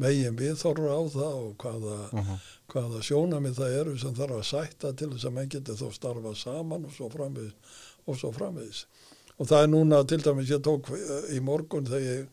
megin 0.00 0.38
viðþorra 0.40 0.96
á 0.96 1.02
það 1.12 1.34
og 1.44 1.54
hvaða, 1.62 1.96
Mhm. 2.16 2.36
hvaða 2.72 3.00
sjónamið 3.06 3.54
það 3.60 3.78
eru 3.80 3.98
sem 3.98 4.14
þarf 4.14 4.36
að 4.40 4.46
sætta 4.50 4.92
til 4.96 5.10
þess 5.10 5.26
að 5.28 5.32
menn 5.38 5.48
geti 5.52 5.72
þó 5.76 5.88
starfa 5.92 6.34
saman 6.34 6.84
og 6.86 6.92
svo 6.96 7.10
framvegis 7.12 7.52
og 8.06 8.16
svo 8.16 8.30
framvegis. 8.32 8.84
Og 9.38 9.46
það 9.46 9.62
er 9.62 9.68
núna 9.68 9.98
til 10.08 10.18
dæmis 10.24 10.48
ég 10.50 10.62
tók 10.64 10.88
eh, 10.96 11.36
í 11.36 11.40
morgun 11.40 11.84
þegar 11.84 12.00
ég 12.00 12.26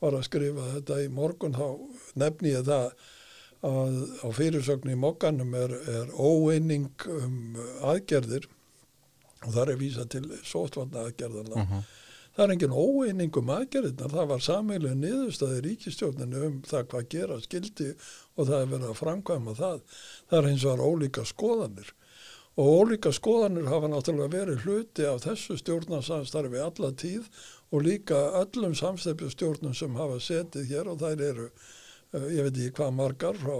var 0.00 0.16
að 0.16 0.26
skrifa 0.28 0.68
þetta 0.74 1.00
í 1.04 1.08
morgun 1.12 1.56
þá 1.56 1.66
nefni 2.20 2.54
ég 2.54 2.68
það 2.68 2.92
að 3.60 3.96
á 4.24 4.28
fyrirsögnu 4.32 4.94
í 4.94 5.00
mokkanum 5.00 5.54
er, 5.58 5.74
er 5.92 6.12
óeining 6.16 6.88
um 7.12 7.58
aðgerðir 7.84 8.48
og 9.44 9.52
það 9.52 9.72
er 9.74 9.80
vísa 9.80 10.06
til 10.08 10.24
sótvarna 10.44 11.06
aðgerðana. 11.08 11.64
Mhm. 11.64 11.88
Það 12.30 12.44
er 12.44 12.52
engin 12.54 12.72
óeining 12.72 13.36
um 13.36 13.48
aðgerðirnar, 13.52 14.12
það 14.14 14.28
var 14.30 14.42
sameilu 14.44 14.90
niðurstaði 14.96 15.62
ríkistjórninu 15.66 16.42
um 16.46 16.60
það 16.64 16.84
hvað 16.92 17.08
gera 17.12 17.38
skildi 17.42 17.88
og 18.36 18.46
það 18.46 18.60
er 18.60 18.68
verið 18.70 18.90
að 18.92 19.00
framkvæma 19.00 19.54
það. 19.58 19.80
Það 20.30 20.38
er 20.38 20.50
eins 20.50 20.64
og 20.64 20.70
það 20.78 20.86
ólíka 20.86 21.24
skoðanir 21.28 21.90
og 22.60 22.70
ólíka 22.80 23.12
skoðanir 23.14 23.68
hafa 23.70 23.88
náttúrulega 23.90 24.32
verið 24.34 24.64
hluti 24.64 25.06
af 25.08 25.22
þessu 25.24 25.56
stjórnarsamstarfi 25.60 26.60
alla 26.60 26.90
tíð 26.92 27.28
og 27.72 27.84
líka 27.86 28.18
öllum 28.42 28.74
samstæpjastjórnum 28.74 29.74
sem 29.78 29.94
hafa 29.94 30.18
setið 30.20 30.66
hér 30.72 30.88
og 30.90 30.98
þær 31.02 31.20
eru, 31.28 31.50
uh, 32.14 32.26
ég 32.34 32.42
veit 32.48 32.56
ekki 32.58 32.74
hvað 32.80 32.96
margar 32.98 33.38
frá 33.38 33.56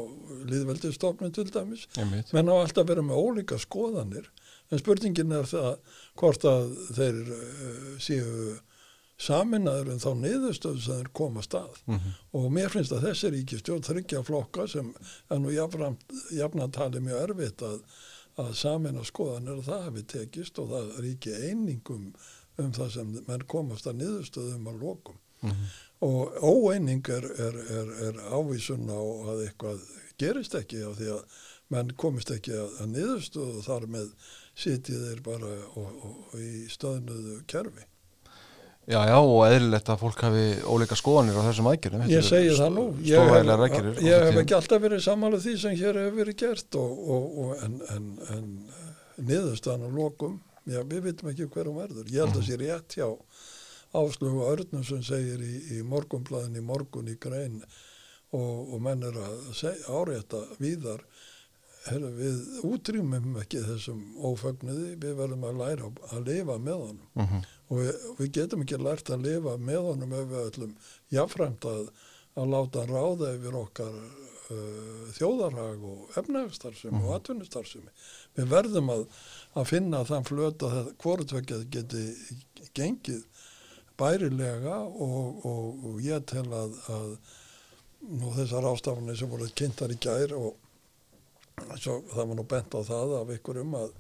líðveldistofnum 0.51 1.33
til 1.35 1.47
dæmis, 1.55 1.87
Einmitt. 1.97 2.33
menn 2.35 2.51
á 2.51 2.55
alltaf 2.59 2.89
verið 2.91 3.07
með 3.11 3.21
ólíka 3.23 3.59
skoðanir 3.63 4.27
en 4.71 4.79
spurningin 4.79 5.33
er 5.35 5.47
það 5.51 5.79
hvort 6.19 6.45
að 6.47 6.75
þeir 6.99 7.23
uh, 7.37 7.95
séu 8.03 8.59
saminnaður 9.21 9.91
en 9.93 9.99
þá 10.01 10.11
niðurstöðu 10.17 10.81
sem 10.81 10.97
þeir 11.03 11.11
koma 11.13 11.43
stað 11.45 11.75
Mhm. 11.87 12.13
og 12.33 12.47
mér 12.57 12.71
finnst 12.73 12.93
að 12.97 13.03
þessi 13.11 13.31
ríkistjórn 13.35 13.85
þryggja 13.85 14.23
flokka 14.25 14.65
sem 14.69 14.95
er 15.31 15.39
nú 15.43 15.51
jafnantali 16.33 17.01
mjög 17.05 17.21
erfitt 17.29 17.63
að, 17.67 17.83
að 18.41 18.55
samina 18.57 19.05
skoðanir 19.05 19.59
og 19.61 19.67
það 19.67 19.85
hefði 19.89 20.05
tekist 20.15 20.59
og 20.63 20.71
það 20.73 20.93
ríki 21.05 21.35
einingum 21.51 22.15
um 22.65 22.73
það 22.77 22.91
sem 22.97 23.13
menn 23.29 23.45
komast 23.51 23.87
að 23.91 24.01
niðurstöðum 24.03 24.71
að 24.75 24.81
lokum 24.87 25.19
Mhm. 25.41 25.69
og 26.05 26.35
óeining 26.45 27.07
er, 27.09 27.25
er, 27.41 27.55
er, 27.73 27.93
er 28.11 28.19
ávísun 28.29 28.83
á 28.93 29.01
að 29.33 29.39
eitthvað 29.47 29.79
gerist 30.21 30.53
ekki 30.59 30.83
af 30.85 30.99
því 30.99 31.07
að 31.15 31.39
menn 31.73 31.93
komist 31.97 32.29
ekki 32.35 32.53
að, 32.53 32.75
að 32.83 32.91
niðurstöðu 32.93 33.63
þar 33.65 33.87
með 33.95 34.11
sitið 34.61 35.07
þeir 35.07 35.23
bara 35.25 35.53
og, 35.81 35.87
og, 36.05 36.19
og 36.29 36.35
í 36.45 36.67
stöðnuðu 36.69 37.39
kerfi. 37.49 37.87
Já, 38.91 38.99
já, 39.07 39.17
og 39.17 39.41
eðlilegt 39.47 39.89
að 39.93 40.01
fólk 40.03 40.21
hafi 40.27 40.45
óleika 40.67 40.97
skoðanir 40.99 41.37
á 41.41 41.47
þessum 41.49 41.69
aðgerðum. 41.73 42.05
Ég 42.11 42.25
segi 42.27 42.53
það 42.59 42.71
nú. 42.75 42.85
Ég 43.07 43.33
hef, 43.33 44.05
ég 44.05 44.25
hef 44.29 44.39
ekki 44.43 44.57
alltaf 44.57 44.83
verið 44.83 45.03
samanlega 45.05 45.45
því 45.47 45.57
sem 45.63 45.77
hér 45.79 46.01
hefur 46.01 46.17
verið 46.21 46.39
gert 46.43 46.79
og, 46.81 47.03
og, 47.17 47.27
og 47.45 47.65
en, 47.65 47.81
en, 47.97 48.07
en 48.35 48.49
niðurstaðan 49.25 49.89
og 49.89 49.97
lokum, 50.01 50.39
já, 50.67 50.81
við 50.85 51.01
vitum 51.09 51.31
ekki 51.33 51.47
hver 51.55 51.71
hún 51.71 51.79
verður. 51.81 52.11
Ég 52.13 52.25
held 52.27 52.37
að 52.41 52.47
sé 52.51 52.57
rétt 52.61 52.97
hjá 52.99 53.09
Áslögu 54.01 54.45
Örnum 54.47 54.85
sem 54.87 55.01
segir 55.03 55.41
í, 55.43 55.55
í 55.79 55.83
morgunblæðin 55.83 56.61
í 56.61 56.63
morgun 56.63 57.09
í 57.11 57.17
grein 57.19 57.57
og, 58.31 58.75
og 58.75 58.79
menn 58.85 59.03
er 59.03 59.17
að 59.19 59.41
segja, 59.59 59.89
árétta 59.91 60.45
víðar 60.63 61.03
Heru, 61.89 62.11
við 62.13 62.41
útrýmum 62.69 63.39
ekki 63.41 63.63
þessum 63.65 64.03
ófögnuði, 64.29 64.91
við 65.01 65.15
verðum 65.17 65.47
að 65.49 65.61
læra 65.63 65.87
að 66.13 66.27
lifa 66.29 66.59
með 66.61 66.77
honum 66.83 67.07
Mhm. 67.17 67.39
og 67.71 67.79
við, 67.81 68.03
við 68.19 68.33
getum 68.37 68.65
ekki 68.67 68.79
lært 68.85 69.09
að 69.15 69.25
lifa 69.25 69.55
með 69.57 69.81
honum 69.89 70.13
ef 70.19 70.27
við 70.29 70.43
ætlum 70.51 70.75
jáfnframt 71.17 71.65
að, 71.71 71.89
að 72.37 72.51
láta 72.53 72.83
hann 72.85 72.93
ráða 72.93 73.31
yfir 73.39 73.57
okkar 73.63 73.97
uh, 73.97 75.09
þjóðarhag 75.17 75.87
og 75.95 76.19
efnagstarfsemi 76.21 77.01
og 77.01 77.15
atvinnustarfsemi. 77.17 77.91
Við 78.37 78.53
verðum 78.53 78.93
að, 78.99 79.07
að 79.59 79.67
finna 79.73 80.05
þann 80.07 80.27
flöt 80.29 80.63
að 80.63 80.93
hvortvekjað 81.03 81.65
geti 81.75 82.05
gengið 82.79 83.25
bærilega 84.01 84.77
og, 84.87 85.45
og, 85.47 85.85
og 85.91 86.01
ég 86.05 86.23
tel 86.31 86.47
að, 86.55 86.77
að 86.95 87.11
nú 88.21 88.31
þessar 88.37 88.69
ástafanir 88.71 89.19
sem 89.21 89.29
voru 89.29 89.49
kynntar 89.59 89.93
í 89.93 89.99
gær 90.01 90.33
og 90.39 90.55
svo, 91.77 91.99
það 92.15 92.31
var 92.31 92.39
nú 92.39 92.47
bent 92.49 92.77
á 92.79 92.81
það 92.87 93.13
af 93.19 93.33
ykkurum 93.35 93.75
að, 93.77 93.91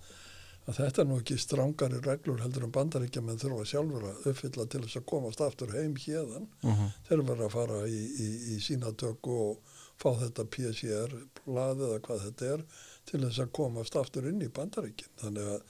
að 0.70 0.78
þetta 0.78 1.02
er 1.02 1.08
nú 1.10 1.18
ekki 1.20 1.36
strángari 1.42 2.00
reglur 2.06 2.40
heldur 2.40 2.64
en 2.68 2.72
bandaríkja 2.78 3.22
menn 3.26 3.40
þurfa 3.42 3.66
sjálfur 3.74 4.06
að 4.08 4.30
uppfylla 4.32 4.66
til 4.72 4.80
þess 4.86 5.00
að 5.02 5.06
komast 5.12 5.42
aftur 5.44 5.74
heim 5.76 5.98
hérðan 6.00 6.46
Mhm. 6.64 6.88
þeir 7.10 7.24
verða 7.28 7.50
að 7.50 7.54
fara 7.58 7.82
í, 7.90 8.00
í, 8.24 8.28
í 8.54 8.60
sína 8.64 8.94
tökku 8.96 9.36
og 9.50 9.76
fá 10.00 10.14
þetta 10.22 10.46
PCR 10.56 11.18
blað 11.44 11.84
eða 11.90 12.00
hvað 12.06 12.24
þetta 12.28 12.50
er 12.54 12.64
til 13.08 13.22
þess 13.24 13.42
að 13.44 13.52
komast 13.56 13.96
aftur 13.98 14.28
inn 14.30 14.42
í 14.44 14.50
bandaríkin. 14.52 15.10
Þannig 15.22 15.50
að 15.54 15.60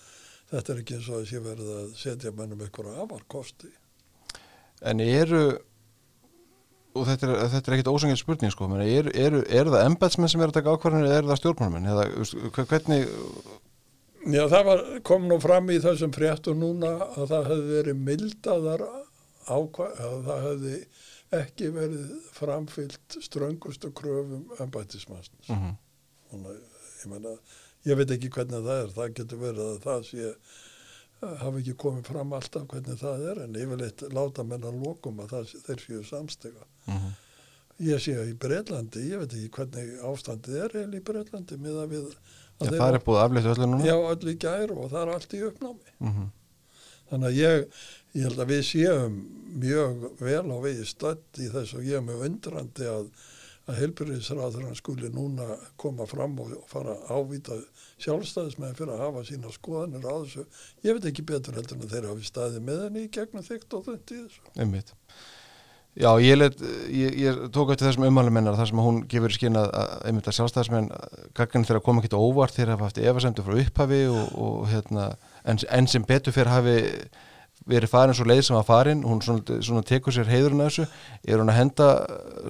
þetta 0.51 0.73
er 0.73 0.83
ekki 0.83 0.99
eins 0.99 1.11
og 1.11 1.19
að 1.21 1.27
sé 1.31 1.43
verið 1.45 1.73
að 1.77 1.91
setja 2.01 2.35
mennum 2.37 2.65
ykkur 2.67 2.93
afarkosti. 2.97 3.71
En 4.91 5.03
eru 5.05 5.45
og 6.97 7.07
þetta 7.07 7.29
er, 7.29 7.35
þetta 7.53 7.71
er 7.71 7.77
ekkit 7.77 7.91
ósangið 7.93 8.19
spurning 8.19 8.53
sko, 8.53 8.67
menn, 8.71 8.83
eru, 8.83 9.13
eru, 9.15 9.43
það 9.71 9.87
embætsmenn 9.87 10.31
sem 10.33 10.43
eru 10.43 10.51
að 10.51 10.57
taka 10.59 10.75
ákvarðanir 10.75 11.11
eða 11.11 11.21
eru 11.21 11.31
það 11.31 11.41
stjórnmálmenn 11.41 11.91
eða 11.93 12.07
hvernig 12.73 13.05
Já, 14.21 14.43
það 14.53 14.65
var, 14.67 14.83
kom 15.07 15.29
nú 15.31 15.39
fram 15.41 15.71
í 15.73 15.79
þessum 15.81 16.11
fréttu 16.13 16.53
núna 16.53 16.91
að 17.07 17.31
það 17.31 17.47
hefði 17.51 17.77
verið 17.79 18.03
mildaðar 18.09 18.83
ákvað, 19.49 19.95
að 19.97 20.19
það 20.27 20.43
hefði 20.47 20.75
ekki 21.41 21.71
verið 21.73 22.11
framfyllt 22.37 23.17
ströngustu 23.25 23.93
kröfum 23.97 24.51
embættismannsins. 24.61 25.49
mm 25.49 25.79
Svona, 26.31 26.53
ég 27.05 27.13
meina, 27.13 27.37
ég 27.89 28.01
veit 28.01 28.13
ekki 28.17 28.33
hvernig 28.35 28.67
það 28.67 28.83
er, 28.83 28.93
það 28.97 29.15
getur 29.21 29.43
verið 29.45 29.63
að 29.67 29.81
það 29.87 30.05
sé, 30.11 30.35
hafi 31.45 31.63
ekki 31.63 31.77
komið 31.85 32.11
fram 32.13 32.37
alltaf 32.37 32.67
hvernig 32.71 33.01
það 33.01 33.27
er, 33.33 33.43
en 33.45 33.59
yfirleitt 33.63 34.05
láta 34.17 34.45
menn 34.47 34.69
að 34.69 34.81
lokum 34.85 35.21
að 35.25 35.35
það, 35.35 35.55
þeir 35.69 35.85
séu 35.87 36.05
samstega. 36.11 36.69
-hmm. 36.87 37.11
Ég 37.81 38.03
sé 38.05 38.13
að 38.21 38.29
í 38.29 38.37
Breitlandi, 38.37 39.07
ég 39.09 39.23
veit 39.23 39.33
ekki 39.33 39.51
hvernig 39.57 39.93
ástandið 40.05 40.57
er 40.65 40.77
eða 40.83 40.99
í 40.99 41.05
Breitlandi 41.05 41.57
með 41.57 41.79
að 41.81 41.95
við 41.95 42.11
Já, 42.61 42.67
að 42.69 42.77
það 42.77 42.95
er 42.95 43.05
búið 43.07 43.23
afleitt 43.23 43.47
öllu 43.55 43.67
núna 43.71 43.87
Já, 43.89 43.97
öll 43.97 44.29
í 44.29 44.37
gær 44.37 44.73
og 44.75 44.91
það 44.93 45.01
er 45.01 45.13
allt 45.15 45.35
í 45.35 45.43
uppnámi. 45.47 45.97
mm 46.01 46.29
Þannig 47.11 47.27
að 47.27 47.39
ég, 47.41 47.79
ég 48.15 48.27
held 48.29 48.41
að 48.45 48.51
við 48.53 48.61
séum 48.69 49.15
mjög 49.59 50.03
vel 50.21 50.45
á 50.47 50.57
vegi 50.63 50.85
stödd 50.87 51.41
í 51.43 51.49
þessu 51.51 51.81
og 51.81 51.89
ég 51.89 51.99
er 51.99 52.05
mjög 52.07 52.21
undrandi 52.29 52.87
að, 52.87 53.09
að 53.71 53.81
heilbyrðisráður 53.81 54.77
skuli 54.79 55.11
núna 55.15 55.57
koma 55.81 56.07
fram 56.11 56.37
og 56.43 56.55
fara 56.71 56.97
að 56.99 57.11
ávita 57.17 57.59
sjálfstæðismenn 58.03 58.77
fyrir 58.79 58.95
að 58.97 59.05
hafa 59.07 59.27
sína 59.29 59.53
skoðanir 59.55 60.07
á 60.07 60.15
þessu. 60.21 60.47
Ég 60.87 60.97
veit 60.97 61.11
ekki 61.11 61.27
betur 61.27 61.59
heldur 61.59 61.79
en 61.79 61.87
að 61.87 61.95
þeir 61.97 62.09
hafi 62.13 62.31
staðið 62.31 62.65
með 62.69 62.87
henni 62.87 63.05
í 63.07 63.13
gegnum 63.17 63.47
þygt 63.47 63.77
og 63.79 63.87
þund 63.89 64.15
í 64.17 64.23
þessu. 64.25 64.51
Einmitt. 64.57 64.95
Já, 65.99 66.11
ég, 66.23 66.37
let, 66.39 66.61
ég, 66.95 67.17
ég 67.19 67.39
tók 67.51 67.73
eftir 67.75 67.89
þessum 67.89 68.07
umhælumennar 68.07 68.55
þar 68.55 68.69
sem 68.71 68.81
hún 68.81 69.01
gefur 69.11 69.35
skinn 69.35 69.59
að, 69.59 69.73
einmitt 70.07 70.29
að 70.31 70.37
sjálfstæðismenn 70.37 70.87
gaggan 71.35 71.67
þeirra 71.67 71.83
koma 71.83 72.05
ekki 72.05 72.15
óvart 72.15 72.55
þeirra 72.55 72.77
hafa 72.77 72.87
haft 72.87 73.01
efasemdu 73.03 73.43
frá 73.43 73.57
upphafi 73.59 74.05
og, 74.07 74.37
og 74.39 74.69
hérna, 74.71 75.09
en, 75.43 75.59
en 75.67 75.91
sem 75.91 76.07
betur 76.07 76.37
fyrir 76.37 76.53
hafi 76.55 76.77
verið 77.69 77.93
farin 77.93 78.17
svo 78.17 78.25
leið 78.29 78.43
sem 78.47 78.57
að 78.57 78.67
farin 78.71 79.05
hún 79.05 79.21
svona, 79.25 79.61
svona 79.61 79.85
tekur 79.87 80.15
sér 80.15 80.31
heiðurinn 80.31 80.65
að 80.65 80.71
þessu 80.71 80.87
er 81.29 81.43
hún 81.43 81.53
að 81.53 81.59
henda 81.61 81.89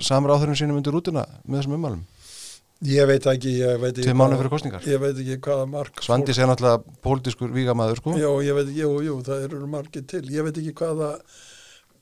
samra 0.05 0.37
áþurinn 0.37 0.59
sínum 0.61 0.79
undir 0.81 0.95
rútuna 0.95 1.27
með 1.45 1.61
þessum 1.61 1.77
umhælum 1.79 2.07
Ég 2.81 3.05
veit 3.05 3.27
ekki, 3.29 3.51
ég 3.61 3.77
veit 3.77 3.99
ekki, 4.01 4.49
kostningar. 4.49 4.85
ég 4.89 5.01
veit 5.03 5.19
ekki 5.21 5.35
hvaða 5.45 5.67
mark. 5.69 5.99
Svandís 6.01 6.39
er 6.41 6.49
náttúrulega 6.49 6.95
pólitískur 7.05 7.51
vígamaður 7.53 7.99
sko 8.01 8.15
Já, 8.17 8.31
ég 8.41 8.57
veit, 8.57 8.71
jú, 8.73 8.95
jú, 9.05 9.17
það 9.27 9.43
eru 9.51 9.67
margir 9.69 10.07
til. 10.09 10.23
Ég 10.33 10.47
veit 10.47 10.57
ekki 10.57 10.73
hvaða, 10.79 11.11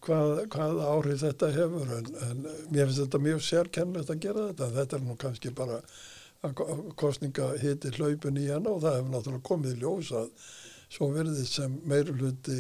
hvað, 0.07 0.31
hvaða 0.55 0.93
áhrif 0.93 1.25
þetta 1.25 1.51
hefur 1.57 1.91
en, 1.97 2.13
en 2.29 2.47
mér 2.71 2.87
finnst 2.87 3.03
þetta 3.03 3.23
mjög 3.27 3.43
sérkennlegt 3.49 4.15
að 4.15 4.23
gera 4.23 4.47
þetta. 4.53 4.71
Þetta 4.79 4.97
er 5.01 5.05
nú 5.09 5.19
kannski 5.19 5.53
bara 5.59 5.81
að 6.47 6.63
kostninga 7.03 7.51
hiti 7.59 7.91
hlaupin 7.99 8.39
í 8.39 8.47
hana 8.47 8.71
og 8.71 8.85
það 8.87 9.01
hefur 9.01 9.13
náttúrulega 9.17 9.49
komið 9.51 9.75
í 9.75 9.83
ljós 9.83 10.13
að 10.15 10.31
svo 10.93 11.11
verðist 11.15 11.59
sem 11.59 11.75
meiri 11.89 12.15
hluti 12.17 12.59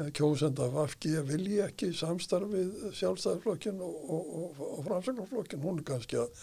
eh, 0.00 0.10
kjósenda 0.16 0.66
af 0.68 0.78
AFG 0.84 1.06
vilji 1.28 1.60
ekki 1.64 1.92
samstarfið 1.96 2.90
sjálfstæðarflokkin 2.98 3.80
og, 3.84 3.94
og, 4.16 4.34
og, 4.40 4.64
og 4.78 4.82
framsögnarflokkin. 4.88 5.62
Hún 5.64 5.80
er 5.80 5.86
kannski 5.92 6.20
að 6.20 6.34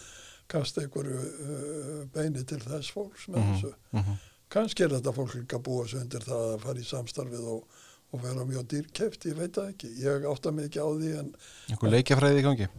kasta 0.48 0.82
einhverju 0.86 1.18
uh, 1.20 2.04
beini 2.14 2.44
til 2.48 2.62
þess 2.64 2.94
fólks 2.96 3.28
með 3.28 3.42
Mhm, 3.42 3.50
þessu 3.58 3.72
mhm. 4.00 4.20
kannski 4.56 4.86
er 4.86 4.94
þetta 4.96 5.14
fólk 5.18 5.36
líka 5.36 5.60
búa 5.60 5.88
sig 5.88 6.00
undir 6.00 6.24
það 6.24 6.46
að 6.54 6.62
fara 6.64 6.80
í 6.80 6.88
samstarfið 6.88 7.50
og, 7.52 7.82
og 8.16 8.22
vera 8.24 8.46
mjög 8.48 8.68
dýrkeft, 8.72 9.28
ég 9.28 9.36
veit 9.36 9.58
það 9.58 9.74
ekki 9.74 9.90
ég 10.06 10.28
átta 10.32 10.54
ekki 10.64 10.80
á 10.80 10.88
því 10.88 11.10
en 11.20 11.34
einhver 11.68 11.92
leikjafræði 11.98 12.40
í 12.40 12.46
gangi 12.48 12.70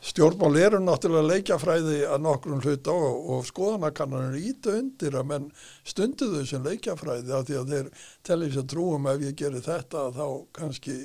stjórnmál 0.00 0.56
eru 0.56 0.78
náttúrulega 0.80 1.28
leikjafræði 1.34 1.98
að 2.08 2.22
nokkrum 2.24 2.62
hluta 2.64 2.92
og, 2.94 3.26
og 3.34 3.42
skoðanakannanir 3.48 4.38
íta 4.50 4.72
undir 4.78 5.16
að 5.20 5.26
menn 5.28 5.48
stundu 5.84 6.30
þau 6.32 6.46
sem 6.48 6.64
leikjafræði 6.64 7.34
af 7.36 7.48
því 7.48 7.58
að 7.60 7.74
þeir 7.74 7.90
telli 8.26 8.48
sér 8.54 8.68
trúum 8.72 9.08
ef 9.12 9.26
ég 9.26 9.36
gerir 9.42 9.66
þetta 9.66 10.06
þá 10.16 10.24
kannski 10.56 10.96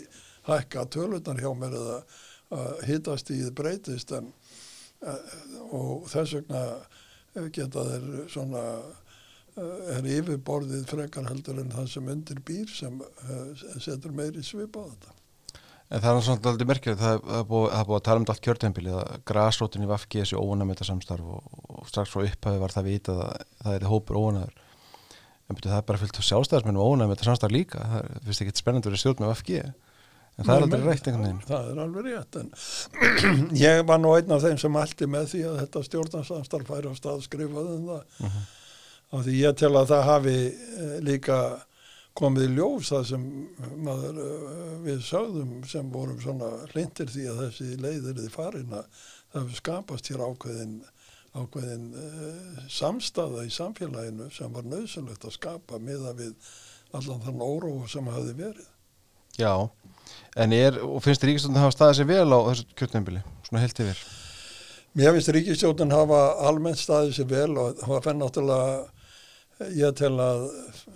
hækka 0.47 0.86
tölutan 0.95 1.41
hjá 1.41 1.51
mér 1.58 1.75
eða 1.75 1.97
að 2.55 2.84
hittast 2.88 3.31
í 3.34 3.39
þið 3.41 3.55
breytist 3.58 4.13
en, 4.15 4.29
uh, 5.03 5.36
og 5.75 6.08
þess 6.12 6.38
vegna 6.38 6.62
eh, 7.36 7.49
geta 7.51 7.84
þeir 7.89 8.29
svona 8.31 8.63
eh, 9.58 9.97
er 9.97 10.10
yfirborðið 10.19 10.88
frekar 10.88 11.27
heldur 11.27 11.60
en 11.60 11.73
það 11.73 11.91
sem 11.97 12.12
undir 12.15 12.41
býr 12.45 12.71
sem 12.71 13.01
setur 13.81 14.15
meiri 14.15 14.45
svip 14.45 14.77
á 14.77 14.84
þetta. 14.86 15.15
En 15.93 16.01
það 16.01 16.17
er 16.17 16.23
svona 16.25 16.49
aldrei 16.49 16.65
merkilegt, 16.67 16.99
það 16.99 17.13
er- 17.15 17.25
það 17.29 17.39
er 17.39 17.47
búið, 17.49 17.65
er 17.85 17.99
að 17.99 18.03
tala 18.07 18.17
um 18.17 18.23
þetta 18.25 18.33
allt 18.35 18.45
kjörtempilið 18.47 18.95
að 18.99 19.17
grásrótin 19.29 19.83
í 19.85 19.89
Vafki 19.91 20.21
þessi 20.23 20.37
þetta 20.73 20.87
samstarf 20.89 21.27
og, 21.35 21.59
og 21.69 21.87
strax 21.91 22.09
frá 22.09 22.23
upphafi 22.25 22.61
var 22.63 22.73
það 22.73 22.87
vitað 22.89 23.19
að 23.25 23.43
það 23.61 23.75
er 23.77 23.85
hópur 23.91 24.17
óunaður. 24.17 24.55
En 25.45 25.55
byrju, 25.59 25.69
það 25.69 25.77
er 25.77 25.85
bara 25.91 26.01
fyllt 26.01 26.17
sjálfstæðismennum 26.25 26.81
óuna 26.81 27.05
með 27.05 27.13
þetta 27.19 27.27
samstarf 27.29 27.53
líka, 27.53 27.83
það 27.85 27.99
er, 28.01 28.07
finnst 28.25 28.41
ekki 28.47 28.55
spennandur 28.63 28.97
í 28.97 29.01
stjórn 29.03 29.21
með 29.21 29.29
Vafki, 29.35 29.59
en 29.61 30.41
það 30.41 30.49
er 30.49 30.57
Nei, 30.57 30.65
aldrei 30.65 30.79
men- 30.81 30.89
rætt 30.89 31.05
einhvern 31.11 31.27
veginn. 31.27 31.45
Það 31.45 31.69
er 31.69 31.83
alveg 31.85 32.09
rétt 32.09 32.39
en 32.41 32.49
ég 33.67 33.85
var 33.87 34.01
nú 34.01 34.15
einn 34.17 34.33
af 34.35 34.41
þeim 34.41 34.57
sem 34.65 34.75
allt 34.81 35.05
með 35.13 35.29
því 35.35 35.43
að 35.51 35.59
þetta 35.61 35.83
stjórnarsamstarf 35.85 36.67
færi 36.73 36.89
á 36.89 36.93
stað 36.97 37.21
skrifað 37.29 37.69
um 37.77 37.85
það 37.91 38.03
Mhm. 38.25 38.41
af 39.15 39.21
því 39.29 39.37
ég 39.45 39.55
tel 39.61 39.73
að 39.77 39.91
það 39.93 40.03
hafi 40.09 40.35
eh, 40.49 40.97
líka 41.05 41.37
komið 42.15 42.47
í 42.47 42.54
ljós 42.56 42.91
það 42.93 43.08
sem 43.12 43.23
maður 43.84 44.19
eh, 44.23 44.75
við 44.86 45.01
sögðum 45.10 45.56
sem 45.67 45.91
vorum 45.91 46.19
svona 46.23 46.51
hlindir 46.71 47.12
því 47.12 47.30
að 47.32 47.41
þessi 47.45 47.71
leiðir 47.82 48.19
þið 48.21 48.30
farin 48.34 48.78
að 48.80 49.01
það 49.36 49.56
skapast 49.60 50.12
hér 50.12 50.23
ákveðin 50.23 50.78
ákveðin 51.36 51.89
uh, 51.99 52.60
samstaða 52.71 53.45
í 53.45 53.51
samfélaginu 53.51 54.30
sem 54.34 54.54
var 54.56 54.67
nöðsynlegt 54.71 55.25
að 55.28 55.36
skapa 55.36 55.80
miða 55.84 56.13
við 56.15 56.34
allan 56.95 57.23
þann 57.25 57.43
óróa 57.43 57.89
sem 57.91 58.08
hafi 58.08 58.36
verið. 58.38 58.67
Já, 59.36 59.51
en 60.39 60.56
er, 60.56 60.80
og 60.80 61.01
finnst 61.04 61.25
ríkistofn 61.28 61.58
að 61.58 61.65
hafa 61.65 61.75
staðið 61.75 61.97
sér 61.99 62.10
vel 62.13 62.30
á 62.32 62.39
þessu 62.47 62.67
kjörtempili, 62.80 63.23
svona 63.49 63.63
heilt 63.65 63.82
yfir? 63.84 64.04
Mér 64.95 65.15
finnst 65.17 65.34
ríkistjóðin 65.36 65.91
hafa 65.91 66.21
almennt 66.47 66.80
staðið 66.80 67.17
sér 67.17 67.32
vel 67.34 67.49
og 67.60 67.82
það 67.84 68.06
fann 68.08 68.21
náttúrulega 68.23 68.94
ég 69.55 69.93
tel 69.95 70.15
að 70.19 70.41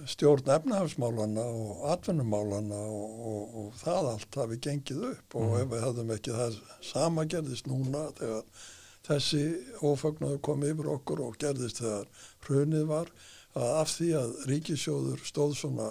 stjórn 0.09 0.49
efnahafsmálana 0.51 1.45
og 1.47 1.85
atvinnumálana 1.93 2.79
og, 2.91 3.21
og, 3.31 3.53
og 3.61 3.77
það 3.79 4.09
allt 4.13 4.39
hafi 4.41 4.59
gengið 4.65 5.05
upp 5.13 5.37
og 5.39 5.55
ef 5.61 5.69
við 5.71 5.85
hefðum 5.85 6.11
ekki 6.15 6.35
það 6.35 6.57
sama 6.83 7.25
gerðist 7.31 7.69
núna 7.71 8.09
þegar 8.19 8.65
þessi 9.07 9.43
ófagnaðu 9.79 10.41
kom 10.45 10.65
yfir 10.67 10.89
okkur 10.91 11.23
og 11.23 11.37
gerðist 11.39 11.79
þegar 11.79 12.09
hrunið 12.47 12.85
var 12.89 13.13
að 13.55 13.71
af 13.79 13.93
því 13.95 14.09
að 14.19 14.35
ríkisjóður 14.51 15.23
stóð 15.25 15.55
svona 15.61 15.87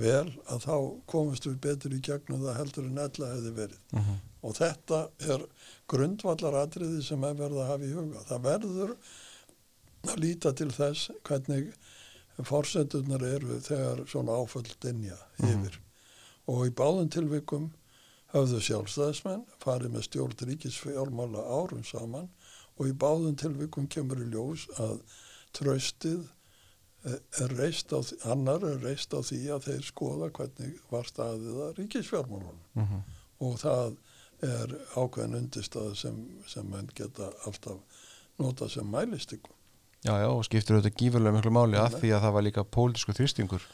vel 0.00 0.26
að 0.50 0.66
þá 0.66 0.74
komumst 1.10 1.46
við 1.46 1.60
betur 1.62 1.94
í 1.94 2.02
gegnum 2.04 2.42
það 2.42 2.58
heldur 2.58 2.90
en 2.90 3.00
ella 3.06 3.30
hefði 3.34 3.54
verið 3.56 3.78
Mm 3.90 4.02
-hmm. 4.02 4.18
og 4.42 4.54
þetta 4.56 4.98
er 5.34 5.46
grundvallaratriði 5.90 7.02
sem 7.02 7.24
er 7.24 7.34
verið 7.34 7.62
að 7.62 7.70
hafa 7.70 7.84
í 7.84 7.94
huga. 7.94 8.20
Það 8.28 8.44
verður 8.44 8.92
að 10.08 10.20
líta 10.22 10.52
til 10.52 10.70
þess 10.70 11.10
hvernig 11.24 11.72
forsendunar 12.48 13.22
eru 13.26 13.60
þegar 13.64 14.04
svona 14.10 14.36
áföll 14.40 14.68
dinja 14.82 15.16
yfir. 15.42 15.78
Og 16.50 16.66
í 16.66 16.72
báðum 16.74 17.10
tilvikum 17.12 17.70
höfðu 18.32 18.60
sjálfstæðismenn 18.62 19.44
farið 19.62 19.94
með 19.94 20.06
stjórn 20.08 20.36
ríkisfjármála 20.50 21.42
árum 21.50 21.84
saman 21.84 22.28
og 22.78 22.88
í 22.88 22.92
báðum 22.92 23.36
tilvikum 23.38 23.88
kemur 23.90 24.20
í 24.22 24.28
ljós 24.32 24.66
að 24.78 25.00
tröstið 25.56 26.22
eh, 27.04 27.18
er 27.42 27.54
reist 27.58 27.90
á 27.92 27.98
því, 28.04 28.18
annar 28.32 28.64
er 28.68 28.78
reist 28.84 29.14
á 29.16 29.20
því 29.24 29.40
að 29.54 29.66
þeir 29.68 29.86
skoða 29.88 30.30
hvernig 30.36 30.78
var 30.92 31.08
staðið 31.08 31.60
að 31.66 31.74
ríkisfjármálunum 31.80 32.60
Mhm. 32.74 33.02
og 33.40 33.58
það 33.58 33.96
er 34.42 34.74
ákveðin 34.96 35.36
undirstað 35.36 35.94
sem, 35.96 36.20
sem 36.46 36.64
menn 36.70 36.88
geta 36.94 37.32
alltaf 37.46 37.80
nota 38.38 38.68
sem 38.68 38.86
mælistyggum. 38.88 39.52
Já, 40.00 40.14
já, 40.16 40.28
og 40.32 40.44
skiptir 40.46 40.78
auðvitað 40.78 40.96
gífurlega 40.96 41.36
miklu 41.36 41.50
máli 41.52 41.76
að 41.76 41.98
því 42.00 42.12
að 42.16 42.22
það 42.24 42.36
var 42.36 42.44
líka 42.46 42.62
pólitísku 42.76 43.14
þrýstingur 43.18 43.64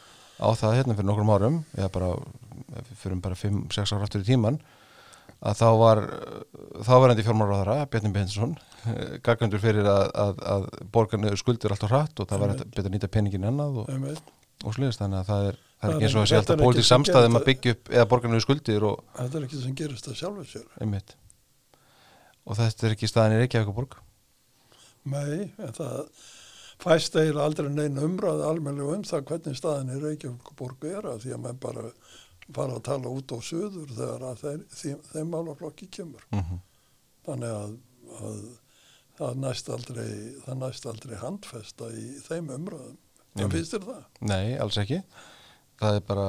á 0.43 0.49
það 0.59 0.79
hérna 0.81 0.97
fyrir 0.97 1.07
nokkrum 1.07 1.31
árum 1.31 1.59
eða 1.77 1.91
bara 1.95 2.09
fyrir 2.99 3.21
bara 3.23 3.39
5-6 3.39 3.95
ára 3.95 4.09
aftur 4.09 4.25
í 4.25 4.27
tíman 4.27 4.59
að 5.39 5.61
þá 5.61 5.69
var 5.81 6.01
þá 6.83 6.93
var 7.03 7.13
endi 7.13 7.25
fjármálaráðara 7.27 7.87
Bjarni 7.93 8.11
Bensson 8.15 8.57
gaggandur 9.27 9.63
fyrir 9.63 9.87
að, 9.87 10.09
að, 10.25 10.43
að 10.55 10.67
borgarnu 10.95 11.31
skuldir 11.39 11.75
alltaf 11.75 11.93
hratt 11.93 12.23
og 12.23 12.29
það 12.31 12.43
var 12.43 12.55
betur 12.65 12.91
nýta 12.95 13.11
peningin 13.13 13.47
ennað 13.51 13.83
og, 13.85 14.19
og 14.65 14.77
sliðist 14.77 15.03
þannig 15.03 15.23
að 15.23 15.31
það 15.31 15.51
er, 15.53 15.61
það 15.61 15.61
er 15.61 15.63
Það 15.77 15.95
ekki 15.95 16.09
eins 16.09 16.17
og 16.17 16.29
þetta 16.33 16.57
alltaf 16.57 16.81
sem 16.81 16.89
samstæðum 16.91 17.37
gerir 17.37 17.43
að 17.43 17.49
byggja 17.51 17.77
upp 17.77 17.93
eða 17.93 18.09
borgarnu 18.11 18.43
skuldir 18.43 18.89
og 18.89 19.03
þetta 19.21 19.39
er 19.39 19.47
ekki 19.47 19.63
sem 19.63 19.79
gerist 19.79 20.11
að 20.11 20.19
sjálfur 20.23 20.83
einmitt. 20.83 21.17
Og 22.47 22.59
þetta 22.59 22.87
er 22.87 22.95
ekki 22.97 23.11
staðan 23.11 23.37
í 23.37 23.41
Reykjavík 23.43 23.71
og 23.73 23.77
borg 23.77 23.99
Nei, 25.13 25.53
en 25.63 25.75
það 25.77 26.01
fæst 26.83 27.17
eða 27.21 27.47
aldrei 27.47 27.71
neina 27.73 28.05
umræði 28.05 28.45
almennilega 28.47 28.99
um 28.99 29.07
það 29.07 29.27
hvernig 29.31 29.59
staðin 29.59 29.95
í 29.95 30.01
Reykjavík 30.03 30.87
er 30.91 31.09
að 31.13 31.23
því 31.25 31.35
að 31.37 31.43
menn 31.47 31.61
bara 31.63 31.87
fara 32.47 32.77
að 32.77 32.85
tala 32.87 33.11
út 33.11 33.33
á 33.33 33.39
söður 33.43 33.95
þegar 33.95 34.27
að 34.29 34.43
þeir, 34.43 34.61
þeim, 34.81 34.99
þeim 35.13 35.33
málaflokki 35.33 35.89
kemur. 35.91 36.27
mm 36.31 36.43
-hmm. 36.43 36.61
Þannig 37.27 37.55
að, 37.57 37.73
að 38.23 38.43
það 39.19 39.41
næst 39.43 39.71
aldrei, 39.73 40.13
það 40.45 40.61
næst 40.61 40.87
aldrei 40.87 41.17
handfesta 41.19 41.89
í 41.91 42.07
þeim 42.29 42.53
umræðum. 42.59 43.01
Það 43.37 43.51
finnst 43.57 43.75
þér 43.75 43.89
það? 43.89 44.05
Nei, 44.21 44.59
alls 44.63 44.79
ekki 44.79 45.03
það 45.81 45.99
er 45.99 46.07
bara 46.09 46.29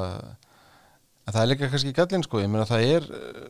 það 1.28 1.42
er 1.42 1.50
líka 1.52 1.70
kannski 1.72 1.96
gallin 1.96 2.26
sko 2.26 2.42
ég 2.42 2.52
meina 2.52 2.68
það 2.68 2.92
er, 2.96 3.08
eh, 3.16 3.48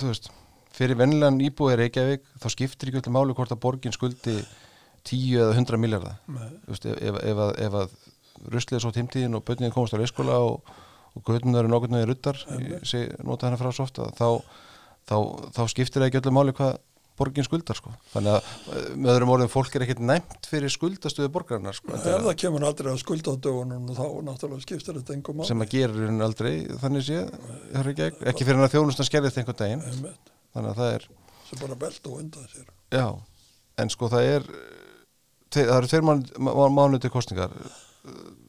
þú 0.00 0.10
veist 0.10 0.30
fyrir 0.74 0.98
vennilegan 0.98 1.40
íbúið 1.44 1.78
Reykjavík 1.82 2.24
þá 2.42 2.48
skiptir 2.52 2.90
ekki 2.90 3.02
öllu 3.02 3.14
máli 3.14 3.36
hvort 3.36 3.54
að 3.54 3.62
borgin 3.62 3.94
skuldi 3.94 4.38
10 5.04 5.42
eða 5.44 5.58
100 5.58 5.80
miljardar 5.80 6.16
ef, 6.32 7.18
ef, 7.20 7.42
að, 7.46 7.52
að 7.68 7.94
ruslið 8.50 8.78
er 8.78 8.84
svo 8.84 8.94
tímtíðin 8.94 9.38
og 9.38 9.44
bönnin 9.46 9.74
komast 9.74 9.94
á 9.94 10.00
leyskóla 10.00 10.40
og, 10.42 10.72
og 11.14 11.26
götunar 11.28 11.62
eru 11.62 11.72
nokkurnu 11.72 12.02
í 12.02 12.80
segi, 12.88 13.12
nota 13.22 13.48
hennar 13.48 13.60
frá 13.60 13.70
svo 13.70 13.86
ofta 13.86 14.08
þá, 14.18 14.28
þá, 15.06 15.16
þá 15.54 15.62
skiptir 15.70 16.06
ekki 16.08 16.22
öllu 16.22 16.34
máli 16.34 16.56
hvað 16.56 16.76
borgin 17.18 17.46
skuldar 17.46 17.78
sko. 17.78 17.92
Þannig 18.10 18.34
að 18.34 18.94
með 18.98 19.10
öðrum 19.12 19.32
orðum 19.36 19.50
fólk 19.52 19.76
er 19.76 19.84
ekkert 19.86 20.02
næmt 20.02 20.48
fyrir 20.50 20.72
skuldastöðu 20.72 21.30
borgarinnar 21.34 21.76
sko, 21.76 21.94
Ef 21.94 22.06
það 22.26 22.38
kemur 22.42 22.66
aldrei 22.66 22.90
að 22.90 23.00
skulda 23.04 23.34
á 23.34 23.36
dögunum 23.38 23.84
þá 23.94 24.04
náttúrulega 24.26 24.64
skiptir 24.64 24.98
þetta 24.98 25.14
engum 25.14 25.38
máli. 25.38 25.48
sem 25.50 25.62
að 25.62 25.76
gera 25.76 25.94
í 25.94 26.00
rauninni 26.00 26.26
aldrei 26.26 26.54
þannig 26.82 27.06
sé, 27.06 27.20
ekki, 27.84 28.08
ekki 28.32 28.48
fyrir 28.48 28.58
hann 28.58 28.66
að 28.66 28.74
þjónustan 28.74 29.08
skerðist 29.10 29.38
einhvern 29.38 29.60
daginn. 29.62 29.84
Þannig 30.54 30.70
að 30.72 30.80
það 30.82 30.94
er 30.98 31.08
Sem 31.44 31.60
bara 31.60 31.76
belt 31.84 32.06
og 32.08 32.20
undan 32.22 32.46
sér. 32.54 32.68
já, 32.94 33.06
en 33.82 33.90
sko 33.92 34.08
það 34.12 34.28
er 34.36 34.46
það 35.54 35.74
eru 35.76 35.90
tveir 35.90 36.06
mánu, 36.74 36.98
til 37.02 37.10
kostningar 37.14 37.52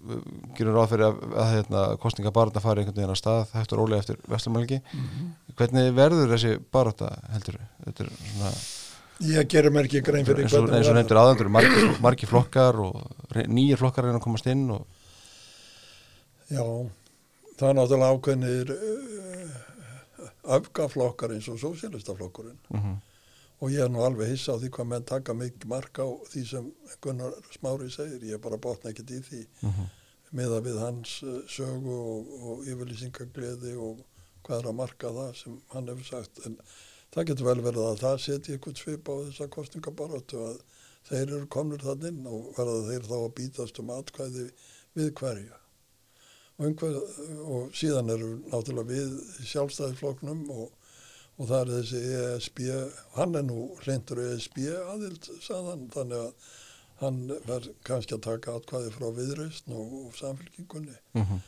við 0.05 0.23
gerum 0.57 0.75
ráð 0.75 0.89
fyrir 0.91 1.05
að, 1.07 1.19
að 1.41 1.51
hérna, 1.55 1.81
kostninga 2.01 2.31
barða 2.35 2.61
fari 2.63 2.81
einhvern 2.83 2.97
veginn 2.97 3.13
að 3.13 3.19
stað 3.21 3.53
hægt 3.55 3.73
og 3.75 3.79
rólega 3.81 4.03
eftir 4.03 4.17
vestlumælgi 4.29 4.79
hvernig 5.57 5.93
verður 5.97 6.33
þessi 6.35 6.55
barða 6.75 7.11
heldur 7.33 7.59
þetta 7.85 8.05
er 8.07 8.11
svona 8.31 8.51
Ég 9.23 9.47
gerir 9.47 9.71
mér 9.71 9.87
ekki 9.87 10.01
grein 10.03 10.25
fyrir 10.27 10.43
eins 10.43 10.53
og, 10.57 10.65
eins 10.67 10.89
og 10.89 10.91
verður. 10.91 10.97
nefndur 10.99 11.19
aðandur 11.21 11.49
margi, 11.55 11.85
margi 12.03 12.27
flokkar 12.27 12.75
og 12.83 13.37
nýjir 13.47 13.79
flokkar 13.79 14.03
reyna 14.09 14.19
að 14.19 14.25
komast 14.27 14.49
inn 14.51 14.65
og 14.75 14.83
Já, 16.51 16.61
það 17.57 17.69
er 17.71 17.77
náttúrulega 17.79 18.11
ákveðnir 18.17 18.73
uh, 18.75 19.24
öfgaflokkar 20.57 21.33
eins 21.35 21.49
og 21.51 21.61
sósélistaflokkurinn 21.61 22.61
mm 22.69 22.95
og 23.63 23.71
ég 23.71 23.85
er 23.85 23.91
nú 23.91 24.01
alveg 24.03 24.33
hissa 24.33 24.55
á 24.55 24.59
því 24.59 24.71
hvað 24.75 24.89
menn 24.91 25.05
taka 25.07 25.35
mikið 25.37 25.67
mark 25.71 25.99
á 26.03 26.07
því 26.31 26.41
sem 26.49 26.65
Gunnar 27.03 27.37
Smári 27.55 27.87
segir, 27.91 28.25
ég 28.27 28.41
bara 28.43 28.59
botna 28.61 28.91
ekkert 28.91 29.13
í 29.15 29.21
því. 29.23 29.45
-hmm. 29.61 29.87
meða 30.35 30.59
við 30.61 30.79
hans 30.79 31.23
uh, 31.23 31.41
sögu 31.47 31.95
og, 31.95 32.33
og 32.43 32.65
yfirlýsingagleði 32.67 33.75
og 33.79 34.03
hvað 34.43 34.59
er 34.59 34.67
að 34.67 34.79
marka 34.81 35.11
það 35.17 35.35
sem 35.41 35.61
hann 35.71 35.87
hefur 35.87 36.03
sagt. 36.03 36.45
En 36.45 36.57
það 37.13 37.27
getur 37.27 37.45
vel 37.45 37.61
verið 37.61 37.83
að 37.89 38.01
það 38.03 38.17
setja 38.25 38.53
eitthvað 38.53 38.81
svip 38.81 39.09
á 39.09 39.13
þessa 39.23 39.47
kostningabaróttu 39.47 40.41
að 40.49 40.57
þeir 41.07 41.27
eru 41.27 41.47
komnir 41.47 41.85
þann 41.87 42.07
inn 42.09 42.27
og 42.27 42.51
verða 42.57 42.87
þeir 42.89 43.07
þá 43.09 43.17
að 43.21 43.35
býtast 43.39 43.79
um 43.79 43.89
atkvæði 43.89 44.49
við 44.95 45.13
hverja 45.13 45.59
og, 46.57 46.67
einhver, 46.67 46.99
og 47.45 47.77
síðan 47.77 48.13
eru 48.15 48.33
náttúrulega 48.51 48.91
við 48.91 49.15
í 49.43 49.47
sjálfstæðisflokknum 49.53 50.45
og, 50.55 50.69
og 51.39 51.49
það 51.49 51.57
er 51.61 51.73
þessi 51.77 52.03
ESB 52.19 52.61
hann 53.17 53.39
er 53.39 53.47
nú 53.47 53.71
hlindur 53.83 54.23
ESB 54.27 54.61
aðild 54.93 55.31
sagðan 55.43 55.89
þannig 55.95 56.21
að 56.27 56.53
hann 57.01 57.19
verð 57.43 57.73
kannski 57.83 58.15
að 58.15 58.23
taka 58.29 58.55
atkvæði 58.55 58.95
frá 58.95 59.09
viðreist 59.17 59.67
og, 59.67 59.99
og 60.05 60.15
samfélkingunni 60.19 60.95
Mm 61.15 61.43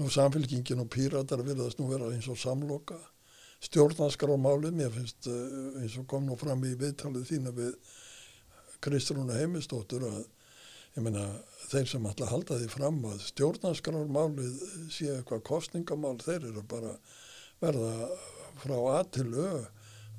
nú 0.00 0.08
samfélkingin 0.08 0.80
og 0.80 0.88
píratar 0.88 1.42
virðast 1.44 1.80
nú 1.80 1.90
vera 1.90 2.08
eins 2.14 2.28
og 2.32 2.38
samloka 2.40 2.96
stjórnarskrámálið, 3.60 4.72
mér 4.72 4.92
finnst 4.94 5.28
uh, 5.28 5.80
eins 5.82 5.98
og 6.00 6.06
kom 6.08 6.24
nú 6.24 6.36
fram 6.40 6.62
í 6.64 6.72
viðtalið 6.80 7.26
þína 7.28 7.52
við 7.56 7.74
Kristrúna 8.80 9.36
Heimistóttur 9.36 10.06
að 10.08 10.22
ég 10.96 11.06
meina 11.06 11.24
þeir 11.70 11.88
sem 11.92 12.06
að 12.10 12.24
halda 12.32 12.58
því 12.60 12.68
fram 12.72 13.00
að 13.10 13.24
stjórnarskrámálið 13.28 14.60
sé 14.90 15.10
eitthvað 15.14 15.46
kostningamál, 15.50 16.16
þeir 16.22 16.50
eru 16.50 16.64
bara 16.68 16.96
verða 17.62 18.10
frá 18.60 18.76
A 18.96 19.02
til 19.14 19.30
Ö 19.34 19.50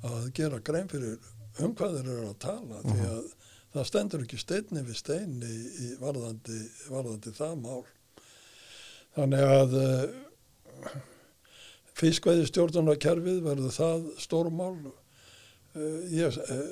að 0.02 0.30
gera 0.34 0.58
grein 0.64 0.90
fyrir 0.90 1.18
um 1.62 1.74
hvað 1.78 1.98
þeir 1.98 2.12
eru 2.16 2.28
að 2.30 2.38
tala 2.42 2.80
því 2.82 3.08
að 3.08 3.26
það 3.72 3.88
stendur 3.88 4.24
ekki 4.24 4.40
steinni 4.40 4.82
við 4.84 4.98
stein 4.98 5.36
í, 5.46 5.92
varðandi, 6.00 6.58
varðandi 6.90 7.34
það 7.36 7.58
mál 7.62 7.84
Þannig 9.12 9.42
að 9.44 9.74
uh, 9.76 10.92
fiskveiði 12.00 12.46
stjórnarkerfið 12.48 13.42
verður 13.44 13.74
það 13.76 14.06
stórmál. 14.24 14.76
Uh, 15.76 15.98
ég 16.12 16.38
uh, 16.40 16.62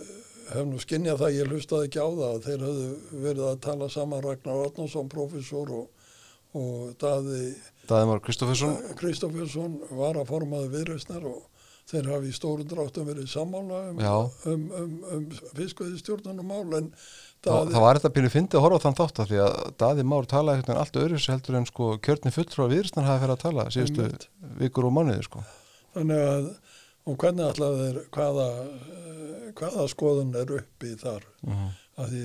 hef 0.55 0.67
nú 0.69 0.81
skinnjað 0.83 1.23
það, 1.23 1.37
ég 1.39 1.53
hlustaði 1.53 1.89
ekki 1.89 2.03
á 2.03 2.09
það 2.09 2.27
að 2.31 2.45
þeir 2.49 2.67
höfðu 2.67 3.21
verið 3.27 3.47
að 3.51 3.63
tala 3.67 3.91
saman 3.93 4.25
Ragnar 4.25 4.65
Arnarsson, 4.67 5.11
professor 5.13 5.73
og, 5.77 6.11
og 6.59 6.93
Daði 7.01 7.45
Daðimar 7.91 8.23
Kristoffersson 8.25 8.77
Kristoffersson 9.01 9.81
var 9.99 10.21
að 10.21 10.31
formaði 10.31 10.71
viðreysnar 10.75 11.27
og 11.31 11.47
þeir 11.91 12.13
hafi 12.13 12.31
í 12.31 12.37
stóru 12.37 12.67
dráttum 12.69 13.09
verið 13.09 13.27
sammála 13.31 13.81
um, 13.91 13.99
Já. 14.03 14.15
um, 14.51 14.69
um, 14.79 14.95
um 15.17 15.27
fiskveiði 15.57 15.99
stjórnarmál 16.03 16.79
en 16.79 16.93
Þa, 17.41 17.55
Daði, 17.55 17.73
það 17.73 17.85
var 17.87 17.99
þetta 17.99 18.13
pínu 18.17 18.31
fyndið 18.35 18.59
að 18.59 18.65
horfa 18.67 18.79
á 18.79 18.85
þann 18.85 18.97
þátt 18.99 19.21
af 19.23 19.29
því 19.31 19.39
að 19.41 19.55
Daði 19.81 20.03
Már 20.11 20.27
talaði 20.29 20.61
veginn 20.61 20.81
allt 20.83 20.99
öðru 21.01 21.21
heldur 21.25 21.57
en 21.57 21.69
sko 21.71 21.87
kjörni 22.05 22.33
fulltrú 22.35 22.67
að 22.67 22.75
viðristan 22.75 23.07
hafi 23.07 23.23
fyrir 23.23 23.33
að 23.33 23.45
tala 23.47 23.65
síðustu 23.73 24.09
vikur 24.61 24.89
og 24.91 24.93
mánuði 24.93 25.25
sko. 25.25 25.45
Þannig 25.95 26.21
að, 26.27 26.51
og 27.09 27.17
hvernig 27.21 27.47
ætla 27.49 27.71
þeir, 27.79 28.01
hvaða, 28.17 28.49
hvaða 29.59 29.87
skoðun 29.93 30.35
er 30.41 30.53
uppi 30.59 30.95
þar? 31.01 31.27
Mm 31.43 31.55
-hmm. 31.55 31.71
Að 32.01 32.13
því 32.13 32.25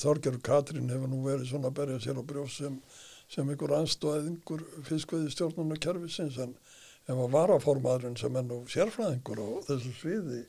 Þorgjörg 0.00 0.42
Katrín 0.42 0.90
hefur 0.90 1.08
nú 1.08 1.22
verið 1.24 1.48
svona 1.50 1.68
að 1.68 1.78
berja 1.80 1.98
sér 2.00 2.20
á 2.20 2.24
brjóst 2.24 2.56
sem, 2.62 2.80
sem 3.28 3.48
einhver 3.48 3.74
anstóðingur 3.76 4.62
fiskveði 4.86 5.30
stjórnuna 5.30 5.76
kerfisins 5.76 6.38
en 6.38 6.54
ef 7.08 7.16
að 7.16 7.34
varaformaðurinn 7.34 8.16
sem 8.16 8.36
er 8.36 8.46
nú 8.46 8.62
sérfræðingur 8.70 9.42
á 9.42 9.48
þessu 9.68 9.92
sviði 9.98 10.40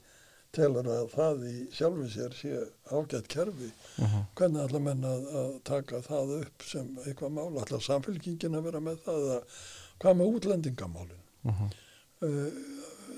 telur 0.56 0.88
að 0.92 1.06
það 1.14 1.46
í 1.48 1.56
sjálfi 1.76 2.08
sér 2.12 2.34
sé 2.36 2.58
ágætt 2.92 3.30
kerfi 3.32 3.70
hvernig 4.36 4.66
ætla 4.66 4.82
menn 4.84 5.06
að, 5.08 5.28
að 5.42 5.54
taka 5.68 6.02
það 6.04 6.34
upp 6.42 6.66
sem 6.68 6.90
eitthvað 7.06 7.32
mál, 7.38 7.62
ætla 7.62 7.80
samfélkingin 7.80 8.58
að 8.60 8.68
vera 8.68 8.84
með 8.84 9.00
það 9.06 9.30
að 9.38 9.62
hvað 10.04 10.18
með 10.20 10.36
útlendingamálin 10.36 11.24
uh, 11.48 12.50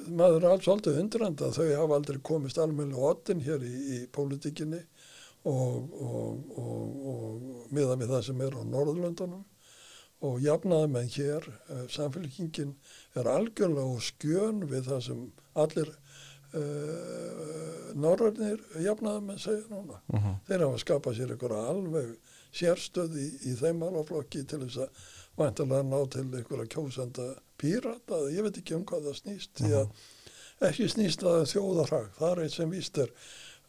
maður 0.09 0.43
er 0.43 0.51
alls 0.51 0.67
svolítið 0.67 0.99
undrand 1.03 1.41
að 1.43 1.57
þau 1.57 1.67
hafa 1.69 1.97
aldrei 1.99 2.19
komist 2.25 2.59
almennilega 2.61 3.09
ottin 3.13 3.43
hér 3.45 3.63
í, 3.65 3.73
í 3.95 3.97
pólitíkinni 4.13 4.81
og, 5.49 5.89
og, 5.93 6.59
og, 6.59 7.07
og 7.13 7.73
miða 7.75 7.97
við 7.99 8.13
það 8.13 8.23
sem 8.27 8.43
er 8.45 8.59
á 8.59 8.61
Norðurlöndunum. 8.73 9.43
Og 10.23 10.37
jafnaði 10.39 10.91
með 10.93 11.15
hér 11.17 11.47
uh, 11.51 11.81
samfélkingin 11.91 12.77
er 13.19 13.27
algjörlega 13.27 13.97
og 13.97 14.05
skjön 14.05 14.61
við 14.71 14.87
það 14.87 15.01
sem 15.09 15.25
allir 15.59 15.89
uh, 16.55 17.89
norrarnir 17.99 18.63
jafnaði 18.85 19.25
með 19.27 19.41
segja 19.43 19.67
núna. 19.73 19.99
Þeir 20.47 20.65
hafa 20.67 20.79
skapað 20.85 21.19
sér 21.19 21.35
einhverja 21.35 21.65
alveg 21.73 22.15
sérstöð 22.53 23.17
í, 23.19 23.27
í 23.49 23.57
þeim 23.59 23.83
málaflokki 23.83 24.45
til 24.47 24.61
þess 24.63 24.85
að 24.85 25.03
vantilega 25.39 25.85
ná 25.87 25.99
til 26.13 26.25
einhverja 26.27 26.69
kjósanda 26.75 27.29
pírata, 27.57 28.19
ég 28.33 28.45
veit 28.45 28.59
ekki 28.59 28.77
um 28.77 28.85
hvað 28.87 29.09
það 29.09 29.19
snýst 29.21 29.61
því 29.61 29.71
að 29.79 30.67
ekki 30.67 30.89
snýst 30.91 31.23
það 31.25 31.47
þjóðarhag, 31.53 32.13
það 32.19 32.31
er 32.31 32.43
eitt 32.43 32.55
sem 32.57 32.73
víst 32.73 32.99
er 33.01 33.11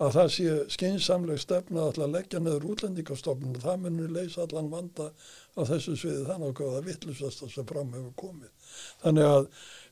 að 0.02 0.16
það 0.16 0.30
sé 0.34 0.54
skinsamleg 0.74 1.40
stefna 1.40 1.86
að 1.92 2.10
leggja 2.10 2.40
neður 2.42 2.66
útlendingastofnun 2.72 3.54
og 3.54 3.62
það 3.62 3.82
munir 3.84 4.14
leysa 4.14 4.42
allan 4.42 4.70
vanda 4.72 5.10
á 5.54 5.60
þessu 5.68 5.94
sviði. 5.94 6.24
Þannig 6.26 6.62
að 6.64 6.72
það 6.74 6.88
vittlusast 6.88 7.44
sem 7.52 7.68
fram 7.68 7.92
hefur 7.94 8.14
komið. 8.18 8.72
Þannig 9.04 9.28
að 9.28 9.46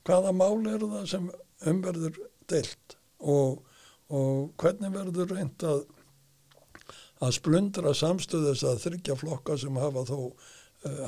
hvaða 0.08 0.32
mál 0.34 0.72
eru 0.72 0.90
það 0.96 1.06
sem 1.12 1.28
umverður 1.70 2.18
deilt 2.50 2.96
og, 3.20 3.60
og 4.10 4.50
hvernig 4.58 4.96
verður 4.96 5.36
reynd 5.36 5.66
að, 5.70 5.84
að 7.22 7.36
splundra 7.38 7.94
samstöðis 7.94 8.66
að 8.66 8.82
þryggja 8.88 9.18
flokka 9.22 9.58
sem 9.62 9.78
hafa 9.78 10.02
þó 10.10 10.18
uh, 10.18 10.50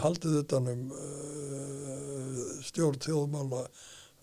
haldið 0.02 0.38
utanum 0.42 0.86
uh, 0.94 2.40
stjórn 2.64 3.00
þjóðmála 3.02 3.64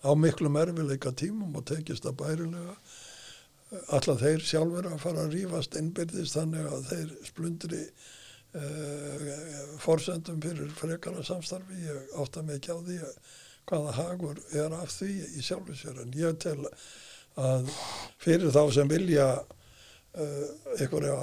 á 0.02 0.10
miklu 0.18 0.50
merfileika 0.52 1.12
tímum 1.14 1.54
og 1.58 1.66
tekist 1.68 2.06
það 2.06 2.18
bærilega. 2.22 2.76
Allar 3.96 4.18
þeir 4.20 4.42
sjálfur 4.44 4.88
að 4.90 4.98
fara 5.00 5.26
að 5.26 5.36
rífast 5.36 5.76
innbyrðist 5.80 6.36
þannig 6.36 6.66
að 6.68 6.88
þeir 6.90 7.14
splundri 7.28 7.84
uh, 7.84 9.30
forsendum 9.84 10.42
fyrir 10.44 10.72
frekara 10.76 11.24
samstarfi? 11.24 11.78
Ég 11.86 12.12
átta 12.20 12.44
mig 12.44 12.60
ekki 12.60 12.76
á 12.76 12.78
því 12.80 12.98
að 13.06 13.16
hvaða 13.70 13.96
hagur 13.96 14.42
er 14.58 14.74
af 14.74 14.90
því 14.90 15.12
í 15.38 15.44
en 16.02 16.14
ég 16.18 16.38
tel 16.42 16.58
að 17.38 17.68
fyrir 18.20 18.52
þá 18.52 18.62
sem 18.74 18.88
vilja 18.90 19.28
uh, 19.38 20.48
einhverja 20.78 21.16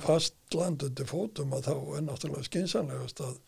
fastland 0.00 0.84
undir 0.86 1.08
fótum 1.08 1.52
að 1.56 1.66
þá 1.68 1.74
er 1.96 2.06
náttúrulega 2.06 2.48
skynsanlegast 2.48 3.20
að 3.26 3.40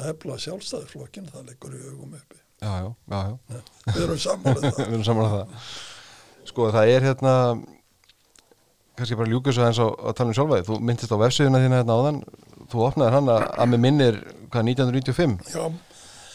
að 0.00 0.06
hefla 0.10 0.38
sjálfstæðisflokkin, 0.44 1.28
það 1.30 1.50
liggur 1.50 1.76
í 1.76 1.82
augum 1.90 2.14
uppi. 2.18 2.40
Já, 2.60 2.72
já, 2.84 2.88
já, 3.12 3.20
já. 3.54 3.60
Við 3.90 4.00
erum 4.06 4.20
samanlega 4.24 4.70
það. 4.74 4.80
Við 4.80 4.94
erum 4.96 5.04
samanlega 5.06 5.36
það. 5.36 5.68
Sko, 6.50 6.66
það 6.74 6.92
er 6.94 7.06
hérna, 7.08 7.34
kannski 8.98 9.18
bara 9.20 9.32
ljúkis 9.32 9.60
að 9.60 9.68
eins 9.70 9.80
á 9.80 9.86
að 9.88 10.16
tala 10.18 10.32
um 10.32 10.38
sjálfæði. 10.40 10.66
Þú 10.68 10.80
myndist 10.88 11.14
á 11.14 11.22
vefsíðuna 11.22 11.62
þína 11.62 11.78
hérna 11.80 11.96
áðan, 12.00 12.18
þú 12.72 12.82
opnaðir 12.88 13.16
hana 13.18 13.36
að 13.54 13.70
með 13.74 13.82
minnir, 13.86 14.18
hvað, 14.52 14.68
1995? 14.72 15.38
Já. 15.54 15.64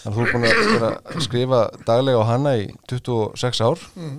Þannig 0.06 0.10
að 0.10 0.16
þú 0.16 0.24
er 0.26 0.34
búin 0.36 0.48
að 0.48 0.86
að 0.86 1.22
skrifa 1.26 1.60
daglega 1.88 2.22
á 2.22 2.30
hana 2.30 2.56
í 2.62 2.66
26 2.92 3.62
ár. 3.66 3.86
Mm. 3.98 4.18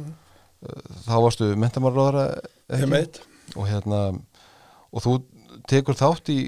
Þá 1.07 1.17
varstu 1.23 1.51
mentamarróðara. 1.63 2.25
Og 3.55 3.69
hérna, 3.71 4.01
og 4.91 5.05
þú 5.05 5.13
tekur 5.71 5.99
þátt 5.99 6.31
í 6.35 6.39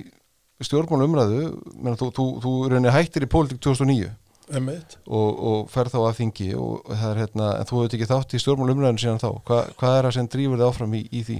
stjórnmál 0.66 1.04
umræðu, 1.06 1.42
menn, 1.78 1.96
þú, 1.98 2.08
þú, 2.16 2.24
þú 2.42 2.52
reynir 2.72 2.90
hættir 2.94 3.22
í 3.26 3.30
pólitík 3.30 3.60
2009 3.62 4.10
Ég 4.48 4.62
meit. 4.64 4.96
og, 5.06 5.38
og 5.50 5.68
ferð 5.70 5.92
þá 5.92 5.98
að 6.08 6.16
þingi 6.18 6.48
og 6.56 6.86
það 6.88 7.10
er 7.12 7.18
hérna, 7.22 7.48
en 7.60 7.68
þú 7.68 7.82
hefði 7.82 7.98
ekki 7.98 8.08
þátt 8.10 8.34
í 8.34 8.40
stjórnmál 8.42 8.72
umræðinu 8.74 9.02
síðan 9.04 9.20
þá, 9.22 9.30
Hva, 9.44 9.58
hvað 9.78 9.96
er 9.98 10.08
það 10.08 10.14
sem 10.16 10.28
drýfur 10.34 10.58
þið 10.58 10.66
áfram 10.68 10.94
í, 10.98 11.02
í 11.12 11.22
því? 11.28 11.38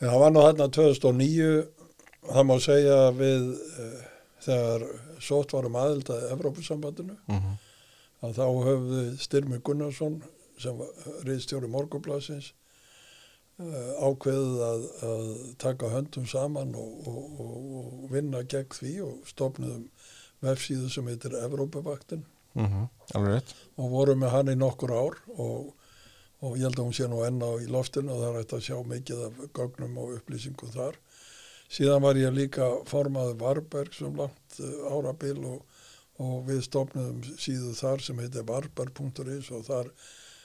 Já, 0.00 0.06
það 0.08 0.18
var 0.22 0.32
nú 0.34 0.44
þarna 0.46 0.68
2009, 0.78 1.50
það 2.30 2.46
má 2.48 2.54
segja 2.62 2.98
við 3.18 3.48
uh, 3.52 4.00
þegar 4.46 4.86
sótt 5.24 5.52
varum 5.56 5.76
aðild 5.80 6.10
að 6.14 6.26
Evrópusambandinu, 6.36 7.16
Mm 7.28 7.38
-hmm. 7.40 7.56
að 8.22 8.36
þá 8.38 8.46
höfðu 8.68 9.02
Styrmi 9.18 9.58
Gunnarsson 9.64 10.22
sem 10.58 10.78
reyðstjóri 11.26 11.68
Morgublasins 11.68 12.52
uh, 12.52 12.63
ákveðið 13.54 14.62
að, 14.66 14.84
að 15.06 15.26
taka 15.62 15.90
höndum 15.92 16.26
saman 16.26 16.74
og, 16.74 17.06
og, 17.06 17.40
og, 17.44 17.58
og 17.80 18.06
vinna 18.10 18.42
gegn 18.42 18.74
því 18.74 18.94
og 19.06 19.28
stopnuðum 19.30 19.84
vefsíðu 20.44 20.90
sem 20.90 21.10
heitir 21.10 21.36
Evrópavaktin 21.38 22.24
Mm 22.54 22.66
rétt 23.26 23.54
og 23.76 23.90
vorum 23.90 24.20
með 24.22 24.30
hann 24.30 24.50
í 24.52 24.54
nokkur 24.54 24.92
ár 24.94 25.16
og, 25.26 25.74
og 26.40 26.56
ég 26.56 26.62
held 26.62 26.78
að 26.78 26.84
hún 26.84 26.94
sé 26.94 27.08
nú 27.10 27.22
enn 27.26 27.42
á 27.42 27.50
í 27.58 27.66
loftinu 27.66 28.12
og 28.14 28.20
það 28.20 28.28
er 28.28 28.38
hægt 28.38 28.52
að 28.54 28.66
sjá 28.66 28.76
mikið 28.86 29.22
af 29.26 29.40
gögnum 29.58 29.98
og 29.98 30.12
upplýsingum 30.18 30.70
þar. 30.70 30.94
Síðan 31.68 32.04
var 32.04 32.16
ég 32.16 32.34
líka 32.34 32.68
formaður 32.86 33.40
Varberg 33.40 33.94
sem 33.94 34.14
langt 34.14 34.60
uh, 34.60 34.94
árabil 34.94 35.40
og, 35.44 35.64
og 36.22 36.46
við 36.46 36.62
stopnum 36.62 37.22
síðu 37.38 37.74
þar 37.74 38.00
sem 38.00 38.18
heitir 38.22 38.46
varberg.is 38.46 39.50
og 39.50 39.66
þar 39.66 39.90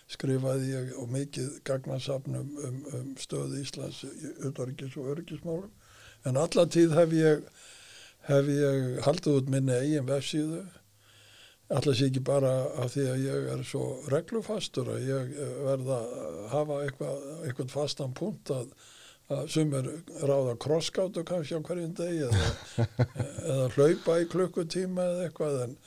skrifaði 0.09 0.71
ég 0.73 0.93
og 0.97 1.11
mikið 1.13 1.59
gagnarsafnum 1.67 2.49
um, 2.65 2.79
um 2.97 3.11
stöðu 3.21 3.61
Íslands 3.61 4.03
utarikis 4.47 4.97
og 4.97 5.13
örgismálum. 5.15 5.69
En 6.27 6.37
alla 6.37 6.65
tíð 6.67 6.97
hef 6.97 7.13
ég, 7.15 7.45
hef 8.27 8.51
ég 8.51 8.99
haldið 9.05 9.39
út 9.39 9.53
minni 9.53 9.77
eigin 9.77 10.09
vefsíðu 10.09 10.65
Alltaf 11.69 11.99
sé 11.99 12.07
ekki 12.09 12.21
bara 12.25 12.51
af 12.81 12.95
því 12.95 13.03
að 13.11 13.19
ég 13.27 13.47
er 13.53 13.59
svo 13.69 13.83
reglufastur 14.09 14.87
að 14.89 15.03
ég 15.05 15.35
eh, 15.37 15.57
verða 15.67 15.99
að 16.01 16.37
hafa 16.49 16.77
eitthvað, 16.85 17.27
eitthvað 17.45 17.75
fastan 17.75 18.15
punkt 18.17 18.49
að, 18.55 18.71
að 19.29 19.51
sumir 19.53 19.89
ráða 20.25 20.55
krosskátu 20.65 21.21
kannski 21.29 21.59
á 21.61 21.65
hverjum 21.67 21.93
degi 21.99 22.25
eða, 22.25 22.87
eða 23.51 23.67
hlaupa 23.75 24.17
í 24.17 24.25
klukkutíma 24.33 25.05
eða 25.11 25.27
eitthvað 25.27 25.61
en 25.67 25.77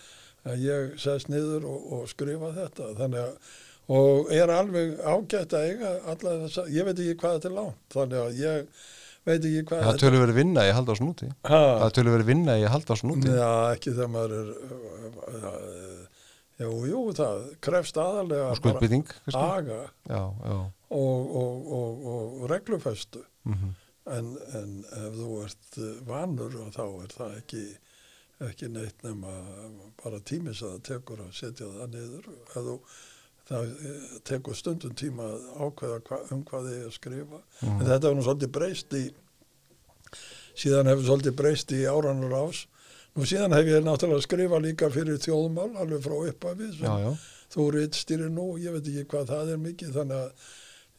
ég 0.63 0.95
sest 1.03 1.33
niður 1.33 1.67
og, 1.73 1.91
og 1.99 2.07
skrifa 2.15 2.55
þetta 2.61 2.93
þannig 3.03 3.25
að 3.25 3.59
og 3.91 4.33
er 4.33 4.53
alveg 4.55 4.99
ágætt 5.01 5.55
að 5.59 5.69
eiga 5.71 5.93
alla 6.13 6.35
þess 6.45 6.63
að 6.63 6.75
ég 6.77 6.89
veit 6.89 6.99
ekki 6.99 7.17
hvað 7.23 7.39
þetta 7.39 7.51
er 7.51 7.57
langt 7.57 7.97
þannig 7.97 8.23
að 8.23 8.41
ég 8.43 8.85
veit 9.27 9.49
ekki 9.49 9.65
hvað 9.71 9.85
Það 9.89 10.01
tölur 10.05 10.25
verið 10.27 10.39
vinna 10.39 10.67
í 10.69 10.73
halda 10.77 10.95
á 10.95 11.01
snúti 11.01 11.31
Ha? 11.49 11.61
Það 11.83 11.95
tölur 11.99 12.17
verið 12.17 12.31
vinna 12.33 12.57
í 12.59 12.65
halda 12.77 12.95
á 12.95 12.97
snúti 13.03 13.35
Já, 13.35 13.51
ekki 13.75 13.95
þegar 13.97 14.13
maður 14.15 14.35
er 14.39 16.01
Jú, 16.63 16.73
jú, 16.87 17.01
það 17.17 17.47
krefst 17.65 17.97
aðalega 17.99 18.51
og 18.53 18.59
skuldbytting 18.61 19.09
aga 19.35 19.79
Já, 20.07 20.21
já. 20.31 20.59
og, 20.95 21.33
og, 21.41 21.71
og, 21.75 22.05
og 22.13 22.45
reglufestu. 22.53 23.25
Mm 23.49 23.73
en, 24.11 24.35
en 24.59 24.71
ef 24.99 25.17
þú 25.17 25.31
ert 25.45 25.79
uh, 25.79 25.91
vanur 26.09 26.59
og 26.65 26.73
þá 26.75 26.85
er 27.05 27.17
það 27.17 27.35
ekki 27.39 27.65
ekki 28.43 28.69
neitt 28.75 29.05
nema 29.07 29.33
bara 30.03 30.19
tímis 30.27 30.65
að 30.67 30.73
það 30.73 30.87
tekur 30.89 31.21
að 31.23 31.35
setja 31.39 31.69
það 31.77 31.93
niður. 31.93 32.25
Ef 32.49 32.57
þú 32.67 32.75
það 33.51 33.73
eh, 33.73 34.07
tekur 34.29 34.57
stundum 34.57 34.95
tíma 34.99 35.27
að 35.27 35.49
ákveða 35.67 35.99
hva, 36.09 36.21
um 36.35 36.45
hvað 36.49 36.69
þið 36.69 36.79
er 36.79 36.89
að 36.89 36.97
skrifa. 36.97 37.43
En 37.67 37.85
þetta 37.85 38.01
hefur 38.07 38.19
nú 38.19 38.27
svolítið 38.27 38.55
breyst 38.59 38.97
í 38.99 39.05
síðan 40.59 40.91
hefur 40.93 41.09
svolítið 41.09 41.37
breyst 41.39 41.75
í 41.75 41.83
áranur 41.89 42.37
ás. 42.43 42.65
Nú 43.17 43.29
síðan 43.29 43.55
hef 43.57 43.69
ég 43.69 43.85
náttúrulega 43.85 44.25
skrifað 44.25 44.67
líka 44.67 44.89
fyrir 44.93 45.21
þjóðmál 45.21 45.71
alveg 45.77 46.05
frá 46.05 46.17
upphafið 46.17 46.71
Já, 46.73 46.77
sem 46.79 47.05
já, 47.05 47.11
þú 47.53 47.69
rittstýrir 47.77 48.33
nú, 48.33 48.47
ég 48.61 48.77
veit 48.77 48.89
ekki 48.89 49.09
hvað 49.13 49.33
það 49.35 49.53
er 49.53 49.65
mikið 49.67 49.97
þannig 49.99 50.21
að 50.23 50.51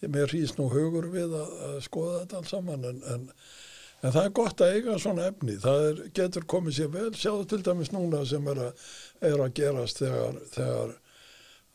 ég 0.03 0.13
mér 0.13 0.33
hrýst 0.33 0.59
nú 0.59 0.67
hugur 0.69 1.07
við 1.13 1.33
að, 1.39 1.53
að 1.69 1.77
skoða 1.87 2.19
þetta 2.19 2.41
alls 2.41 2.53
saman. 2.53 2.85
En, 2.89 2.99
en, 3.15 3.23
en 4.03 4.13
það 4.13 4.27
er 4.27 4.35
gott 4.41 4.61
að 4.61 4.75
eiga 4.77 4.99
svona 5.01 5.29
efni, 5.31 5.57
það 5.63 5.87
er, 5.87 6.03
getur 6.19 6.47
komið 6.53 6.77
sér 6.77 6.93
vel, 6.93 7.09
sjáðu 7.17 7.47
til 7.49 7.61
dæmis 7.65 7.93
núna 7.95 8.21
sem 8.29 8.51
er 8.53 8.61
að, 8.67 8.85
er 9.31 9.45
að 9.47 9.55
gerast 9.61 10.03
þegar, 10.03 10.37
þegar 10.53 10.93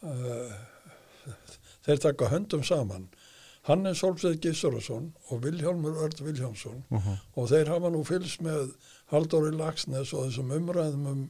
þeir 1.87 2.03
taka 2.05 2.29
höndum 2.33 2.65
saman. 2.67 3.09
Hannes 3.69 4.01
Solfsveig 4.01 4.41
Gissurason 4.41 5.11
og 5.29 5.43
Vilhjálmur 5.45 5.99
Örd 6.05 6.21
Vilhjálmsson. 6.25 6.85
Mhm. 6.89 7.17
og 7.37 7.49
þeir 7.51 7.69
hafa 7.69 7.91
nú 7.93 8.05
fylgst 8.05 8.41
með 8.41 8.73
Halldóri 9.13 9.53
Lagsnes 9.57 10.13
og 10.15 10.29
þessum 10.29 10.53
umræðum 10.57 11.07
um, 11.07 11.25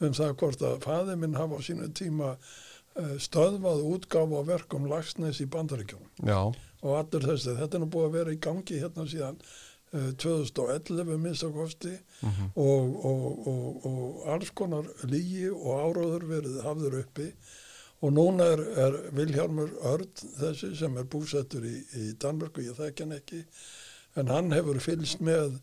um 0.00 0.12
það 0.14 0.36
hvort 0.38 0.62
að 0.62 0.82
faði 0.84 1.16
minn 1.16 1.34
hafa 1.38 1.58
á 1.58 1.60
sínu 1.66 1.88
tíma 1.94 2.36
uh, 2.36 3.16
stöðvað 3.18 3.82
útgáfa 3.90 4.38
á 4.38 4.42
verkum 4.46 4.86
Lagsnes 4.90 5.40
í 5.42 5.48
Bandaríkjónum 5.50 6.10
og 6.82 6.94
allur 6.96 7.26
þessi, 7.32 7.56
þetta 7.58 7.76
er 7.76 7.82
nú 7.82 7.90
búið 7.90 8.06
að 8.06 8.14
vera 8.18 8.32
í 8.36 8.38
gangi 8.40 8.78
hérna 8.80 9.06
síðan 9.10 9.40
uh, 9.94 10.12
2011 10.14 11.18
minnst 11.18 11.44
að 11.44 11.56
kosti. 11.58 11.96
Mhm. 12.22 12.52
og, 12.54 13.04
og, 13.10 13.48
og, 13.48 13.90
og 13.90 14.30
alls 14.30 14.50
konar 14.54 14.86
lígi 15.10 15.50
og 15.50 15.74
áráður 15.74 16.28
verið 16.36 16.62
hafður 16.62 17.00
uppi 17.02 17.32
og 18.00 18.12
núna 18.16 18.46
er, 18.54 18.60
er 18.86 18.94
Vilhjálmur 19.16 19.72
Örd 19.92 20.22
þessi 20.38 20.70
sem 20.78 20.96
er 20.96 21.04
búsettur 21.12 21.64
í, 21.68 21.76
í 22.00 22.04
Danmörku, 22.20 22.62
ég 22.64 22.78
þekki 22.78 23.04
hann 23.06 23.16
ekki 23.18 23.40
en 24.20 24.30
hann 24.32 24.52
hefur 24.56 24.78
fylgst 24.82 25.20
með 25.22 25.58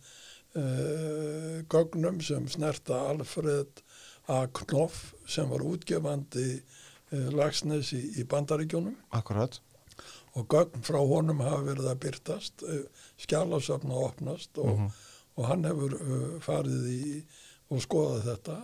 uh, 0.55 1.63
gögnum 1.71 2.19
sem 2.23 2.47
snerta 2.51 2.99
Alfred 3.11 3.81
A. 4.27 4.43
Knoff 4.51 5.13
sem 5.29 5.49
var 5.49 5.63
útgefandi 5.65 6.47
uh, 6.59 7.29
lagsnes 7.35 7.93
í, 7.95 8.01
í 8.21 8.25
Bandaríkjónum 8.29 8.95
akkurat 9.17 9.59
og 10.37 10.45
gögn 10.53 10.83
frá 10.85 10.99
honum 11.01 11.39
hafa 11.41 11.63
verið 11.71 11.87
að 11.89 12.01
byrtast, 12.05 12.63
uh, 12.67 12.83
skjálasöfna 13.23 13.97
opnast 14.07 14.57
og, 14.61 14.73
Mhm. 14.77 14.89
og 15.37 15.45
hann 15.49 15.63
hefur 15.69 15.93
uh, 15.97 16.39
farið 16.41 16.87
í 16.93 17.03
og 17.73 17.81
skoðað 17.83 18.27
þetta 18.31 18.57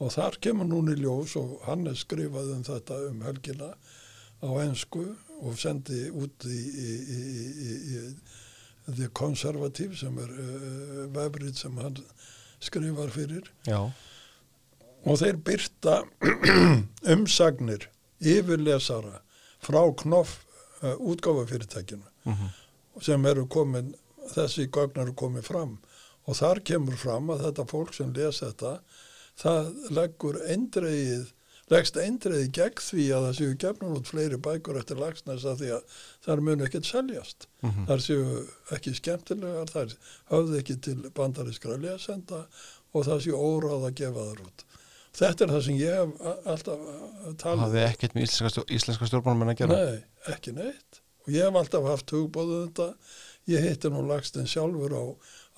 og 0.00 0.12
þar 0.14 0.38
kemur 0.40 0.68
núna 0.70 0.94
í 0.96 1.00
ljós 1.02 1.34
og 1.36 1.58
hann 1.66 1.86
er 1.90 1.98
skrifað 2.00 2.54
um 2.56 2.62
þetta 2.64 2.98
um 3.10 3.20
helgina 3.26 3.72
á 4.40 4.48
ensku 4.64 5.02
og 5.40 5.58
sendi 5.60 6.06
út 6.10 6.46
í, 6.48 6.60
í, 6.86 6.90
í, 7.16 7.74
í, 7.96 8.04
The 8.90 9.08
Conservative 9.14 9.94
sem 10.00 10.16
er 10.18 10.30
uh, 10.32 11.02
vefrið 11.14 11.52
sem 11.60 11.76
hann 11.78 11.98
skrifar 12.60 13.12
fyrir. 13.14 13.46
Já, 13.68 13.84
og 15.04 15.20
þeir 15.20 15.36
byrta 15.46 16.00
umsagnir 17.14 17.86
yfirlesara 18.20 19.20
frá 19.64 19.82
Knoff 20.02 20.40
uh, 20.82 20.96
útgáfafyrirtækinu 20.96 22.06
Mhm. 22.24 22.48
sem 23.00 23.24
eru 23.26 23.46
komin, 23.48 23.94
þessi 24.34 24.66
gögn 24.68 25.00
eru 25.00 25.14
komin 25.16 25.42
fram. 25.42 25.78
Og 26.28 26.36
þar 26.36 26.60
kemur 26.60 26.96
fram 27.00 27.30
að 27.32 27.46
þetta 27.46 27.64
fólk 27.70 27.94
sem 27.96 28.12
les 28.12 28.40
þetta 28.42 28.74
það 29.40 29.68
leggur 29.96 30.38
eindreið 30.52 31.28
leggst 31.70 31.96
eindreið 32.02 32.48
gegn 32.56 32.80
því 32.82 33.04
að 33.14 33.24
það 33.28 33.36
séu 33.38 33.56
gefnur 33.62 33.98
út 34.00 34.08
fleiri 34.10 34.38
bækur 34.42 34.78
eftir 34.80 34.98
lagsnæs 34.98 35.44
að 35.46 35.60
því 35.62 35.68
að 35.76 35.98
þar 36.26 36.42
munu 36.48 36.66
ekkert 36.66 36.88
seljast 36.88 37.46
Mhm. 37.62 37.84
þar 37.86 38.02
séu 38.06 38.24
ekki 38.74 38.94
skemmtilegar 38.98 39.70
þar 39.70 39.94
höfðu 40.32 40.58
ekki 40.62 40.76
til 40.86 40.96
bandarískra 41.14 41.76
lesenda 41.80 42.46
og 42.94 43.06
það 43.06 43.22
séu 43.26 43.38
óráð 43.38 43.86
að 43.90 43.94
gefa 44.02 44.26
þar 44.30 44.42
út 44.48 44.64
þetta 45.20 45.44
er 45.46 45.52
það 45.54 45.62
sem 45.68 45.78
ég 45.78 45.94
hef 46.00 46.46
alltaf 46.46 46.82
uh, 46.90 47.32
talið 47.38 47.62
hafði 47.64 47.84
ekkert 47.86 48.14
með 48.18 48.26
íslenska, 48.26 48.64
íslenska 48.78 49.06
stjórnmálum 49.10 49.50
að 49.54 49.58
gera 49.62 49.78
Nei, 49.78 50.02
ekki 50.34 50.52
neitt. 50.54 51.00
Og 51.26 51.34
ég 51.34 51.44
hef 51.46 51.56
alltaf 51.60 51.84
haft 51.90 52.10
hugbóðið 52.14 52.60
þetta. 52.66 52.86
Ég 53.48 53.64
hitti 53.64 53.88
nú 53.90 54.02
lagstinn 54.06 54.48
sjálfur 54.50 54.92
á 54.92 55.04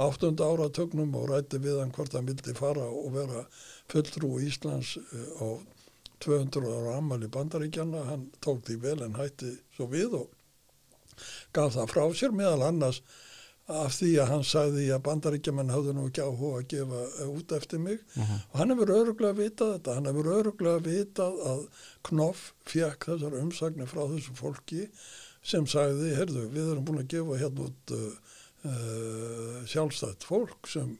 áttunda 0.07 0.47
áratögnum 0.47 1.15
og 1.19 1.29
rætti 1.33 1.59
við 1.63 1.81
hann 1.83 1.93
hvort 1.95 2.15
hann 2.17 2.29
vildi 2.29 2.55
fara 2.57 2.87
og 2.87 3.11
vera 3.17 3.43
fulltrú 3.93 4.37
Íslands 4.41 4.97
eh, 5.01 5.43
á 5.43 5.49
200 6.23 6.63
ára 6.71 6.97
ammali 7.01 7.27
bandaríkjana. 7.27 8.05
Hann 8.07 8.31
tók 8.41 8.63
því 8.67 8.79
vel 8.85 9.03
en 9.03 9.19
hætti 9.19 9.57
svo 9.75 9.89
við 9.91 10.15
og 10.23 10.31
gaf 11.53 11.75
það 11.75 11.91
frá 11.93 12.05
sér 12.17 12.33
meðal 12.35 12.69
annars 12.71 13.03
af 13.73 13.93
því 13.95 14.13
að 14.23 14.31
hann 14.33 14.47
sagði 14.47 14.87
að 14.95 15.03
bandaríkjaman 15.07 15.71
hafði 15.71 15.93
nú 15.97 16.07
ekki 16.09 16.23
áhuga 16.25 16.63
að 16.63 16.71
gefa 16.73 17.03
eh, 17.09 17.29
út 17.31 17.53
eftir 17.59 17.83
mig. 17.83 18.01
Og 18.53 18.57
hann 18.61 18.73
hefur 18.75 18.95
öruglega 18.97 19.39
vitað 19.39 19.75
þetta, 19.77 19.99
hann 19.99 20.09
hefur 20.11 20.31
öruglega 20.39 20.83
vitað 20.87 21.43
að 21.51 21.67
Knoff 22.09 22.49
fekk 22.67 23.07
þessar 23.11 23.37
umsagnir 23.43 23.91
frá 23.91 24.03
þessu 24.11 24.35
fólki 24.39 24.89
sem 25.43 25.67
sagði, 25.67 26.13
heyrðu, 26.17 26.47
við 26.53 26.71
erum 26.71 26.87
búin 26.87 27.03
að 27.03 27.11
gefa 27.17 27.41
hérna 27.41 27.67
út 27.67 27.95
uh, 27.97 28.37
uh, 28.69 29.59
sjálfstætt 29.71 30.27
fólk 30.27 30.71
sem 30.71 30.95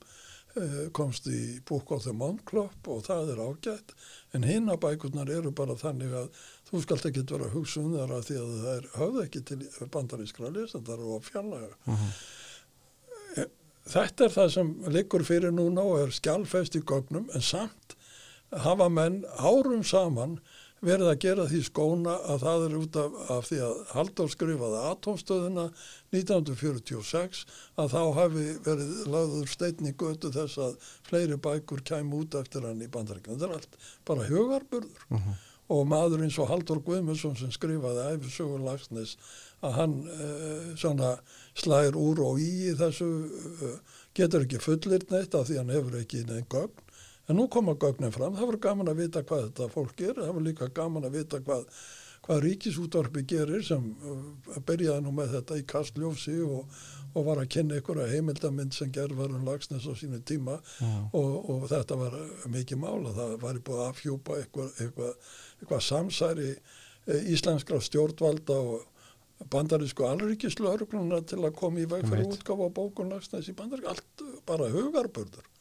uh, 0.57 0.89
komst 0.97 1.29
í 1.31 1.61
Book 1.69 1.93
of 1.95 2.03
the 2.07 2.15
Mount 2.17 2.43
Club 2.49 2.91
og 2.91 3.05
það 3.07 3.35
er 3.35 3.43
ágætt 3.47 3.95
en 4.35 4.47
hinna 4.49 4.77
bækurnar 4.83 5.31
eru 5.31 5.55
bara 5.55 5.79
þannig 5.79 6.15
að 6.25 6.45
þú 6.71 6.83
skalt 6.83 7.09
ekki 7.09 7.27
vera 7.31 7.49
að 7.49 7.57
hugsa 7.59 7.83
um 7.85 7.95
þeirra 7.95 8.21
því 8.27 8.39
að 8.41 8.53
það 8.53 8.75
er 8.75 8.91
höfð 8.99 9.25
ekki 9.27 9.45
til 9.51 9.89
bandarískra 9.93 10.53
lesendar 10.55 11.03
og 11.05 11.27
fjarlæga. 11.27 11.99
Þetta 13.93 14.25
er 14.25 14.33
það 14.33 14.53
sem 14.55 14.71
liggur 14.95 15.25
fyrir 15.27 15.55
núna 15.55 15.85
og 15.85 16.05
er 16.05 16.15
skjálfest 16.15 16.79
í 16.79 16.85
gögnum 16.87 17.31
en 17.35 17.45
samt 17.45 17.97
hafa 18.65 18.89
menn 18.93 19.23
árum 19.39 19.83
saman 19.85 20.39
verið 20.83 21.11
að 21.13 21.21
gera 21.23 21.47
því 21.51 21.61
skóna 21.67 22.17
að 22.33 22.43
það 22.43 22.65
er 22.67 22.75
út 22.81 22.99
af, 22.99 23.21
af 23.37 23.47
því 23.49 23.61
að 23.67 23.77
Halldór 23.93 24.33
skrifaði 24.33 24.81
atomstöðuna 24.91 25.67
1946 26.13 27.45
að 27.79 27.95
þá 27.95 28.03
hafi 28.19 28.49
verið 28.67 28.91
lagður 29.15 29.53
steinn 29.53 29.89
í 29.89 29.95
götu 30.03 30.33
þess 30.35 30.59
að 30.67 30.91
fleiri 31.07 31.39
bækur 31.47 31.85
kæm 31.87 32.13
út 32.19 32.37
eftir 32.41 32.67
hann 32.67 32.83
í 32.83 32.91
bandaríkjum. 32.93 33.39
Þetta 33.39 33.49
er 33.49 33.57
allt 33.61 33.81
bara 34.09 34.29
hugarburður. 34.29 35.09
Og 35.73 35.87
maður 35.89 36.27
eins 36.27 36.37
og 36.43 36.51
Halldór 36.51 36.83
Guðmundsson 36.85 37.39
sem 37.39 37.53
skrifaði 37.55 38.17
æfisögur 38.17 38.61
lagsnes 38.67 39.15
að 39.63 39.77
hann 39.79 39.95
uh, 40.11 40.73
svona 40.77 41.15
slæðir 41.55 41.97
úr 41.97 42.21
og 42.27 42.41
í 42.43 42.75
þessu 42.77 43.09
uh, 43.31 43.77
getur 44.19 44.45
ekki 44.45 44.61
fullir 44.61 45.07
neitt 45.13 45.37
af 45.39 45.47
því 45.47 45.61
hann 45.61 45.73
hefur 45.73 46.01
ekki 46.03 46.25
neinn 46.27 46.49
gögn 46.51 46.91
en 47.33 47.41
nú 47.41 47.49
koma 47.49 47.75
gögnin 47.81 48.13
fram, 48.13 48.37
það 48.37 48.51
var 48.53 48.63
gaman 48.69 48.93
að 48.93 49.03
vita 49.03 49.25
hvað 49.25 49.45
þetta 49.49 49.69
fólk 49.73 49.93
gerir, 49.97 50.23
það 50.23 50.35
var 50.37 50.47
líka 50.47 50.69
gaman 50.77 51.09
að 51.09 51.15
vita 51.17 51.41
hvað, 51.47 51.63
hvað 52.27 52.43
ríkisútvarpi 52.47 53.25
gerir 53.33 53.65
sem 53.67 53.87
uh, 54.05 54.59
byrjaði 54.69 55.07
nú 55.07 55.15
með 55.17 55.39
þetta 55.39 55.59
í 55.61 55.65
kastljófsi 55.73 56.37
og, 56.45 56.77
og 57.13 57.27
var 57.29 57.43
að 57.43 57.51
kynna 57.57 57.79
einhverja 57.79 58.11
heimildamind 58.13 58.77
sem 58.77 58.93
gerð 58.93 59.19
var 59.21 59.33
um 59.33 59.49
lagsnes 59.49 59.89
á 59.89 59.93
sínu 59.97 60.23
tíma. 60.29 60.59
Og, 61.13 61.51
og 61.53 61.67
þetta 61.73 61.99
var 62.01 62.17
mikið 62.53 62.81
mála, 62.81 63.13
það 63.17 63.35
var 63.43 63.61
búið 63.67 63.83
að 63.83 63.91
afhjúpa 63.91 64.39
eitthvað, 64.41 64.73
eitthvað, 64.81 65.35
eitthvað 65.61 65.85
samsæri 65.89 66.49
eh, 66.53 67.29
íslenskra 67.35 67.81
stjórnvalda 67.85 68.59
og 68.63 69.47
bandarísku 69.53 70.07
alríkislaurugluna 70.07 71.21
til 71.29 71.43
að 71.43 71.57
koma 71.59 71.83
í 71.83 71.89
veg 71.91 72.07
fyrir 72.09 72.29
útgáfa 72.31 72.69
á 72.69 72.77
bókun 72.77 73.13
lagsnes 73.13 73.51
í 73.51 73.57
bandarísku, 73.59 73.93
allt 73.93 74.45
bara 74.49 74.71
hugarbörður. 74.73 75.52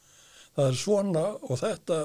Það 0.61 0.69
er 0.69 0.79
svona 0.85 1.25
og 1.41 1.57
þetta 1.61 1.99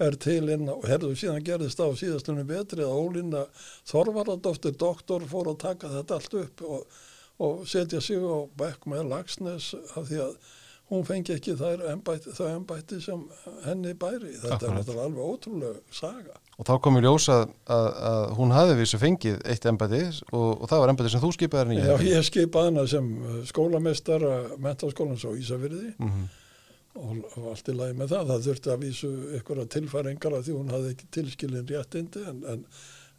er 0.00 0.14
til 0.16 0.46
inn 0.48 0.68
og 0.72 0.86
herðu 0.88 1.10
síðan 1.20 1.44
gerðist 1.44 1.80
á 1.84 1.86
síðastunum 1.92 2.46
betri 2.48 2.86
að 2.86 2.94
Ólína 2.96 3.42
Þorvaradóttir 3.90 4.72
doktor 4.80 5.26
fór 5.28 5.50
að 5.52 5.58
taka 5.66 5.90
þetta 5.92 6.16
allt 6.16 6.36
upp 6.40 6.62
og, 6.64 6.86
og 7.44 7.66
setja 7.68 8.00
sig 8.00 8.16
á 8.24 8.38
bekk 8.60 8.88
með 8.88 9.10
lagsnes 9.12 9.74
af 9.92 10.08
því 10.08 10.22
að 10.24 10.32
hún 10.90 11.04
fengi 11.06 11.36
ekki 11.36 11.52
þær 11.54 11.84
embætti, 11.92 12.32
þau 12.34 12.46
embætti 12.50 12.96
sem 13.04 13.20
henni 13.62 13.92
bæri. 13.94 14.32
Þetta 14.42 14.56
Akkurat. 14.56 14.88
er 14.90 15.02
alveg 15.04 15.28
ótrúlega 15.36 15.82
saga. 15.94 16.34
og 16.58 16.66
þá 16.66 16.72
kom 16.82 16.96
í 16.98 17.02
ljós 17.04 17.28
að, 17.32 17.44
að, 17.72 17.86
að 18.10 18.24
hún 18.40 18.50
hafði 18.56 18.74
vissu 18.80 18.98
fengið 19.00 19.38
eitt 19.52 19.68
embæti 19.70 20.00
og, 20.32 20.48
og 20.60 20.66
það 20.68 20.82
var 20.82 20.92
embæti 20.94 21.12
sem 21.14 21.22
þú 21.22 21.30
skipaði 21.36 21.62
henni 21.62 21.78
í 21.78 21.86
Já, 21.86 21.94
ég 22.16 22.26
skipaði 22.26 22.72
hana 22.72 22.86
sem 22.90 23.06
skólamestara 23.52 24.32
mentaskólans 24.60 25.24
á 25.24 25.30
Ísafyrði 25.36 25.92
Mhm. 25.98 26.26
Og, 26.98 27.24
og 27.36 27.50
allt 27.52 27.70
í 27.70 27.74
lagi 27.76 27.98
með 27.98 28.14
það. 28.14 28.30
Það 28.32 28.46
þurfti 28.48 28.72
að 28.72 28.86
vísu 28.86 29.10
ykkur 29.40 29.62
að 29.62 29.72
tilfæringar 29.76 30.38
að 30.38 30.46
því 30.46 30.56
hún 30.56 30.72
hafði 30.74 30.94
ekki 30.94 31.10
tilskilin 31.16 31.68
réttindi 31.70 32.24
en, 32.30 32.40
en, 32.54 32.64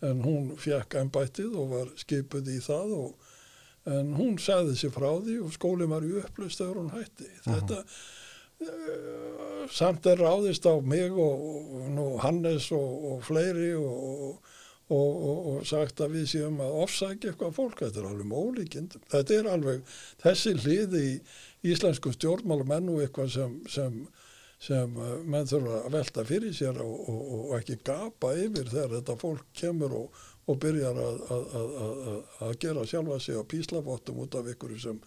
en 0.07 0.25
hún 0.25 0.49
fekk 0.59 0.97
embættið 1.03 1.59
og 1.59 1.69
var 1.75 1.93
skipuð 2.01 2.51
í 2.51 2.59
það 2.63 2.97
og 2.99 3.29
en 3.91 4.13
hún 4.13 4.37
sagði 4.41 4.75
sér 4.77 4.93
frá 4.93 5.09
því 5.23 5.39
og 5.41 5.53
skólinn 5.55 5.89
var 5.89 6.05
í 6.05 6.13
upplust 6.21 6.61
þegar 6.61 6.81
hún 6.81 6.91
hætti. 6.93 7.29
Þetta 7.47 7.79
uh, 7.81 9.63
samt 9.73 10.09
er 10.09 10.21
ráðist 10.21 10.67
á 10.69 10.77
mig 10.85 11.09
og, 11.09 11.45
og 11.79 11.87
nú 11.95 12.07
Hannes 12.21 12.69
og, 12.77 13.05
og 13.11 13.23
fleiri 13.25 13.71
og, 13.79 14.37
og, 14.91 14.91
og, 14.91 15.47
og 15.53 15.65
sagt 15.65 16.03
að 16.03 16.17
við 16.19 16.27
séum 16.35 16.61
að 16.61 16.77
ofsækja 16.83 17.31
eitthvað 17.31 17.57
fólk, 17.57 17.81
þetta 17.81 18.03
er 18.03 18.09
alveg 18.11 18.29
mólíkindum. 18.29 19.05
Þetta 19.09 19.37
er 19.39 19.51
alveg 19.55 19.95
þessi 20.21 20.55
hlið 20.59 20.97
í 21.01 21.09
íslenskum 21.67 22.13
stjórnmálum 22.15 22.73
enn 22.77 22.91
og 22.93 23.01
eitthvað 23.03 23.31
sem, 23.35 23.55
sem, 23.69 23.97
sem 24.61 24.97
uh, 24.97 25.13
menn 25.23 25.49
þurfa 25.49 25.81
að 25.85 25.95
velta 25.97 26.25
fyrir 26.27 26.55
sér 26.57 26.81
og, 26.83 26.95
og, 27.11 27.21
og 27.35 27.55
ekki 27.59 27.79
gapa 27.85 28.33
yfir 28.39 28.71
þegar 28.71 28.97
þetta 28.97 29.17
fólk 29.21 29.45
kemur 29.57 29.97
og, 29.99 30.23
og 30.49 30.59
byrjar 30.61 30.97
að, 30.97 31.21
að, 31.35 31.45
að, 31.59 32.01
að, 32.47 32.55
gera 32.63 32.87
sjálfa 32.89 33.19
sig 33.21 33.37
á 33.37 33.43
píslafottum 33.53 34.23
út 34.25 34.39
af 34.39 34.49
ykkur 34.55 34.75
sem 34.81 34.99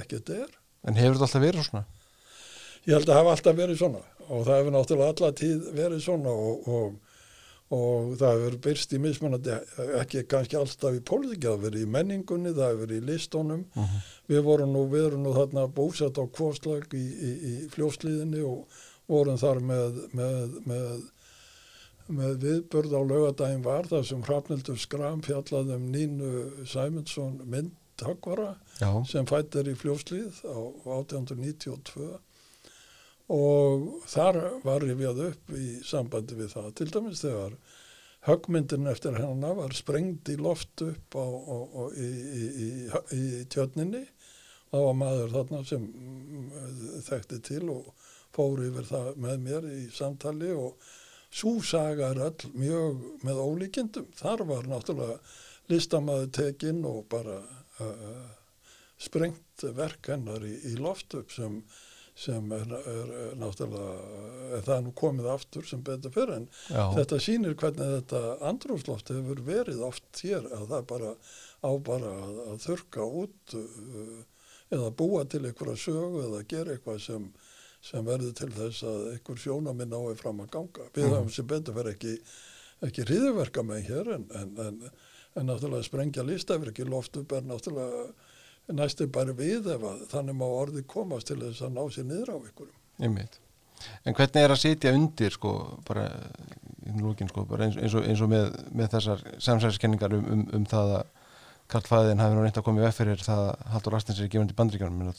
ekkert 0.00 0.32
er. 0.32 0.48
en 0.88 0.96
hefur 0.98 1.18
þetta 1.18 1.28
alltaf 1.28 1.46
verið 1.48 1.70
svona 1.70 1.86
Ég 2.86 2.94
held 2.94 3.10
að 3.10 3.18
hafa 3.18 3.32
alltaf 3.34 3.56
verið 3.58 3.80
svona 3.82 4.00
og 4.28 4.44
það 4.46 4.58
hefur 4.58 4.72
náttúrulega 4.72 5.12
alla 5.12 5.36
tíð 5.36 5.64
verið 5.76 6.02
svona 6.04 6.32
og, 6.32 6.68
og, 7.74 8.14
það 8.20 8.42
hefur 8.42 8.56
byrst 8.64 8.94
í 8.96 9.00
mismunandi, 9.02 9.56
ekki 10.00 10.24
kannski 10.30 10.56
alltaf 10.56 10.96
í 10.96 11.02
pólitíki, 11.04 11.44
það 11.44 11.56
hefur 11.56 11.64
verið 11.66 11.84
í 11.84 11.90
menningunni, 11.96 12.52
það 12.56 12.70
hefur 12.70 12.82
verið 12.86 13.02
í 13.02 13.08
listónum. 13.10 13.64
Við 14.28 14.42
vorum 14.46 14.72
nú, 14.72 14.84
við 14.92 15.08
erum 15.10 15.26
nú 15.26 15.34
þarna 15.36 15.66
búsett 15.76 16.20
á 16.20 16.24
kvostlag 16.24 16.88
í, 16.96 17.04
í, 17.04 17.32
í 17.50 17.54
fljóslíðinni 17.74 18.44
og 18.48 18.80
vorum 19.08 19.40
þar 19.40 19.60
með, 19.64 20.00
með, 20.16 20.56
með, 20.68 21.02
með 22.08 22.38
viðbörð 22.44 22.96
á 22.96 23.02
laugadaginn 23.02 23.66
var 23.66 23.88
það 23.90 24.06
sem 24.10 24.24
Hrafnildur 24.24 24.80
Skram 24.80 25.20
fjallaði 25.24 25.76
um 25.76 25.90
Nínu 25.92 26.32
Sæmundsson 26.68 27.40
myndhagvara 27.44 28.54
já, 28.80 28.90
sem 29.08 29.28
fætt 29.28 29.56
er 29.60 29.72
í 29.72 29.76
fljóslíð 29.76 30.40
á 30.44 30.56
1892 30.56 32.16
og 33.28 33.88
þar 34.08 34.38
var 34.64 34.84
rifjað 34.84 35.24
upp 35.26 35.52
í 35.56 35.66
sambandi 35.84 36.36
við 36.38 36.54
það 36.54 36.68
til 36.80 36.88
dæmis 36.94 37.24
þegar 37.24 37.56
höggmyndin 38.28 38.88
eftir 38.90 39.18
hennar 39.20 39.56
var 39.58 39.74
sprengt 39.76 40.28
í 40.32 40.36
loft 40.40 40.82
upp 40.84 41.16
á, 41.16 41.26
á, 41.28 41.58
á, 41.60 41.82
í, 41.92 42.08
í, 42.08 42.46
í, 42.66 42.68
í 43.16 43.42
tjörninni. 43.52 44.04
Það 44.68 44.84
var 44.84 44.96
maður 45.00 45.34
þarna 45.36 45.60
sem 45.64 45.84
mm, 45.84 46.48
þekkti 47.06 47.40
til 47.46 47.62
og 47.72 47.92
fór 48.36 48.64
yfir 48.66 48.88
það 48.88 49.20
með 49.24 49.44
mér 49.44 49.68
í 49.72 49.84
samtali 49.94 50.50
og 50.52 50.88
svo 51.28 51.54
saga 51.64 52.10
er 52.12 52.22
öll 52.28 52.50
mjög 52.56 53.04
með 53.24 53.42
ólíkindum. 53.44 54.08
Þar 54.16 54.44
var 54.48 54.68
náttúrulega 54.68 55.18
listamaður 55.68 56.32
tekinn 56.36 56.84
og 56.88 57.04
bara 57.12 57.38
uh, 57.84 58.28
sprengt 59.00 59.64
verk 59.76 60.10
hennar 60.12 60.44
í 60.44 60.76
loft 60.80 61.16
upp 61.16 61.32
sem 61.32 61.60
sem 62.18 62.48
er, 62.56 62.72
er, 62.78 63.10
er 63.22 63.34
náttúrulega 63.38 64.56
er 64.58 64.64
það 64.66 64.80
nú 64.88 64.92
komið 64.98 65.28
aftur 65.30 65.66
sem 65.68 65.82
betur 65.86 66.10
fyrir 66.14 66.32
en 66.40 66.46
já, 66.72 66.82
þetta 66.96 67.18
sýnir 67.22 67.54
hvernig 67.60 67.92
þetta 67.98 68.22
andrúfsloft 68.48 69.12
hefur 69.14 69.42
verið 69.46 69.84
oft 69.86 70.22
hér 70.24 70.48
að 70.56 70.64
það 70.72 70.88
bara 70.90 71.12
á 71.62 71.70
bara 71.90 72.10
að, 72.24 72.40
að 72.52 72.58
þurka 72.64 73.06
út 73.22 73.54
uh, 73.58 74.18
eða 74.74 74.90
búa 74.98 75.22
til 75.30 75.44
einhverja 75.48 75.78
sögu 75.84 76.24
eða 76.26 76.42
gera 76.50 76.74
eitthvað 76.74 76.98
sem, 77.06 77.28
sem 77.90 78.04
verður 78.06 78.34
til 78.40 78.50
þess 78.56 78.82
að 78.90 79.06
einhver 79.14 79.38
sjónaminn 79.44 79.94
ái 79.96 80.16
fram 80.20 80.42
að 80.44 80.50
ganga. 80.58 80.88
Við 80.94 81.06
Mhm. 81.06 81.14
höfum 81.14 81.30
sem 81.38 81.46
betur 81.48 81.78
fyrir 81.78 81.94
ekki, 81.94 82.16
ekki 82.88 83.06
hriðverka 83.08 83.62
með 83.64 83.86
hér 83.88 84.10
en, 84.18 84.26
en, 84.42 84.50
en, 84.66 84.82
en 85.38 85.46
náttúrulega 85.48 85.86
sprengja 85.86 86.26
listafriki 86.26 86.84
loft 86.84 87.16
upp 87.22 87.32
er 87.38 87.46
náttúrulega 87.48 88.08
næstu 88.76 89.08
bara 89.12 89.34
við 89.36 89.70
ef 89.74 89.84
að 89.90 90.00
þannig 90.12 90.38
má 90.38 90.46
orðið 90.46 90.88
komast 90.90 91.30
til 91.30 91.38
þess 91.40 91.64
að 91.64 91.76
ná 91.76 91.82
sér 91.94 92.08
niður 92.08 92.32
á 92.32 92.36
einhverjum. 92.38 92.74
einmitt. 92.98 93.38
En 94.04 94.16
hvernig 94.18 94.42
er 94.42 94.52
að 94.52 94.60
sitja 94.64 94.92
undir 94.96 95.34
sko, 95.34 95.52
bara 95.86 96.08
í 96.88 96.96
lókin 96.98 97.30
sko, 97.30 97.44
bara 97.48 97.68
eins, 97.68 97.78
eins, 97.78 97.94
og, 97.94 98.04
eins 98.08 98.22
og 98.24 98.30
með, 98.32 98.50
með 98.74 98.92
þessar 98.96 99.24
samsæðiskenningar 99.44 100.16
um, 100.18 100.28
um, 100.34 100.44
um 100.58 100.68
það 100.68 100.94
að 100.98 101.14
Karlfæðin 101.68 102.22
hafi 102.22 102.36
nú 102.36 102.62
koma 102.64 102.80
í 102.80 102.84
veg 102.86 102.94
fyrir 102.96 103.20
það 103.20 103.42
að 103.44 103.66
Haldur 103.74 103.94
Rastins 103.94 104.20
er 104.24 104.30
gefandi 104.32 104.56
bandríkjánum 104.56 105.10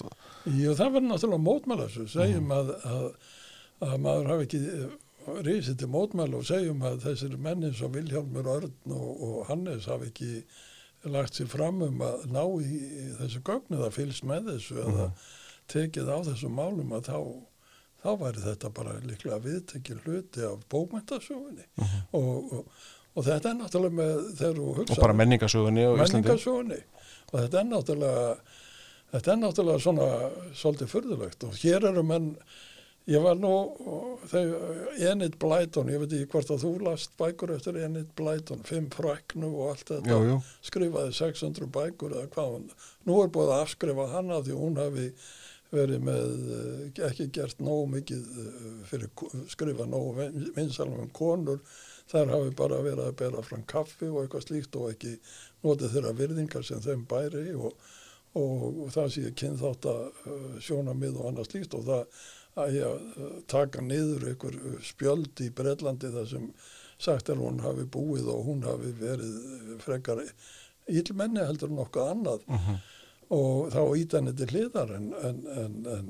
Jú, 0.49 0.71
það 0.73 0.95
var 0.95 1.03
náttúrulega 1.05 1.43
mótmæla 1.45 1.85
þessu, 1.85 2.05
segjum 2.09 2.49
að, 2.55 2.71
að, 2.89 3.03
að 3.85 3.93
maður 4.01 4.31
hafi 4.31 4.47
ekki 4.47 4.61
rísið 5.45 5.77
til 5.77 5.91
mótmæli 5.93 6.39
og 6.39 6.47
segjum 6.49 6.81
að 6.89 7.03
þessir 7.05 7.35
mennin 7.37 7.75
svo 7.77 7.91
Vilhjálmur 7.93 8.49
Örn 8.49 8.95
og, 8.95 9.11
og 9.27 9.37
Hannes 9.51 9.85
hafi 9.91 10.09
ekki 10.09 10.31
lagt 11.07 11.37
sér 11.37 11.47
fram 11.51 11.81
um 11.85 12.01
að 12.03 12.25
ná 12.33 12.43
í, 12.59 12.79
þessu 13.19 13.41
gögnu 13.47 13.79
það 13.79 13.95
fylgst 13.95 14.27
með 14.27 14.51
þessu 14.53 14.79
eða 14.83 15.07
tekið 15.71 16.11
á 16.11 16.17
þessum 16.27 16.55
málum 16.59 16.95
að 16.97 17.09
þá 17.11 17.19
þá 17.99 18.09
væri 18.19 18.45
þetta 18.45 18.71
bara 18.75 18.95
líklega 19.03 19.41
viðtekið 19.43 20.05
hluti 20.05 20.45
af 20.47 20.63
bókmyndasögunni 20.71 21.67
og, 22.15 22.53
og, 22.55 22.87
og 23.15 23.27
þetta 23.27 23.51
er 23.51 23.59
náttúrulega 23.59 23.97
með 23.99 24.23
þegar 24.39 24.59
þú 24.59 24.71
hugsa 24.79 24.95
og 24.95 25.03
bara 25.03 25.17
menningasögunni 25.19 25.83
á 25.83 25.91
Íslandi. 25.91 26.15
Menningarsögunni. 26.15 26.79
Og 27.29 27.35
þetta 27.43 27.61
er 27.61 27.69
náttúrulega 27.69 28.23
þetta 29.13 29.33
er 29.33 29.39
náttúrulega 29.43 29.83
svona 29.83 30.09
svolítið 30.61 30.91
furðulegt. 30.93 31.47
Og 31.47 31.59
hér 31.63 31.89
eru 31.91 32.05
menn 32.05 32.31
ég 33.09 33.23
var 33.25 33.39
nú 33.41 33.51
Enid 35.09 35.37
Blyton, 35.41 35.89
ég 35.89 36.01
veit 36.03 36.13
ekki 36.13 36.29
hvort 36.33 36.53
að 36.53 36.63
þú 36.65 36.71
last 36.85 37.13
bækur 37.19 37.55
eftir 37.55 37.79
Enid 37.81 38.11
Blyton 38.17 38.61
fimm 38.67 38.89
fræknu 38.93 39.49
og 39.49 39.73
allt 39.73 39.91
þetta 39.95 40.13
Jú, 40.13 40.19
jú. 40.29 40.39
skrifaði 40.69 41.15
600 41.17 41.69
bækur 41.73 42.15
eða 42.15 42.31
hvað 42.35 42.55
hún 42.55 42.67
nú 43.09 43.19
er 43.23 43.31
búið 43.33 43.53
að 43.55 43.63
afskrifa 43.65 44.09
hana 44.13 44.41
því 44.45 44.57
hún 44.59 44.81
hafi 44.81 45.07
verið 45.73 46.01
með 46.05 46.31
eh, 46.55 47.03
ekki 47.09 47.29
gert 47.33 47.59
nógu 47.61 47.85
mikið 47.93 48.41
eh, 48.43 48.65
fyrir 48.89 49.11
skrifa 49.53 49.85
nógu 49.89 50.29
vinsalum 50.55 51.03
um 51.03 51.11
konur 51.13 51.61
þar 52.09 52.33
hafi 52.33 52.55
bara 52.57 52.81
verið 52.81 53.05
að 53.05 53.17
bera 53.21 53.45
fram 53.45 53.65
kaffi 53.69 54.09
og 54.09 54.23
eitthvað 54.23 54.47
slíkt 54.47 54.77
og 54.79 54.89
ekki 54.95 55.15
notið 55.65 55.95
þeirra 55.95 56.15
virðingar 56.17 56.65
sem 56.65 56.81
þeim 56.81 57.05
bæri 57.09 57.51
og, 57.53 57.73
og, 58.33 58.63
og 58.85 58.89
það 58.95 59.13
sé 59.13 59.33
kynþátt 59.37 59.89
að 59.91 60.03
sjónamið 60.65 61.19
og 61.21 61.29
annað 61.29 61.51
slíkt 61.51 61.77
og 61.77 61.85
það 61.85 62.25
að 62.57 63.43
taka 63.51 63.81
niður 63.81 64.29
einhver 64.31 64.55
spjöld 64.83 65.41
í 65.45 65.49
Breitlandi 65.55 66.11
þar 66.13 66.27
sem 66.27 66.47
sagt 66.99 67.29
er 67.29 67.39
hún 67.39 67.61
hafi 67.63 67.85
búið 67.87 68.27
og 68.33 68.47
hún 68.49 68.65
hafi 68.67 68.91
verið 68.99 69.77
frekar 69.83 70.23
ílmenni 70.89 71.45
heldur 71.45 71.71
nokkuð 71.71 72.09
annað. 72.13 72.47
Og 73.29 73.69
þá 73.69 73.81
ít 74.01 74.13
henni 74.17 74.33
til 74.33 74.49
hliðar 74.49 74.95
en, 74.95 75.11
en, 75.13 75.39
en, 75.53 75.73
en, 75.93 76.07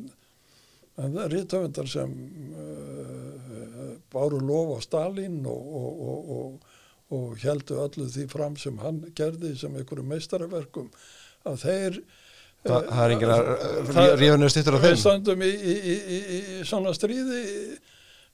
en 0.95 1.15
það 1.17 1.23
er 1.25 1.33
rítöfundar 1.35 1.89
sem 1.91 2.13
uh, 2.55 3.97
báru 4.13 4.39
lof 4.39 4.77
á 4.77 4.79
Stalin 4.87 5.41
og, 5.43 5.73
og, 5.81 5.99
og, 6.07 6.31
og, 6.37 6.77
og 7.17 7.43
heldu 7.43 7.81
öllu 7.83 8.07
því 8.07 8.25
fram 8.31 8.55
sem 8.57 8.79
hann 8.79 9.03
gerði 9.19 9.51
sem 9.59 9.75
einhverju 9.75 10.07
meistaraverkum 10.07 10.89
að 11.49 11.61
þeir 11.65 12.01
Þa, 12.59 12.77
það 12.89 13.03
er 13.05 13.13
enginn 13.15 13.31
að 13.31 13.49
Það- 13.89 14.13
rífa 14.19 14.37
niður 14.39 14.51
stýttur 14.53 14.75
á 14.75 14.79
við 14.83 14.89
þeim 14.89 15.01
stöndum 15.03 15.43
í, 15.47 15.49
í, 15.49 15.73
í, 15.79 15.95
í, 16.19 16.39
í 16.59 16.63
svona 16.67 16.91
stríði 16.97 17.43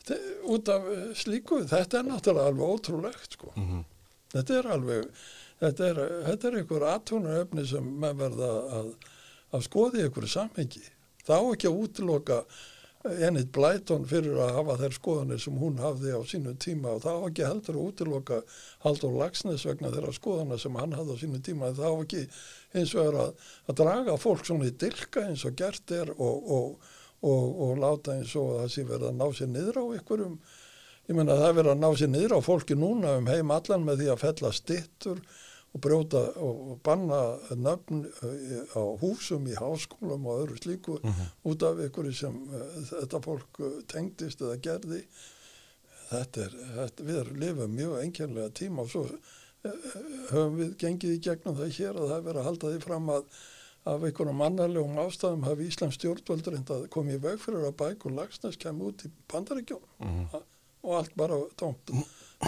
te- 0.08 0.20
út 0.56 0.72
af 0.74 0.88
eh, 0.96 1.04
slíku 1.18 1.60
þetta 1.70 2.00
er 2.02 2.08
náttúrulega 2.10 2.50
alveg 2.50 2.72
ótrúlegt 2.74 3.38
sko. 3.38 3.52
Mhm. 3.56 3.84
þetta 4.34 4.58
er 4.60 4.70
alveg 4.76 5.06
þetta 5.62 5.90
er, 5.92 6.02
þetta 6.26 6.50
er 6.50 6.58
einhver 6.62 6.88
aðtunaröfni 6.96 7.68
sem 7.70 7.92
menn 8.02 8.18
verða 8.20 8.50
að, 8.80 8.90
að 9.56 9.68
skoði 9.70 10.02
í 10.02 10.08
einhverju 10.10 10.32
samhengi 10.34 10.82
þá 11.26 11.36
ekki 11.54 11.70
að 11.70 11.78
útiloka 11.86 12.42
Enid 13.06 13.52
Blyton 13.54 14.06
fyrir 14.10 14.40
að 14.42 14.56
hafa 14.56 14.76
þær 14.80 14.96
skoðanir 14.96 15.42
sem 15.42 15.58
hún 15.62 15.78
hafði 15.78 16.16
á 16.18 16.22
sínu 16.26 16.56
tíma. 16.62 16.96
Og 16.96 17.04
þá 17.04 17.12
ekki 17.30 17.46
heldur 17.46 17.78
að 17.78 17.88
útiloka 17.92 18.40
Haldur 18.86 19.14
Lagsnes 19.20 19.66
vegna 19.68 19.92
þeirra 19.94 20.14
skoðana 20.16 20.58
sem 20.62 20.80
hann 20.80 20.96
hafði 20.98 21.18
á 21.18 21.22
sínu 21.22 21.42
tíma. 21.46 21.72
Þá 21.78 21.88
ekki 21.92 22.24
eins 22.74 22.96
og 22.98 23.10
er 23.12 23.20
að, 23.22 23.48
að 23.70 23.80
draga 23.82 24.18
fólk 24.22 24.46
svona 24.50 24.70
í 24.72 24.76
dilka 24.86 25.28
eins 25.30 25.46
og 25.46 25.58
gert 25.60 25.94
er 25.94 26.14
og, 26.16 26.52
og, 26.58 26.94
og, 27.22 27.62
og 27.68 27.82
láta 27.84 28.18
eins 28.18 28.34
og 28.42 28.56
það 28.62 28.70
sé 28.74 28.86
verið 28.90 29.10
að 29.12 29.20
ná 29.22 29.28
sér 29.38 29.52
niður 29.54 29.82
á 29.82 29.86
einhverjum. 29.86 30.38
Ég 31.06 31.20
menna 31.20 31.38
það 31.38 31.50
er 31.52 31.58
verið 31.60 31.76
að 31.76 31.84
ná 31.84 31.90
sér 32.02 32.14
niður 32.16 32.38
á 32.38 32.48
fólki 32.50 32.80
núna 32.80 33.18
um 33.20 33.30
heim 33.30 33.54
allan 33.54 33.86
með 33.86 34.02
því 34.02 34.14
að 34.16 34.24
fella 34.26 34.56
stittur 34.56 35.22
og 35.76 35.82
brjóta 35.84 36.22
og 36.40 36.60
og 36.72 36.82
banna 36.84 37.22
nöfn 37.52 38.06
eh, 38.08 38.76
á 38.80 38.84
húsum 39.02 39.48
í 39.52 39.56
háskólum 39.60 40.28
og 40.28 40.46
öðru 40.46 40.60
slíku 40.62 41.00
út 41.44 41.64
af 41.64 41.80
einhverju 41.84 42.14
sem 42.16 42.36
uh, 42.48 42.84
þetta 42.92 43.22
fólk 43.24 43.60
uh, 43.60 43.82
tengdist 43.92 44.42
eða 44.42 44.56
gerði. 44.64 45.02
Þetta 46.10 46.46
er, 46.46 46.56
þetta, 46.78 47.04
við 47.04 47.20
erum 47.24 47.42
lifað 47.42 47.76
mjög 47.76 47.98
einkennlega 48.04 48.54
tíma 48.56 48.86
og 48.86 48.94
svo 48.94 49.04
höfum 50.30 50.58
við 50.60 50.78
gengið 50.78 51.16
í 51.16 51.22
gegnum 51.28 51.58
það 51.58 51.76
hér 51.80 52.00
að 52.00 52.10
það 52.10 52.18
er 52.18 52.26
verið 52.30 52.42
að 52.42 52.48
halda 52.50 52.72
því 52.72 52.82
fram 52.86 53.12
að 53.16 53.30
af 53.86 54.06
einhverjum 54.08 54.40
mannarlegum 54.42 55.02
ástæðum 55.02 55.46
hafi 55.46 55.68
Íslands 55.70 55.98
stjórnvöld 56.00 56.48
reynda 56.54 56.80
að 56.80 56.88
koma 56.94 57.14
í 57.14 57.20
veg 57.22 57.42
fyrir 57.42 57.68
að 57.68 57.78
bækur 57.82 58.16
lagsnes 58.16 58.58
kemur 58.62 58.94
út 58.94 59.06
í 59.06 59.12
bandaríkjónum 59.34 60.40
og 60.86 60.96
allt 61.02 61.14
bara 61.18 61.42
tómt 61.58 61.94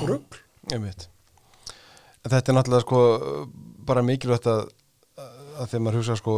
rugl. 0.05 0.41
Einmitt. 0.71 1.09
En 2.27 2.33
þetta 2.33 2.51
er 2.51 2.57
náttúrulega 2.57 2.83
sko 2.83 3.01
bara 3.87 4.01
mikilvægt 4.03 4.49
að, 4.51 4.65
að 5.55 5.69
þegar 5.71 5.83
maður 5.85 5.99
hugsa 6.01 6.17
sko 6.19 6.33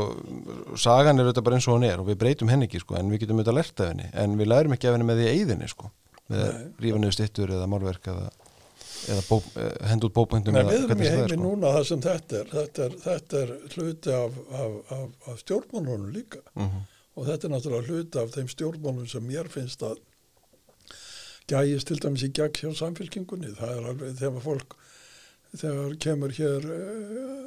sagan 0.77 1.17
er 1.17 1.25
auðvitað 1.25 1.47
bara 1.47 1.57
eins 1.57 1.67
og 1.69 1.79
hún 1.79 1.85
er 1.87 2.03
og 2.03 2.11
við 2.11 2.19
breytum 2.21 2.51
henni 2.53 2.67
ekki 2.69 2.83
sko 2.83 2.99
en 2.99 3.09
við 3.09 3.23
getum 3.23 3.39
auðvitað 3.39 3.57
lært 3.57 3.81
af 3.81 3.89
henni. 3.89 4.11
En 4.13 4.35
við 4.37 4.51
lærum 4.51 4.75
ekki 4.75 4.89
af 4.89 4.97
henni 4.97 5.07
með 5.09 5.23
því 5.23 5.31
eigðinni 5.31 5.71
sko 5.71 5.89
með 6.29 6.43
að 6.45 6.83
rífa 6.85 7.01
niður 7.01 7.15
stittur 7.17 7.55
eða 7.55 7.69
málverk 7.71 8.11
eða, 8.11 8.27
eða 9.15 9.23
bók, 9.25 9.47
eh, 9.57 9.71
henda 9.89 10.11
út 10.11 10.19
eða 10.37 10.65
við 10.67 10.83
erum 10.83 11.01
í 11.01 11.09
heimi 11.09 11.23
er, 11.23 11.33
sko. 11.33 11.39
núna 11.41 11.71
það 11.73 11.87
sem 11.89 12.03
þetta 12.05 12.37
er. 12.43 12.51
Þetta 12.53 12.85
er, 12.85 12.99
þetta 13.07 13.41
er 13.41 13.55
hluti 13.73 14.13
af, 14.13 14.37
af, 14.59 14.75
af, 14.93 15.07
af 15.33 15.41
stjórnmálunum 15.41 16.13
líka. 16.13 16.43
Mhm. 16.53 16.85
og 17.19 17.25
þetta 17.27 17.47
er 17.47 17.51
náttúrulega 17.51 17.89
hluti 17.89 18.19
af 18.21 18.29
þeim 18.31 18.53
stjórnmálum 18.53 19.07
sem 19.09 19.25
mér 19.25 19.49
finnst 19.51 19.81
að 19.83 19.97
gæjist 21.49 21.89
til 21.89 21.97
dæmis 21.99 22.23
í 22.23 22.29
gegn 22.37 22.61
hjá 22.61 22.77
samfélkingunni 22.77 23.55
það 23.57 23.73
er 23.73 23.87
alveg 23.89 24.13
þegar 24.21 24.45
fólk 24.45 24.75
þegar 25.57 25.95
kemur 26.03 26.33
hér 26.37 26.65
uh, 26.69 27.45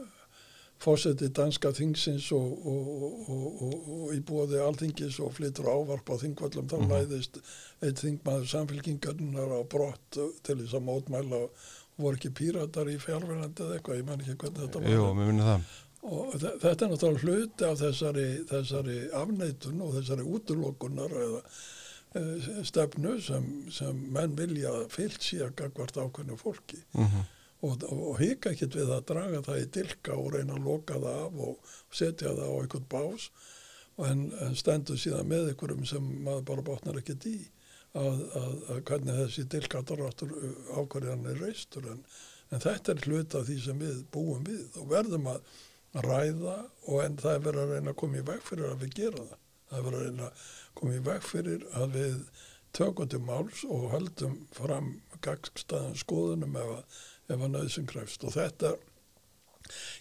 fósetti 0.82 1.28
danska 1.30 1.70
þingsins 1.76 2.30
og, 2.34 2.66
og, 2.66 2.88
og, 3.30 3.44
og, 3.62 3.74
og 3.96 4.14
í 4.16 4.20
bóði 4.26 4.59
alþingis 4.64 5.20
og 5.22 5.36
flyttur 5.36 5.68
ávarp 5.70 6.11
á 6.11 6.16
þingvallum 6.24 6.66
þá 6.72 6.78
læðist 6.90 7.38
eitt 7.86 8.03
þingmaður 8.03 8.48
samfélkingarnar 8.50 9.55
á 9.55 9.61
brott 9.70 10.18
til 10.42 10.57
þess 10.59 10.74
að 10.74 10.86
mótmæla 10.88 11.42
voru 12.03 12.18
ekki 12.18 12.32
píratar 12.34 12.88
í 12.90 12.96
fjárverðandi 12.98 13.62
eða 13.66 13.76
eitthvað, 13.78 13.98
ég 14.00 14.07
man 14.09 14.22
ekki 14.24 14.34
hvernig 14.40 14.62
þetta 14.64 14.80
var. 14.82 14.90
Jú, 14.96 15.05
mér 15.14 15.28
minnum 15.30 15.46
það. 15.53 15.66
Og 16.03 16.32
þe- 16.42 16.55
þetta 16.64 16.86
er 16.86 16.90
náttúrulega 16.90 17.22
hluti 17.28 17.66
af 17.68 17.76
þessari, 17.78 18.24
þessari 18.50 18.96
afneitun 19.20 19.84
og 19.86 19.92
þessari 20.00 20.24
útlokunar 20.34 21.14
eða 21.26 21.42
eh, 22.18 22.48
stefnu 22.66 23.12
sem, 23.22 23.46
sem 23.70 24.00
menn 24.16 24.34
vilja 24.40 24.72
fyllt 24.90 25.22
síðan 25.22 25.55
gagvart 25.62 26.00
ákveðnu 26.03 26.40
fólki. 26.42 26.82
Mm 26.98 27.22
og, 27.62 27.86
og 27.86 28.20
hika 28.20 28.52
ekkit 28.52 28.76
við 28.80 28.92
að 28.96 29.08
draga 29.12 29.42
það 29.46 29.62
í 29.62 29.70
dilka 29.78 30.18
og 30.18 30.30
reyna 30.34 30.56
að 30.58 30.68
loka 30.68 30.98
það 30.98 31.18
af 31.24 31.40
og 31.46 31.74
setja 31.94 32.34
það 32.34 32.46
á 32.50 32.58
einhvern 32.58 32.88
bás. 32.90 33.28
En, 34.02 34.22
en 34.42 34.54
stendur 34.58 34.98
síðan 34.98 35.28
með 35.30 35.52
einhverjum 35.52 35.84
sem 35.86 36.06
maður 36.24 36.46
bara 36.48 36.66
botnar 36.66 36.98
ekkit 36.98 37.26
í 37.28 37.36
að, 37.92 38.22
að, 38.40 38.54
að 38.72 38.80
hvernig 38.88 39.18
þessi 39.20 39.44
dilkataráttur 39.52 40.32
ákveðan 40.80 41.28
er 41.30 41.42
reistur. 41.44 41.90
En, 41.92 42.00
en 42.50 42.64
þetta 42.64 42.94
er 42.94 43.04
hluti 43.06 43.38
af 43.38 43.46
því 43.48 43.58
sem 43.66 43.84
við 43.84 44.00
búum 44.14 44.46
við 44.48 44.80
og 44.80 44.88
verðum 44.90 45.28
að 45.34 45.52
ræða 46.06 46.56
og 46.88 47.02
en 47.04 47.18
það 47.20 47.36
er 47.36 47.46
verið 47.46 47.62
að 47.62 47.74
reyna 47.76 47.92
að 47.92 48.00
koma 48.02 48.18
í 48.18 48.26
veg 48.32 48.46
fyrir 48.48 48.70
að 48.70 48.84
við 48.86 48.96
gera 49.02 49.26
það. 49.28 49.38
Það 49.68 49.78
er 49.78 49.86
verið 49.86 50.00
að 50.00 50.08
reyna 50.08 50.26
að 50.28 50.46
koma 50.80 50.96
í 50.96 51.04
veg 51.08 51.28
fyrir 51.28 51.66
að 51.78 51.96
við 51.98 52.16
tökum 52.72 53.08
til 53.12 53.20
máls 53.20 53.64
og 53.68 53.90
höldum 53.92 54.36
fram 54.56 54.92
gagstæðan 55.24 55.98
skoðunum 56.00 56.56
ef 56.56 56.70
að, 56.78 57.00
ef 57.34 57.42
að 57.46 57.54
nöðsum 57.56 57.86
krefst. 57.90 58.24
Og 58.28 58.34
þetta 58.36 58.74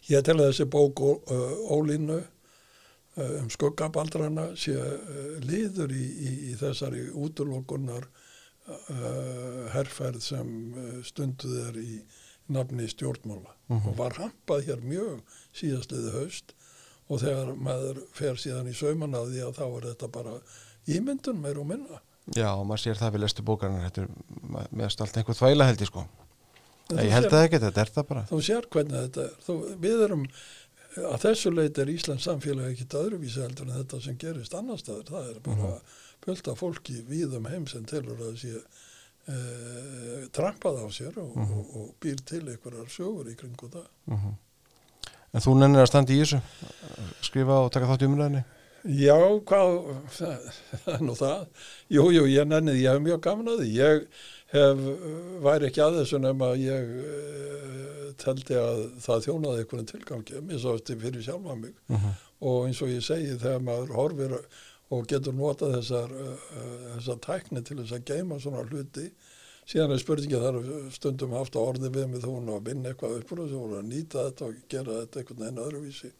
ég 0.10 0.24
tel 0.26 0.38
að 0.40 0.50
þessi 0.52 0.68
bók 0.74 1.02
uh, 1.06 1.76
Ólínu 1.76 2.18
uh, 2.22 3.36
um 3.42 3.50
skuggabaldrana 3.54 4.50
sé 4.60 4.74
uh, 4.76 5.38
liður 5.46 5.94
í, 5.96 6.02
í, 6.04 6.32
í 6.52 6.58
þessari 6.60 7.08
útlokunar 7.14 8.08
uh, 8.08 9.70
herrferð 9.76 10.22
sem 10.26 10.52
uh, 10.74 10.98
stunduð 11.08 11.58
er 11.70 11.80
í 11.82 12.02
nafni 12.52 12.88
stjórnmála. 12.92 13.54
Og 13.72 13.94
var 13.96 14.18
hampað 14.20 14.66
hér 14.68 14.82
mjög 14.84 15.22
síðastliði 15.56 16.10
haust 16.18 16.56
og 17.12 17.22
þegar 17.22 17.54
maður 17.60 18.02
fer 18.16 18.40
síðan 18.40 18.68
í 18.72 18.76
sauman 18.76 19.16
að 19.16 19.30
því 19.34 19.44
að 19.46 19.54
þá 19.60 19.64
er 19.68 19.86
þetta 19.92 20.10
bara 20.12 20.34
ímyndun 20.92 21.40
meir 21.44 21.60
og 21.62 21.70
minna. 21.70 22.02
Já, 22.36 22.50
og 22.54 22.66
maður 22.68 22.84
sér 22.86 23.00
það 23.00 23.16
við 23.16 23.24
lestu 23.26 23.46
er 24.04 24.12
ma- 24.44 24.68
meðast 24.72 25.02
allt 25.04 25.18
einhver 25.22 25.38
þvæla 25.40 25.68
held 25.70 25.82
ég 25.86 25.90
sko 25.90 26.04
Ég 26.92 27.12
held 27.14 27.26
sér- 27.28 27.32
það 27.32 27.46
ekki, 27.48 27.60
þetta 27.66 27.82
er 27.86 27.92
það 27.96 28.08
bara. 28.10 28.24
Þú 28.32 28.40
sér 28.48 28.68
hvernig 28.74 28.98
þetta 29.06 29.24
er. 29.28 29.34
Þú, 29.46 29.56
við 29.86 30.04
erum 30.08 30.26
að 31.08 31.18
þessu 31.24 31.52
leiti 31.56 31.82
er 31.86 31.92
Íslands 31.94 32.26
samfélag 32.28 32.72
ekkit 32.74 32.96
öðruvísi 33.00 33.42
heldur 33.46 33.70
en 33.70 33.78
þetta 33.80 34.02
sem 34.04 34.18
gerist 34.20 34.56
annar 34.60 34.80
staðar. 34.82 35.08
Það 35.08 35.30
er 35.32 35.40
bara 35.46 35.74
fullt 36.26 36.48
af 36.52 36.60
fólki 36.60 36.98
víðum 37.08 37.48
heim 37.50 37.68
sem 37.72 37.86
telur 37.88 38.20
að 38.28 38.36
sé 38.42 38.52
e, 39.32 39.38
trampað 40.36 40.82
á 40.84 40.88
sér 40.94 41.16
og, 41.22 41.32
og, 41.38 41.76
og 41.80 41.92
býr 42.04 42.20
til 42.28 42.44
einhverjar 42.44 42.90
sögur 42.92 43.30
í 43.32 43.38
kringu 43.40 43.70
það. 43.72 43.88
Mhm. 44.12 44.34
En 45.32 45.40
þú 45.46 45.54
nennir 45.56 45.80
að 45.86 45.88
standa 45.94 46.12
í 46.12 46.20
þessu? 46.20 46.42
Skrifa 47.24 47.62
og 47.64 47.72
taka 47.72 47.88
þátt 47.88 48.04
í 48.04 48.10
umræðinni 48.12 48.42
Já, 48.82 49.14
hvað, 49.46 49.76
það 50.10 50.48
er 50.96 51.04
nú 51.06 51.14
það. 51.14 51.44
Jú, 51.94 52.08
jú, 52.16 52.24
ég 52.34 52.48
nennið, 52.50 52.80
ég 52.82 52.96
hef 52.96 53.04
mjög 53.06 53.20
gaman 53.22 53.52
að 53.54 53.60
því. 53.62 53.68
Ég 53.78 54.08
hef, 54.52 54.82
væri 55.46 55.70
ekki 55.70 55.84
að 55.86 56.00
þessu 56.02 56.20
nema 56.24 56.52
ég 56.60 56.92
uh, 57.02 58.12
teldi 58.22 58.58
að 58.60 58.82
það 59.02 59.24
þjónaði 59.28 59.64
einhvern 59.64 59.90
tilgangi, 59.92 60.42
mér 60.46 60.60
svo 60.62 60.76
eftir 60.78 61.00
fyrir 61.02 61.24
sjálfa 61.26 61.56
mig 61.58 61.74
Mhm. 61.90 62.12
og 62.42 62.68
eins 62.68 62.82
og 62.82 62.90
ég 62.90 63.04
segi 63.06 63.38
þegar 63.38 63.62
maður 63.66 63.96
horfir 63.96 64.38
og 64.92 65.06
getur 65.08 65.34
notað 65.38 65.76
þessar, 65.78 66.12
uh, 66.12 66.38
þessar 66.98 67.20
tækni 67.28 67.64
til 67.66 67.78
þess 67.78 67.96
að 68.00 68.06
geima 68.12 68.40
svona 68.40 68.64
hluti 68.68 69.12
síðan 69.72 69.94
er 69.94 70.02
spurningið 70.02 70.42
þar 70.44 70.92
stundum 70.92 71.32
haft 71.38 71.56
á 71.56 71.62
orði 71.62 71.90
við 71.94 72.08
mig 72.12 72.22
þú 72.24 72.34
að 72.58 72.66
vinna 72.66 72.90
eitthvað 72.92 73.18
upp 73.22 73.32
úr 73.32 73.42
þessu 73.46 73.60
og 73.62 73.76
að 73.78 73.86
nýta 73.92 74.24
þetta 74.28 74.48
og 74.50 74.56
gera 74.74 74.96
þetta 75.06 75.20
einhvern 75.22 75.44
veginn 75.46 75.62
öðruvísi 75.66 76.12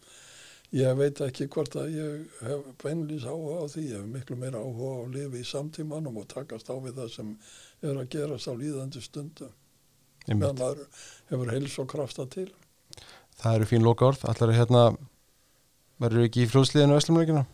ég 0.72 0.96
veit 0.96 1.20
ekki 1.26 1.48
hvort 1.52 1.74
að 1.76 1.90
ég 1.92 2.38
hef 2.48 2.62
beinlýs 2.80 3.26
áhuga 3.28 3.58
á 3.60 3.64
því 3.68 3.82
ég 3.90 3.98
hef 3.98 4.06
miklu 4.14 4.36
meira 4.40 4.62
áhuga 4.62 4.88
á 4.88 4.98
að 5.04 5.12
lifa 5.18 5.36
í 5.42 5.44
samtímanum 5.50 6.16
og 6.22 6.28
takast 6.32 6.70
á 6.72 6.76
við 6.80 6.94
það 7.02 7.10
sem 7.12 7.34
er 7.82 8.02
að 8.02 8.10
gerast 8.14 8.50
á 8.50 8.54
líðandi 8.54 9.02
stundum 9.04 9.52
meðan 10.28 10.60
maður 10.60 10.84
hefur 11.32 11.50
heils 11.50 11.78
og 11.82 11.88
krafta 11.90 12.28
til. 12.30 12.48
Það 13.42 13.56
eru 13.58 13.70
fín 13.72 13.82
loka 13.86 14.06
orð, 14.06 14.22
allar 14.30 14.52
er 14.52 14.60
hérna 14.60 14.84
verður 16.02 16.28
ekki 16.28 16.44
í 16.44 16.50
fljóðsliðinu 16.50 16.98
Öslumleikina 16.98 17.46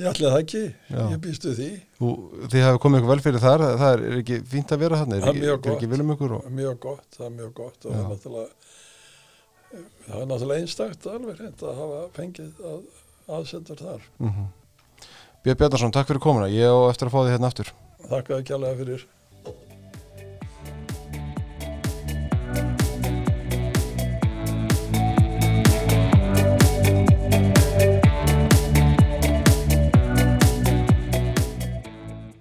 ég 0.00 0.08
ætli 0.08 0.28
það 0.28 0.38
ekki, 0.40 0.62
Já. 0.88 1.00
ég 1.12 1.20
býstu 1.22 1.52
því. 1.56 1.68
Þú, 1.98 2.10
þið 2.52 2.64
hafi 2.66 2.80
komið 2.82 3.02
ykkur 3.02 3.12
vel 3.12 3.24
fyrir 3.26 3.42
þar. 3.42 3.64
Það 3.80 3.92
er, 3.96 4.04
ekki 4.20 4.38
fínt 4.52 4.72
að 4.72 4.82
vera 4.82 5.00
þarna? 5.02 5.18
Er 5.18 5.24
Það 5.26 5.40
er 5.42 5.54
ekki, 5.56 5.72
ekki 5.74 5.90
vilum 5.92 6.14
ykkur 6.14 6.34
og, 6.38 6.48
mjög 6.56 6.78
gott, 6.86 7.06
það 7.16 7.26
er 7.26 7.34
mjög 7.36 7.52
gott. 7.58 7.78
Og 7.84 7.92
Já. 7.92 7.96
það 7.96 8.02
er 8.02 8.10
náttúrulega 8.14 8.48
það 10.06 10.18
er 10.18 10.28
náttúrulega 10.32 10.64
einstakt 10.64 11.08
alveg 11.12 11.40
hreint 11.42 11.64
að 11.64 11.78
hafa 11.82 12.00
fengið 12.16 12.66
að, 12.72 12.82
aðsendur 13.38 13.86
þar. 13.86 14.10
Mm 14.22 14.50
Björn 15.42 15.58
Bjarnarsson, 15.58 15.90
takk 15.90 16.06
fyrir 16.06 16.22
komuna. 16.22 16.46
Ég 16.54 16.70
á 16.70 16.86
eftir 16.86 17.08
að 17.08 17.14
fá 17.16 17.20
því 17.24 17.30
hérna 17.32 17.48
aftur. 17.48 17.70
Þakka 18.06 18.36
ekki 18.38 18.52
alveg 18.54 18.76
fyrir 18.78 19.00